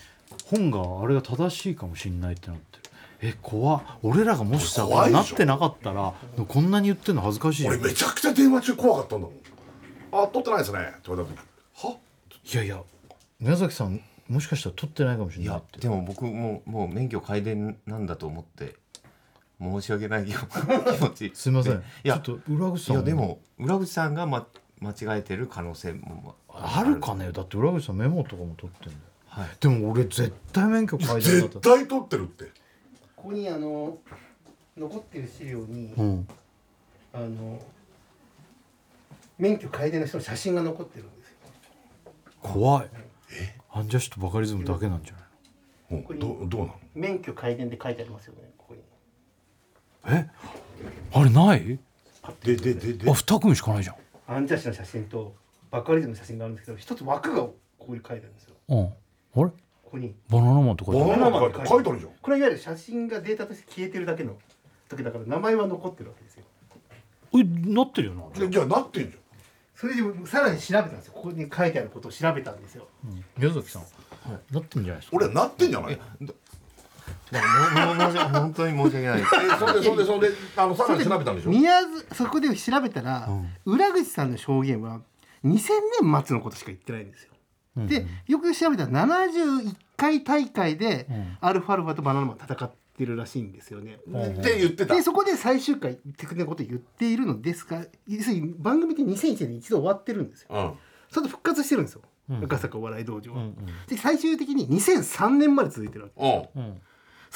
[0.46, 2.82] 本があれが正しいかもしんないってなってる。
[3.22, 3.82] え怖っ。
[4.02, 6.14] 俺らがもしさ怖いでしょなってなかったら
[6.48, 7.70] こんなに言ってんの恥ずかしいよ。
[7.70, 9.36] 俺めちゃくちゃ電話中怖かったんだもん。
[10.24, 11.88] あ撮ってないですねって言われた時。
[11.88, 11.96] は？
[12.52, 12.82] いやいや
[13.38, 15.80] 宮崎さんもしかしたら取ってないかもしいやれないって。
[15.80, 18.74] でも僕ももう免許改伝なんだと思って
[19.60, 21.32] 申し訳ないよ気持ち。
[21.34, 21.74] すいません。
[21.74, 24.46] いやちょっと裏口さんいやでも裏口さんが、ま、
[24.80, 27.00] 間違えてる可能性もある。
[27.00, 27.32] かね。
[27.32, 28.98] だって裏口さんメモとかも取ってんだよ。
[29.28, 29.48] はい。
[29.60, 31.60] でも俺絶対免許改善だ絶った。
[31.60, 32.44] 対撮ってるって。
[33.16, 33.98] ここにあの
[34.76, 36.28] 残ってる資料に、うん。
[37.14, 37.62] あの
[39.38, 41.36] 免許改伝の人の写真が残ってるんですよ。
[42.42, 42.90] 怖い。
[43.70, 45.20] アンジャッシュとバカリズムだけなんじゃな
[45.98, 46.02] い？
[46.08, 46.80] うんどどうなの？
[46.94, 48.45] 免許改伝で書いてありますよね
[50.08, 50.28] え？
[51.12, 51.78] あれない？
[52.42, 53.10] でででで。
[53.10, 53.96] あ二組しかないじゃん。
[54.28, 55.34] アンジャッシュの写真と
[55.70, 58.54] バカリズムの写真があるんですけど一つ枠がここに書いてあるんですよ。
[58.68, 58.86] うん。
[58.86, 59.50] あれ？
[59.50, 59.52] こ
[59.92, 60.14] こに。
[60.28, 62.00] バナナマンとかバナナマンバナナマンって書いてある。
[62.00, 62.12] じゃん。
[62.20, 64.36] これはいわゆる写真がデータとして消えてるだけの
[64.88, 66.44] 時だから名前は残ってるわけですよ。
[67.34, 69.16] えなってるよなじゃでじゃあなってんじ
[69.74, 71.12] それでさらに調べたんですよ。
[71.12, 72.86] ここに書いてあることを調べたんですよ。
[73.04, 73.82] あ宮崎さん。
[74.50, 75.16] なってんじゃないですか？
[75.16, 75.98] ゃん俺はなってんじゃない？
[76.22, 76.34] だ
[77.32, 79.20] 本当に申し訳ない。
[79.20, 79.24] え
[79.58, 81.50] それでそれでそれであのさらに調べたんでしょ？
[81.50, 83.28] 宮津そこで調べたら、
[83.64, 85.00] 裏口さんの証言は
[85.44, 85.58] 2000
[86.02, 87.32] 年末のことしか言ってないんですよ。
[87.76, 91.06] でよく調べたら71回大会で
[91.40, 93.98] アルファルファとバナナマン戦ってるらしいんですよね。
[94.08, 94.94] って言ってた。
[94.94, 100.48] でそこで最終回テクことを言っているのですが要するに番組って2001年に一度終わってるんですよ。
[100.50, 100.72] うん。
[101.10, 102.02] それで復活してるんですよ、
[102.42, 103.44] 赤坂お笑い道場は。
[103.86, 106.80] で最終的に2003年まで続いてるわけうん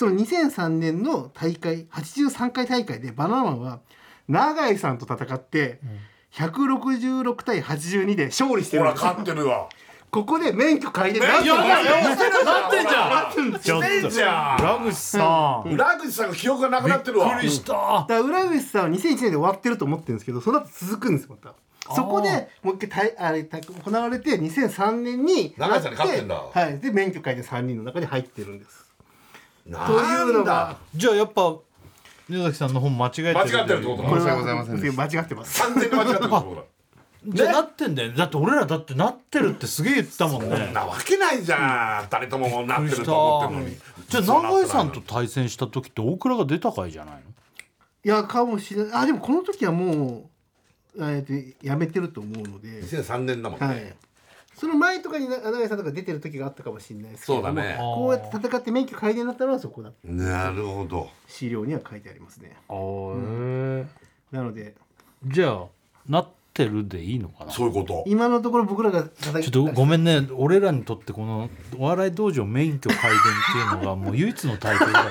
[0.01, 3.81] その2003年の大会83回大会でバナナマンは
[4.29, 5.79] 永井さんと戦って
[6.33, 9.03] 166対82で勝利してるんです。
[9.03, 9.69] ほら勝ってるわ。
[10.11, 13.83] ここで免許改伝なってるやばいやばいなってんじゃん。
[13.83, 14.63] してんじゃん。
[14.63, 15.71] 裏口さん。
[15.71, 17.27] 裏口さんが記憶がなくなってるわ。
[17.27, 17.75] びっくりした。
[17.75, 21.53] だから浦口さんは2001年で終わってると思ってるんですけどその後続くんですまた。
[21.95, 26.37] そこでもう一回たいあれた行われて2003年に永井さんに勝ってんだ。
[26.37, 26.79] はい。
[26.79, 28.90] で免許改伝3人の中に入ってるんです
[29.65, 31.57] とないうじゃあやっぱ
[32.29, 34.81] 宮崎さんの本間違えてる間違ってるってこと申し訳ございません。
[34.81, 35.63] でした間違ってます。
[35.63, 36.63] 完全に間違ってるってことだ。
[37.27, 42.05] じゃあなってんだよだって俺らだってなってるってすげえ言ったもんそねんなわけないじゃん。
[42.05, 43.77] 二人ともなってると思ってるのに。
[44.09, 47.21] じゃあ永井さんと対戦した時って大倉が出た回じゃないの？
[48.03, 48.93] いやかもしれない。
[49.03, 50.29] あでもこの時はも
[50.97, 53.77] うえーとやめてると思うので、2003年だもんはい。
[53.77, 53.97] ね、
[54.61, 57.77] その前とかにな永井さんとか出てる時があったかもしれないですけどもそうだね。
[57.79, 61.09] こうやって戦って免許改伝になったのはそこだなるほど。
[61.27, 62.59] 資料には書いてありますね。
[62.69, 63.87] あーへえ
[64.37, 64.75] なので
[65.25, 65.65] じゃあ
[66.07, 67.51] なってるでいいのかな？
[67.51, 68.05] ちそういうこと。
[68.07, 70.29] 今のところ僕らが叩ょっとごめんね。
[70.35, 73.23] 俺らにとってこのお笑い道場免許改伝っ
[73.71, 75.11] ていうのがもう唯一の大会だか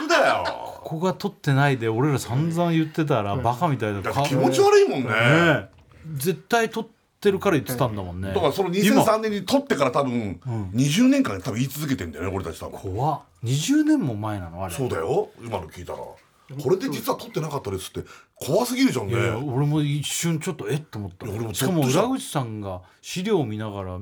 [0.00, 0.44] 本当だよ。
[0.82, 5.08] ここが取ってないで俺ら散々言ってたらバカみたいだだって気持ち悪いもんね。
[5.10, 5.68] ねえ。
[6.16, 6.97] 絶対取って
[7.32, 8.28] るから言ってたんだもんね。
[8.28, 9.02] だからその今。
[9.02, 10.40] 2003年に取ってから多分
[10.74, 12.78] 20年間多分言い続けてんだよね俺たち多分。
[12.78, 13.20] 怖っ。
[13.44, 14.74] 20年も前なのあれ。
[14.74, 15.98] そうだよ今の聞いたら。
[15.98, 18.08] これで実は取ってなかったですって。
[18.34, 19.14] 怖すぎるじゃんね。
[19.14, 21.26] いやいや俺も一瞬ちょっとえっと思った。
[21.26, 23.98] 俺もしかも裏口さんが資料を見ながら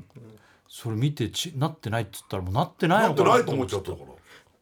[0.69, 3.39] それ見てちなってないっつったらもうなってないなのかなって。
[3.39, 4.05] ないと思っちゃったから。
[4.05, 4.17] だか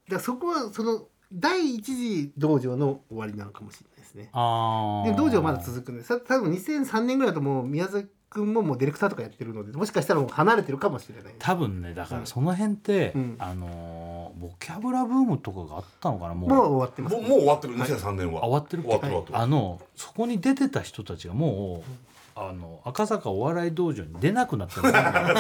[0.08, 1.02] らそこはその
[1.32, 4.30] 第一次道場の終わりなのかもしれないですね。
[4.32, 11.34] ああで道場はまだ続くんでさ多分2003年ぐらいだともう宮崎君ももうディレクターとかやってるのでもしかしたらもう離れてるかもしれない。
[11.38, 13.36] 多分ねだからその辺って、うん。
[13.38, 16.50] あのーボキャブラブームとかがあったのかなもう。
[16.50, 19.38] もう終わってますもうもう終わってる2003年はあ終わってる終わってる終わってる。
[19.38, 21.90] あのそこに出てた人たちがもう
[22.34, 24.82] あの赤坂お笑い道場に出なくなってる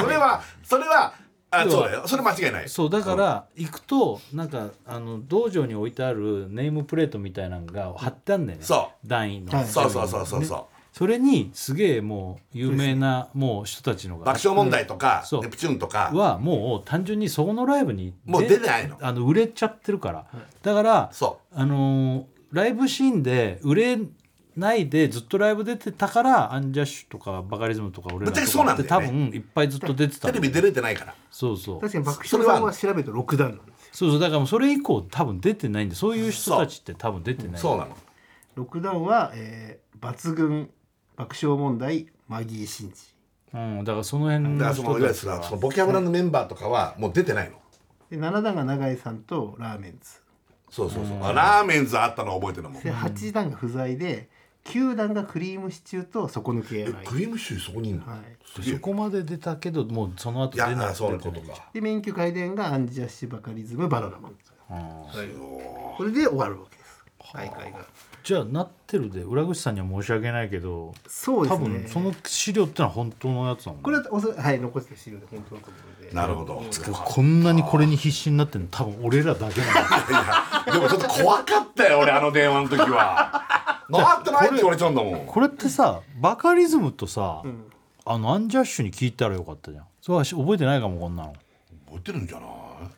[0.00, 1.12] それはそれは
[1.50, 2.06] あそうだよ。
[2.06, 2.68] それ間違いない。
[2.68, 8.64] そうだから行くとなんかあの道場に置いてあるネームプレートみたいなのが貼ってあんだよね。
[8.64, 9.66] そ団員の、はい。
[9.66, 14.26] そうそうそうそうそうそれにすげえもう有名なもう人たちのが。
[14.26, 15.42] 爆笑問題とかそう。
[15.42, 16.12] ネプチューンとか。
[16.14, 18.96] はもう単純にそこのライブにもう出てないの。
[19.00, 20.26] あの売れちゃってるから。
[20.62, 23.98] だからそあのーライブシーンで売れ
[24.56, 30.32] ないでずっとライブ出てたからアンジャッシュとかバカリズムとか俺らってね分いっぱいずっと出てたの。
[30.32, 31.14] テレビ出れてないから。
[31.32, 31.80] そうそう。
[31.80, 33.74] 確かに爆笑さんは調べると6段なんですよ。
[33.90, 34.20] そうそう。
[34.20, 37.60] だからもうそれ以降多分出てないんでそういう人たちって多分出てない。
[37.60, 37.96] そうなの。
[38.56, 40.70] 6段は、えー、抜群
[41.16, 43.14] 爆笑問題マギー真司
[43.54, 47.56] うん、だからその辺のだからそのいわゆるそのボキャブラのメンバーとかはもう出てないの。
[48.10, 50.20] で7段が永井さんとラーメンズ。
[50.70, 51.22] そうそうそう。
[51.22, 52.80] あラーメンズあったの覚えてるも。
[52.80, 54.28] んで8段が不在で
[54.64, 58.06] 9段がクリームシチューと底抜けえ柳クリームシチューそこにいんの？
[58.08, 58.18] はい。
[58.44, 61.68] すげえそこまで出たけどもうその後いや出ないあそういうことか。
[61.72, 67.04] で免許改伝がアンジャッシュバカリズムバナナマンうんこれで終わるわけです。
[67.32, 67.86] 大会が
[68.24, 71.68] じゃあなってるで裏口さんには申し訳ないけど多そうですね。
[71.68, 76.16] 分その資料ってのは本当のやつなのこれはおそはい残してる資料で本当だと思うので。
[76.16, 76.62] なるほど。
[76.92, 79.74] こんなにこれに必死になってるの多分俺らだけなん。
[80.64, 83.42] だでもちょっと怖かったよ俺あの電話の時は。
[83.90, 85.26] なってないって言われちゃうんだもん。
[85.26, 87.64] これってさバカリズムとさ、ん。
[88.06, 89.84] あのアンジャッシュに聞いたらよかったじゃん。
[90.00, 91.34] それはし覚えてないかもこんなの
[91.94, 92.46] 覚えてるんじゃな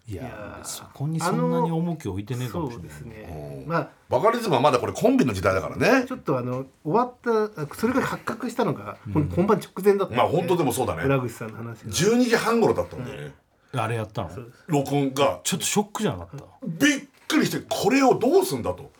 [0.08, 0.12] い？
[0.12, 2.90] いやそこにそんなに重きを置いてねえかもしれない。
[2.90, 3.64] そうですね。
[3.66, 6.06] まあバカリズムはまだこれコンビの時代だからね。
[6.06, 7.14] ちょっとあの終わっ
[7.54, 9.28] たあそれが発覚したのが、ほん。
[9.28, 11.04] 本番直前だったまあ本当でもそうだね。
[11.04, 13.34] 裏口さんの話が12時半頃だったんだよね
[13.72, 14.30] あれやったの？
[14.68, 15.40] 録音が。
[15.44, 16.44] ちょっとショックじゃなかった？
[16.66, 18.90] びっくりしてこれをどうすんだと。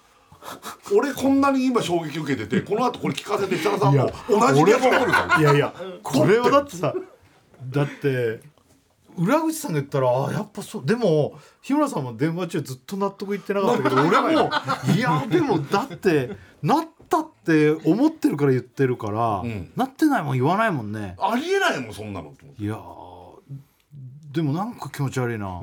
[0.96, 5.74] 俺こんなに今衝撃受けててこの後これ聞かせて設楽さんも同じリアクション取るからいやいや
[6.04, 6.94] これはだってさ
[7.70, 8.40] だって
[9.18, 10.86] 裏口さんが言ったらあやっぱそう。
[10.86, 14.50] でも日村さんも電話中ずっと納得いってなかったけど 俺も
[14.94, 16.30] いやでもだって
[16.62, 19.70] なったって思ってるから言ってるから、ん。
[19.76, 21.16] なってないもん言わないもんね。
[21.20, 23.36] ありえないもんそんなのいやー
[24.32, 25.62] でもなんか気持ち悪いな、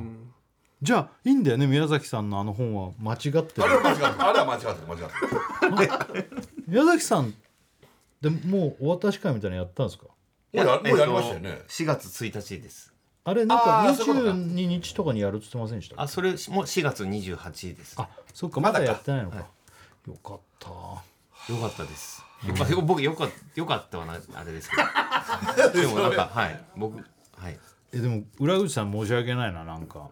[0.81, 2.91] じゃあいいんだよね宮崎さんのあの本は。
[2.99, 3.63] 間違ってる。
[3.63, 4.87] あれは間違ってるあれは間違ってる。
[5.75, 6.29] 間違ってる。
[6.67, 7.33] 宮崎さん
[8.21, 10.05] でもうお渡し会みたいなのやったんですか？
[10.05, 10.13] も
[10.53, 11.49] うやもうやりましたよね。
[11.49, 12.92] えっと4月1日です
[13.25, 14.37] あれなんかあーそういうことか。
[14.37, 18.91] 22日とかにやるって言ってませんでしたあそれも4月28ですあそっかまだまだか。
[18.93, 19.37] やってないのか、
[20.07, 20.69] よかった。
[20.69, 22.23] よかったです。
[22.57, 24.83] まあ、僕よかよかったはなあれですけど。
[25.81, 26.47] でもなんかは。
[26.49, 26.65] い。
[26.75, 27.59] 僕はい。
[27.93, 30.09] えでも裏口さん申し訳ないななんか。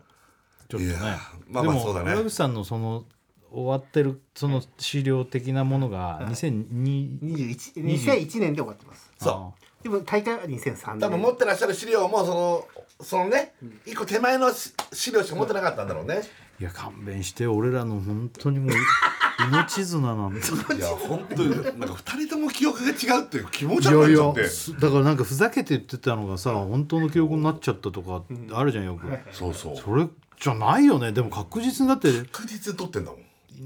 [0.69, 0.85] ちょっとね。
[0.85, 1.17] いやまあ
[1.49, 2.13] まあでもそうだね。
[2.13, 3.05] 裏口さんのその
[3.51, 9.11] 終わってるその資料的なものが2002 21 2001年で終わってます。
[9.17, 10.99] そでも大会は2003年。
[10.99, 12.67] 多分持ってらっしゃる資料もその
[13.03, 13.53] そのね
[13.85, 16.21] 一個手前のし資料しか持ってなかったんだろうね。
[16.59, 18.69] いや勘弁して俺らの本当にもう
[19.49, 20.75] 命綱なんて。
[20.75, 21.49] いや本当に
[21.79, 24.41] なんか二人とも記憶が違うっていう気持ち悪くなっちゃって。
[24.41, 28.23] やすだからなんかふざけて言ってたのがさ本当の記憶になっちゃったとか
[28.53, 29.77] あるじゃんよく、そうそう。
[29.77, 30.07] それ
[30.39, 31.11] じゃないよね。
[31.11, 33.21] でも確実にだって確実に撮ってんだもん。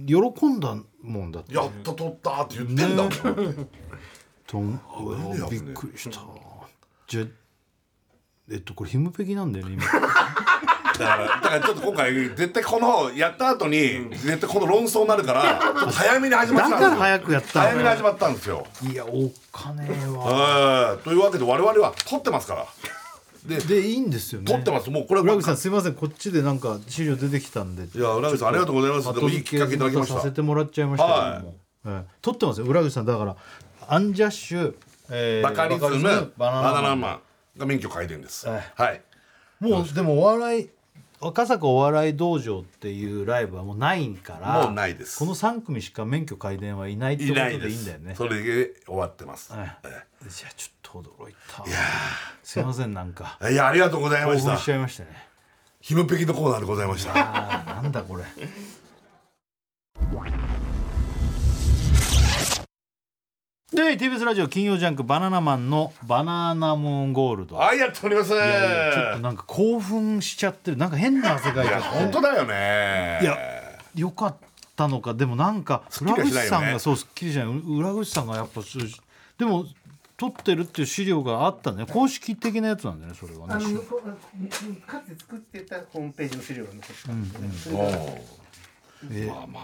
[0.05, 1.53] 喜んだもんだって。
[1.53, 3.11] やっと撮ったって言ってんだもん、
[4.47, 5.47] とん危ね。
[5.47, 6.21] えびっくりした。
[7.07, 7.25] じゃあ
[8.51, 9.83] えっとこれヒムペキなんだよね今。
[9.85, 16.89] だからだからちょっと今回絶対このやった後に絶対この論争になるからちょっと早めに始まったんですよ。
[16.89, 17.59] だから早くやった。
[17.59, 18.67] の早めに始まったんですよ。
[18.89, 20.19] いやおっかねえわ。
[20.19, 22.65] はいというわけで我々は撮ってますから。
[23.45, 24.51] ででいいんですよね。
[24.51, 24.89] 撮ってます。
[24.89, 27.83] もうこれ浦口さんすいませんこっちでなんか資料出てきたんで。
[27.83, 29.13] いや浦口さんありがとうございます。
[29.13, 30.19] でもいいきっかけいただきました。
[30.19, 31.55] させてもらっちゃいましたけども、
[31.87, 32.09] ええ。
[32.21, 33.05] 撮ってますよ浦口さん。
[33.05, 33.35] だから
[33.87, 34.73] アンジャッシュ、
[35.09, 37.19] えーバカリズムバナナマン
[37.57, 38.47] が免許改伝です。
[38.47, 39.01] はいはい。
[39.59, 40.69] もうでもお笑い
[41.21, 45.17] 赤坂お笑い道場っていうライブはもうないからもうないです。
[45.17, 48.15] この3組しか免許改伝はいないってことでいないんだよね。
[48.15, 49.53] それで終わってます。
[49.53, 49.89] はいえ
[50.27, 51.63] じゃあちょっと驚いた。
[52.43, 53.37] すいませんなんか。
[53.41, 54.51] えいやありがとうございました。
[54.51, 55.09] 興奮しちゃいましたね。
[55.79, 57.13] ひむぺきのコーナーでございました。
[57.13, 58.23] なんだこれ
[63.75, 68.31] で TBS ラジオ金曜ジャンク「バナナマンのバナナムーンゴールド」はいやっております。
[68.31, 70.77] いやいやちょっとなんか興奮しちゃってる。
[70.77, 71.73] なんか変な汗かいいて。
[71.73, 73.19] や本当だよね。
[73.21, 73.37] いや
[73.93, 74.35] よかっ
[74.77, 75.13] たのか。
[75.13, 76.49] でもなんかっきりは裏口しないよね。
[76.49, 77.47] さんがそうすっきりしない。
[77.47, 78.83] 裏口さんがやっぱそう
[79.37, 79.65] でも
[80.15, 81.85] 撮ってるっていう資料があったね。
[81.85, 83.55] 公式的なやつなんだよねそれはね。
[83.55, 84.01] あのこ
[84.87, 88.21] かつて作ってたホームページの資料が残ってたんですよね、
[89.05, 89.61] それがまあま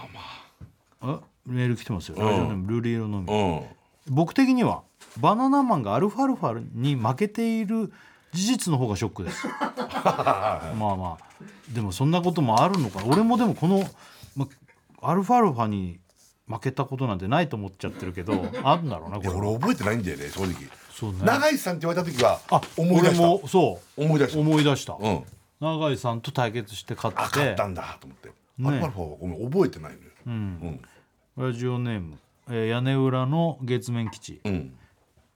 [1.00, 1.20] ああ。
[1.46, 3.26] メール来てますよ、ラジオネームルリ色のみ。
[3.26, 3.62] まあうん
[4.08, 4.82] 僕的には
[5.18, 7.92] バナナマンがアルファルファに負けている
[8.32, 9.46] 事実の方がショックです。
[10.06, 11.32] まあまあ。
[11.72, 13.06] でもそんなこともあるのかな。
[13.06, 13.84] 俺もでもこの、
[14.36, 14.48] ま、
[15.00, 16.00] アルファルファに
[16.46, 18.32] 負けたことなんてないと思っちゃってるけど
[18.64, 19.30] あるんだろうなこれ。
[19.30, 20.54] 俺覚えてないんだよね正直。
[20.90, 21.18] そうね。
[21.22, 23.22] 永井さんって言われた時はあ思い出した。
[23.22, 24.04] 俺もそう。
[24.04, 24.38] 思い出した。
[24.38, 25.24] 思い出した、うん。
[25.60, 27.38] 永井さんと対決して勝あって。
[27.38, 28.30] 勝ったんだと思って。
[28.64, 30.10] アルファルファはごめん覚えてないのよ。
[30.26, 30.80] うん。
[31.36, 32.18] ラジオネーム、
[32.48, 34.74] えー屋根裏の月面基地、うん。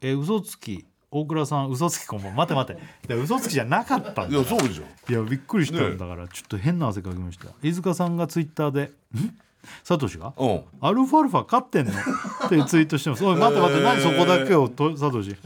[0.01, 2.55] えー、嘘つき大倉さん嘘つきこんばんは待て。
[2.75, 4.85] 待て嘘つきじゃなかったんいだやそうでしょ。
[5.09, 7.47] いやびっくりしたんだから、ちょっと変な汗かきました。
[7.63, 9.39] 飯塚さんがツイッターで「ん？
[9.83, 10.35] サトシが？
[10.37, 10.65] うん。
[10.81, 13.25] アルファルファ勝ってんの?」ってツイートしてます。
[13.25, 15.37] おい待って待って何そこだけをとサトシ。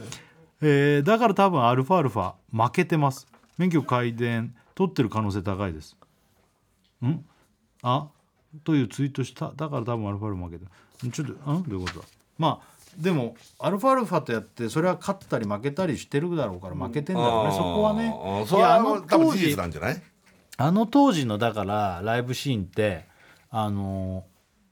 [0.62, 3.27] えーだから多分アルファルファ負けてます。
[3.59, 5.97] 免許改伝取ってる可能性高いです。
[7.05, 7.24] ん？
[7.82, 8.09] あ？
[8.65, 9.53] というツイートした。
[9.55, 10.69] だから多分アルファルファ負けたん
[11.12, 12.01] ちょっとんどういうこと？
[12.01, 12.06] だ
[12.39, 18.12] まあでもアルファルファとやってそれは勝ったり負けたりしてるだろうから負けてんだろうね、そこはね。
[18.47, 20.02] それはあの当時実なんじゃない？
[20.56, 23.06] あの当時のだからライブシーンって
[23.51, 24.24] あの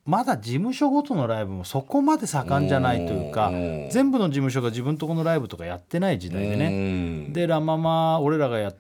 [0.05, 3.89] まだ事務所ごとのライブもそこまで盛んじゃないというかうん。
[3.91, 6.71] 全部の事務所が自分とこのライブとかやってない時代でね。
[6.71, 8.77] ねでラ・ママ俺らがやっ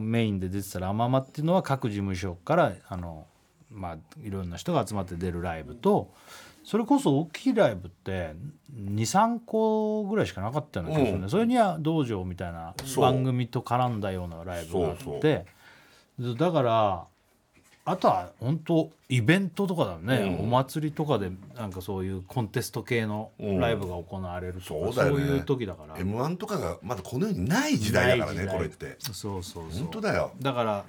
[0.00, 3.26] メインで出てたラ・ママっていうのは各事務所からあの
[3.70, 6.12] まあいろんな人が集まって出るライブと
[6.64, 8.34] それこそ大きいライブって
[8.74, 11.30] 23個ぐらいしかなかったような気がするね、うん。
[11.30, 15.46] それには道場みたいな番組と絡んだようなライブがあって。
[16.18, 17.04] だから
[17.84, 20.44] あとは本当イベントとかだね、うん。
[20.44, 25.26] お祭りとかでなんかそういうコンテスト系のライブが行われるとか、そうだよね。
[25.26, 25.98] そういう時だから。
[25.98, 28.94] m 1とかがまだこの世にない時代だからねこれって。
[29.00, 29.64] そうそうそう。
[29.72, 30.30] 本当だよ。
[30.40, 30.84] だから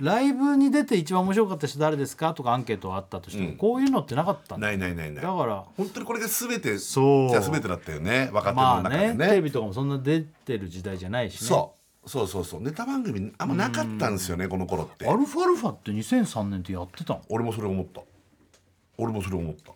[0.00, 3.56] ライブに出て一番面白かった人誰ですかとかアンケートあったとしても、うん。
[3.56, 4.66] こういうのってなかったんだ。
[4.68, 5.24] ないないないない。
[5.24, 7.28] だから本当にこれが全てそう。
[7.30, 8.30] じゃあ全てだったよね。
[8.32, 11.48] 若手まあの中でね,、ねテレビとかもそんな出てる時代じゃないしね。
[11.48, 12.08] そう。
[12.08, 12.62] そうそうそう。
[12.62, 15.06] ネタ番組あんまなかったんですよねこの頃って。
[15.06, 17.22] アルファルファって2003年ってやってたの？
[17.28, 18.02] 俺もそれ思った。
[18.96, 19.72] 俺もそれ思った。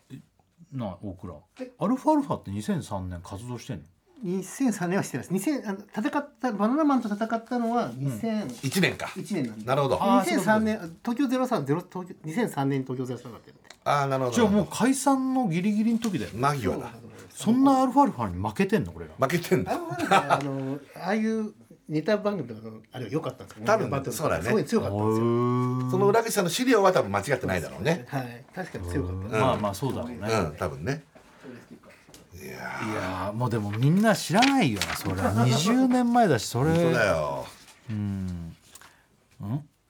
[0.72, 1.34] なあ大倉。
[1.78, 3.82] アルファルファって2003年活動してんの？
[4.24, 5.50] 2003年はしてないです。
[5.50, 5.78] 2000あの
[6.08, 9.10] 戦ったバナナマンと戦ったのは2001 1年か。
[9.16, 9.98] 年なんでなるほど。
[10.00, 13.48] あー2003年東京03ゼロ東京2003年に東京03だって。
[13.48, 14.36] るんでああなるほど。
[14.36, 16.90] じゃあもう解散のギリギリの時だよ間際だ。
[17.30, 19.72] そんなアルファルファに負けてんの俺ら負けてんだ。
[19.72, 21.52] あのあのああいう
[21.88, 24.28] ネタ番組とかのあれは良かったんですよ多分バトルとか。
[24.28, 24.44] そうだね。
[24.44, 25.90] すごい強かったんですよ。
[25.90, 28.04] その裏口さんの資料は多分間違ってないだろうね。
[28.08, 28.44] はい。
[28.54, 31.02] 確かに強かったまあまあそうだろうね、うん多分ね。
[31.11, 31.11] い
[32.52, 36.74] やーもうでもみんな知らないよなそれ20 年前だしそれ。
[36.74, 37.46] そうだよ。
[37.92, 38.54] ん。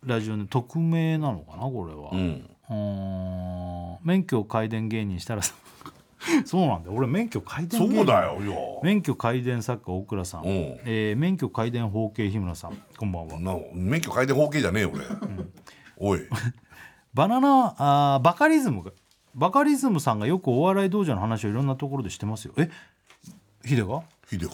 [0.05, 3.99] ラジオね匿名なのかなこれは、うん。
[4.05, 5.55] 免許改伝芸人したらさ。
[6.47, 6.97] そうなんだよ。
[6.97, 7.97] 俺免許改伝芸人。
[7.99, 10.49] そうだよよ免許改伝作家大倉さん、うん。
[10.85, 12.77] えー免許改伝法系日村さん。
[12.97, 13.41] こんばんは。
[13.41, 15.05] な免許変えて法系じゃねえよ俺。
[15.97, 16.21] おい。
[17.15, 18.91] バナナあーバカリズムが
[19.35, 22.55] バカリズムさんがよくお笑い道場の話をいろんなところでしてますよ。
[22.57, 22.71] え？
[23.65, 24.03] ヒデが？
[24.29, 24.53] ヒデか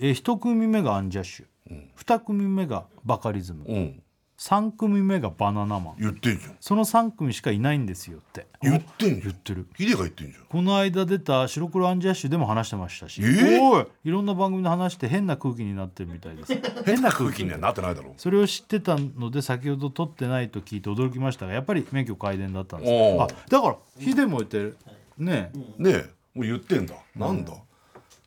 [0.00, 4.02] えー一組目がアンジャッシュ、二組目がバカリズム、うん
[4.36, 5.94] 三組目がバナナマン。
[6.00, 6.56] 言ってんじゃん。
[6.60, 8.46] その3組しかいないんですよって。
[8.60, 9.20] 言ってんじゃん。
[9.20, 9.66] 言ってる。
[9.76, 10.44] ヒデが言ってんじゃん。
[10.46, 13.60] この間出た白黒アンジャッシュでも話してましたし、えー？
[13.62, 16.52] おいいろんな番組で話して変な空気になってるみたいです。
[16.84, 23.22] 変な空気にはなってないだろそれを知ってたので先ほど撮ってないと聞いて驚きましたがやっぱり免許改伝だったんです。
[23.22, 24.76] あだからヒデも言ってる。
[25.16, 26.96] ねねえもう言ってんだ。
[27.14, 27.52] なんだ？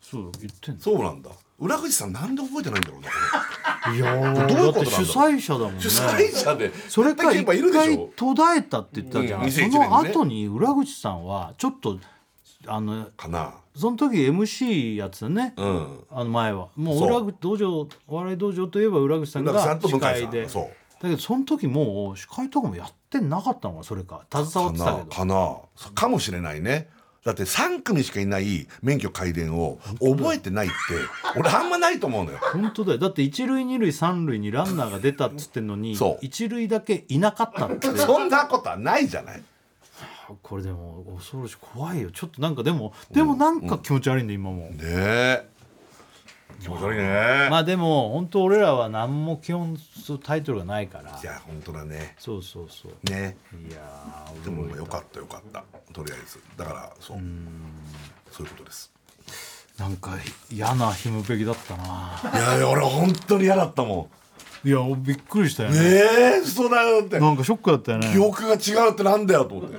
[0.02, 5.84] そう言ってんのそうなんだ裏口さんなんで覚えてないんだろうなこいやーどういうこと主催者だもんね。
[5.84, 6.72] れ主催者で。
[6.90, 8.10] それか一絶対現場いるでし回ょ。
[8.16, 9.88] 途絶えたって言ったじゃん、うんそ2001年にね。
[9.88, 12.00] の後に裏口さんはちょっと
[12.68, 13.56] あのかな。
[13.76, 16.00] その時 MC やってたね、うん。
[16.12, 16.70] あの前は。
[16.76, 20.46] もう裏口道場お笑い道場といえば裏口さんが司会で。
[20.46, 24.26] だけどその時もう司会とかもやってなかったのかそれか。
[24.32, 25.06] 携わってたけど。
[25.06, 25.92] かなかな。
[25.94, 26.90] かもしれないね
[27.28, 30.76] だって3組しかいない免許改伝を覚えてないって
[31.38, 32.40] 俺あんまないと思うのよ。
[32.54, 33.00] 本当だよ。
[33.00, 37.90] だって一塁二塁三塁にランナーが出たっつってんのに一塁だけいなかったって。
[38.00, 39.44] そんなことはないじゃない。
[40.42, 41.58] これでも恐ろしい。
[41.60, 42.12] 怖いよ。
[42.12, 45.48] ちょっとなんかでもでもなんか気持ち悪いんだ今も、ねえ
[46.60, 51.20] 気持ち悪いね、まあでも本当俺らは何も基本そうタイトルがないから。
[51.22, 52.16] いや本当だね。
[52.18, 53.12] そうそうそう。
[53.12, 53.38] ね。
[53.70, 55.64] いやーでもよかったよかった。
[55.94, 56.40] とりあえず。
[56.58, 57.18] だからそう。
[58.32, 58.92] そういうことです。
[59.78, 60.18] なんか
[60.52, 62.20] 嫌なひむべきだったな。
[62.34, 64.10] いやいや俺本当に嫌だったも
[64.66, 65.80] いやびっくりしたよんね。
[65.80, 65.86] ね
[66.38, 67.20] え嘘だよって。
[67.20, 68.12] なんかショックだったよね。
[68.12, 69.78] 記憶が違うってなんだよと思って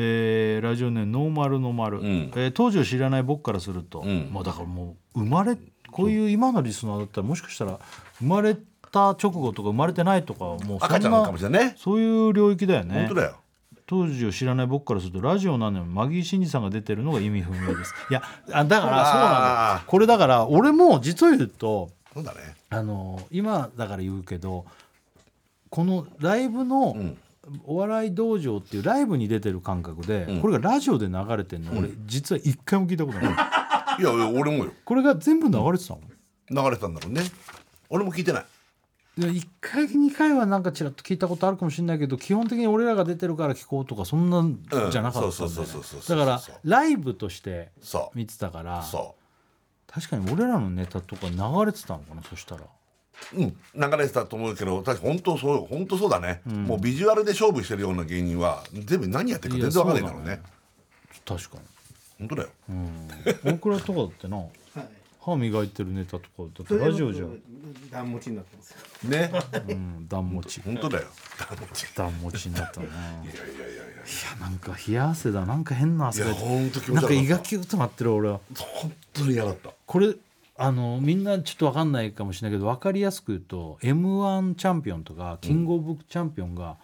[0.00, 2.30] えーラジオネームノーマルノーマル、ん。
[2.36, 4.30] えー当時を知らない僕からすると、ん。
[4.32, 5.56] まあだからもう生まれ
[5.90, 7.80] こういう今のリスナーだったらもしかしたら
[8.18, 8.56] 生まれ
[8.92, 11.74] た直後とか生まれてないとかもうそんな赤ちゃんかもしれないね。
[11.76, 12.94] そういう領域だよね。
[12.94, 13.36] 本当だよ。
[13.86, 17.94] 当時を知らない僕からするとラジオなのにマギー真司さんが出てるのが意味不明です。
[18.10, 18.22] いや
[18.52, 19.32] あだからそうなん
[19.78, 22.38] だこれだから俺も実を言うとそうだね。
[22.68, 24.66] あの今だから言うけど
[25.70, 27.16] このライブのん
[27.64, 30.40] お笑い道場っていうライブに出てる感覚で、ん。
[30.40, 33.32] これがラジオで流れてるの、俺実は一回も聞いたことない、
[34.02, 34.72] いやいや俺もよ。
[34.84, 36.00] これが全部流れてたの、
[36.50, 37.22] 流れてたんだろうね。
[37.90, 38.44] 俺も聞いてない。
[39.18, 44.60] いや1回2回はなんかちらっと聞いたことあるかもしれないけど基本的に俺らが出てるから聞こうとかそんなん
[44.92, 46.16] じゃなかったんだよそうそうねそうそうそう。
[46.16, 48.16] だからライブとしてそう。
[48.18, 49.16] 見てたからそ
[49.88, 52.60] 確かに俺らのネタとか流れてたのかなそしたら
[53.34, 53.56] ううん。
[53.74, 60.40] 流れてたと思うけど確か本当そう本当そうだね、もうビジュアルで勝負してるような芸人は全部何やってるか全然わかんないんだろうね。
[61.24, 61.62] 確かに。
[62.18, 62.48] 本当だよ。
[63.44, 64.48] 大倉とかだってなはい。
[65.20, 67.38] 歯磨いてるネタとかだってラジオじゃん、
[67.90, 69.10] 段持ちになってますよ。
[69.10, 69.30] ね。
[69.68, 70.60] うん、段持ち。
[70.60, 71.06] 本当だよ。
[71.94, 72.46] 段持ち。
[72.46, 72.86] になったな。
[72.86, 73.84] いいやいやいやいや。
[73.98, 75.44] やなんか冷や汗だ。
[75.44, 78.40] なんか変な汗がいや本当気持なんか胃がキュッとなってる俺は。
[78.56, 79.70] 本当に嫌だった。
[79.86, 80.14] これ
[80.60, 86.76] あのみんなちょっと分かんないかもしれないけど分かりやすく言うと m 1チャンピオンとかキングオブチャンピオンが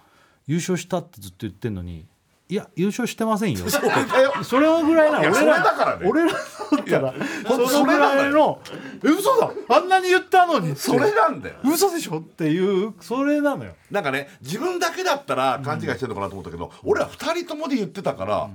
[0.47, 2.07] 優勝したってずっと言ってんのに
[2.49, 3.65] いや優勝してませんよ。
[4.45, 6.07] それぐらいな俺いやそれだらからね。
[6.09, 7.15] 俺らだったら
[7.49, 8.61] そのぐらいの
[9.03, 11.57] え嘘だあんなに言ったのにそれなんだよ。
[11.65, 13.75] 嘘でしょっていうそれなのよ。
[13.91, 18.51] なんかね自分だけだったら勘違いしてるのかなと思ったけど、俺は2人ともで言ってたから、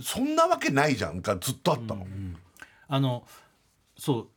[0.00, 2.06] そんなわけないじゃんがずっとあったの、
[2.88, 3.24] あの
[3.98, 4.28] そう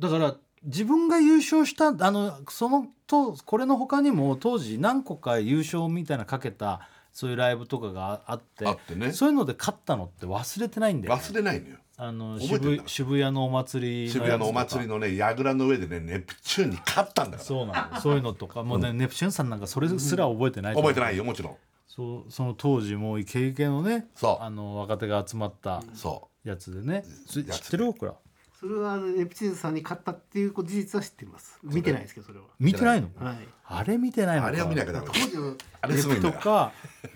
[0.00, 9.12] だから自分が優勝したあのそのとこれの他にも当時何個か優勝みたいなかけたそういうライブとかがあってあってね。
[9.12, 11.76] そういうので勝ったのって忘れてないんだよ、ね、忘れないのよ。
[11.96, 17.44] あの渋渋谷のお祭り渋谷のお祭りののね櫓の上でねネプチューンに勝ったんだから。
[17.44, 18.00] そうなんだよ。
[18.00, 18.62] そういうのとか。
[18.62, 20.76] もうね、ネプチューンさんなんかそれすら覚えてないう。
[20.76, 21.56] 覚えてないよもちろん。
[21.88, 24.44] そうその当時もうイケイケのねそう。
[24.44, 27.04] あの若手が集まったそやつでね。
[27.28, 27.86] 知やつってる？
[27.86, 28.14] 僕ら
[28.60, 31.58] それはネプチューンさんに勝ったっていう事実は知ってます。
[31.62, 32.44] 見てないですけどそれは。
[32.58, 33.08] 見てないの？
[33.18, 33.36] はい。
[33.64, 34.48] あれ見てないのか。
[34.48, 36.72] あれは見なきゃダメ当時のあれすごとか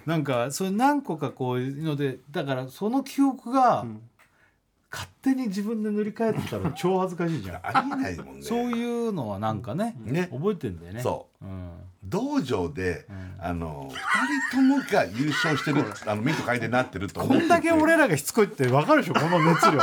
[0.07, 3.85] なんかそれ何個かこういうのでだからその記憶が
[4.91, 7.61] 勝手に自分で塗り替えてたら超恥ずかしいじゃん。
[7.66, 8.43] ありえないもんね。
[8.43, 10.29] そういうのはなんかねね。
[10.33, 11.45] 覚えてんだよね、そう。
[11.45, 11.71] ん、
[12.05, 13.07] 道場で、
[13.39, 13.97] あの二
[14.51, 19.15] 人ともが優勝してるあのミント会でなってると思っててこんだけ俺らがしつこいって分かるでしょ？
[19.15, 19.79] この熱量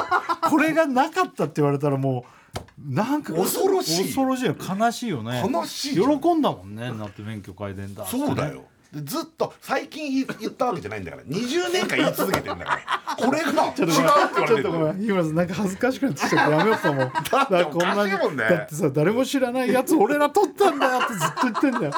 [0.51, 4.03] これがなかったって言われたらもうなんか恐ろしい。
[4.03, 4.55] 恐ろしいよ。
[4.57, 5.41] 悲しいよね。
[5.49, 5.95] 悲しい。
[5.95, 6.03] 喜
[6.35, 8.65] んだもんねだって免許改伝だそうだよ。
[8.91, 11.23] でずっと最近言言ったわけじゃないんだから。
[11.23, 12.81] 20年間言い続けてんだか
[13.17, 13.25] ら。
[13.25, 14.47] これが違うって言われてる。
[14.47, 17.11] ちょっとごめん日村さんなんか恥ずかしくなってきちゃってやめようかもう。
[17.31, 18.43] だからこんなおかしいもんね。
[18.43, 21.93] だってさ誰も知らないやつ俺ら撮ったんだよってずっと言ってんだよ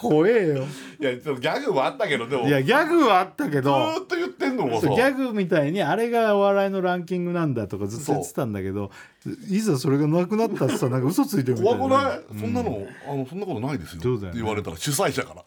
[0.00, 0.64] 怖えよ。
[0.98, 2.48] いやちょっとギャグもあったけどでも。
[2.48, 8.90] いやギャグはあったけずどーっと言ってんのもさそうギャグみたいにあれがお笑いのランキングなんだとかずっと言ってたんだけど
[9.48, 11.78] いざそれがなくなったってさなんか嘘ついてるみたいな。
[11.78, 14.02] 怖くない、そんなのあのそんなことないですよ。
[14.02, 14.32] そうだよ。
[14.34, 15.44] 言われたら主催者から。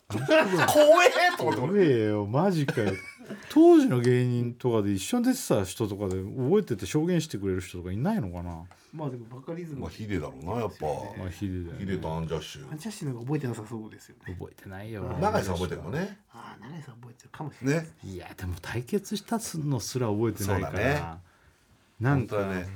[0.67, 1.61] 怖えと思って。
[1.61, 2.91] 怖えよマジかよ
[3.49, 8.63] 当時の芸人とかで一緒に出てた人とかで覚えてて証言してくれる人とかいないのかな？
[8.93, 10.85] まあでもバカリズムまあヒデだろうなやっぱ。
[11.17, 11.79] まあヒデだよね。
[11.79, 12.71] ヒデとアンジャッシュ。
[12.71, 14.35] アンジャッシュの方が覚えてなさそうですよね。
[14.37, 15.03] 覚えてないよ。
[15.19, 16.17] 永井さん覚えてるもんね。
[16.31, 17.89] ああ永井さん覚えてるかもしれないね。
[18.03, 21.01] いやでも対決したのすら覚えてないから、そうだね。
[21.99, 22.67] なんか本当だね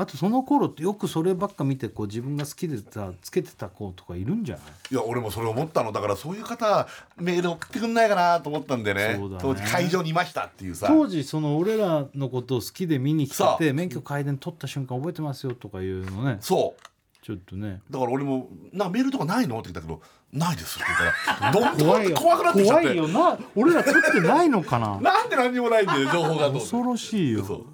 [0.00, 4.64] あとその頃ってよくそればっか見てこう自分が好きでさつけてた子とかいるんじゃない？
[4.92, 5.90] いや俺もそれ思ったの。
[5.90, 9.16] だからそういう方メール送ってくんないかなと思ったんでね。
[9.18, 9.42] そうだね。
[9.42, 10.86] 当時会場にいましたっていうさ。
[10.88, 13.58] 当時その俺らのことを好きで見に来てそう。
[13.58, 16.38] て免許改伝取った瞬間覚えてますよとかいうのね。
[16.40, 16.82] そう。
[17.24, 17.80] ちょっとね。
[17.90, 20.00] だから俺も「なんかメールとかないの?」って言ったけど
[20.32, 22.10] 「ないです」って言ったら どんど怖いよ。
[22.12, 22.84] ん怖くなってきちゃって。
[22.84, 23.38] 怖いよな。
[23.56, 25.00] 俺ら取ってないのかな？
[25.02, 27.44] なんで何にもないんだよ情報がと思って恐ろしいよ。
[27.44, 27.66] そう。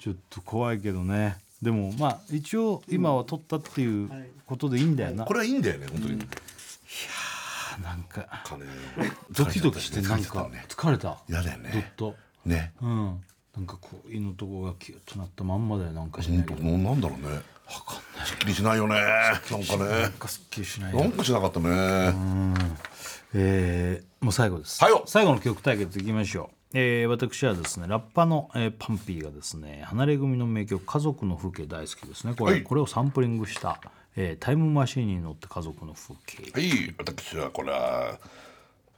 [0.00, 4.10] ちょっと怖いけどねでもまあ一応今は取ったっていう
[4.46, 6.18] ことでいいんだよな、これはいいんだよね本当に。
[7.82, 8.42] なんか。
[8.44, 8.64] 金
[9.30, 10.64] ドキドキしてなんかね。
[10.68, 11.18] 疲れた。
[11.28, 12.16] 嫌だよどっねと。
[12.44, 12.72] ね。
[12.82, 13.24] うん。
[13.56, 16.62] なんかこう胃のとこがキュッとなったまんまだよなんかしないけど。
[16.62, 17.40] なんだろうね。
[18.24, 18.94] すっきりしないよね
[19.50, 20.00] なんかね。
[20.02, 21.68] なんかすっきりしないなんかしなかったね。
[23.34, 24.76] えーもう最後です。
[24.76, 32.34] 最後最後の曲対決いきましょうえー私はですねラッパの、えーパンピーがですね離れ組の名曲「家族の風景」大好きですね。
[32.34, 32.62] これ,、はい。
[32.62, 33.80] これをサンプリングした、
[34.16, 36.50] えータイムマシーンに乗って家族の風景。
[36.52, 36.94] はい。
[36.98, 38.18] 私はこれは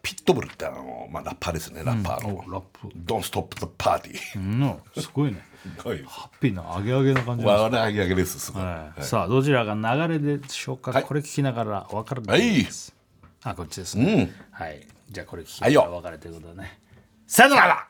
[0.02, 1.84] ピットブルってあの、まあ、ラッパーですね。
[1.84, 2.88] ラッパーの、おラップ。
[3.04, 4.78] Don't Stop the Party うん。
[4.96, 5.44] すごいね。
[5.84, 6.02] はい。
[6.06, 7.52] ハッピーなアゲアゲな感じです。
[7.52, 8.40] 我々あげあげです。
[8.40, 9.02] すごい、はい。
[9.02, 11.04] さあどちらが流れでしょうか、はい。
[11.04, 12.94] これ聞きながら分かるはいです、
[13.42, 14.34] あこっちですね、うん。
[14.52, 14.86] はい。
[15.10, 16.80] じゃあこれ聞きながら分かるということでね
[17.30, 17.86] さよなら。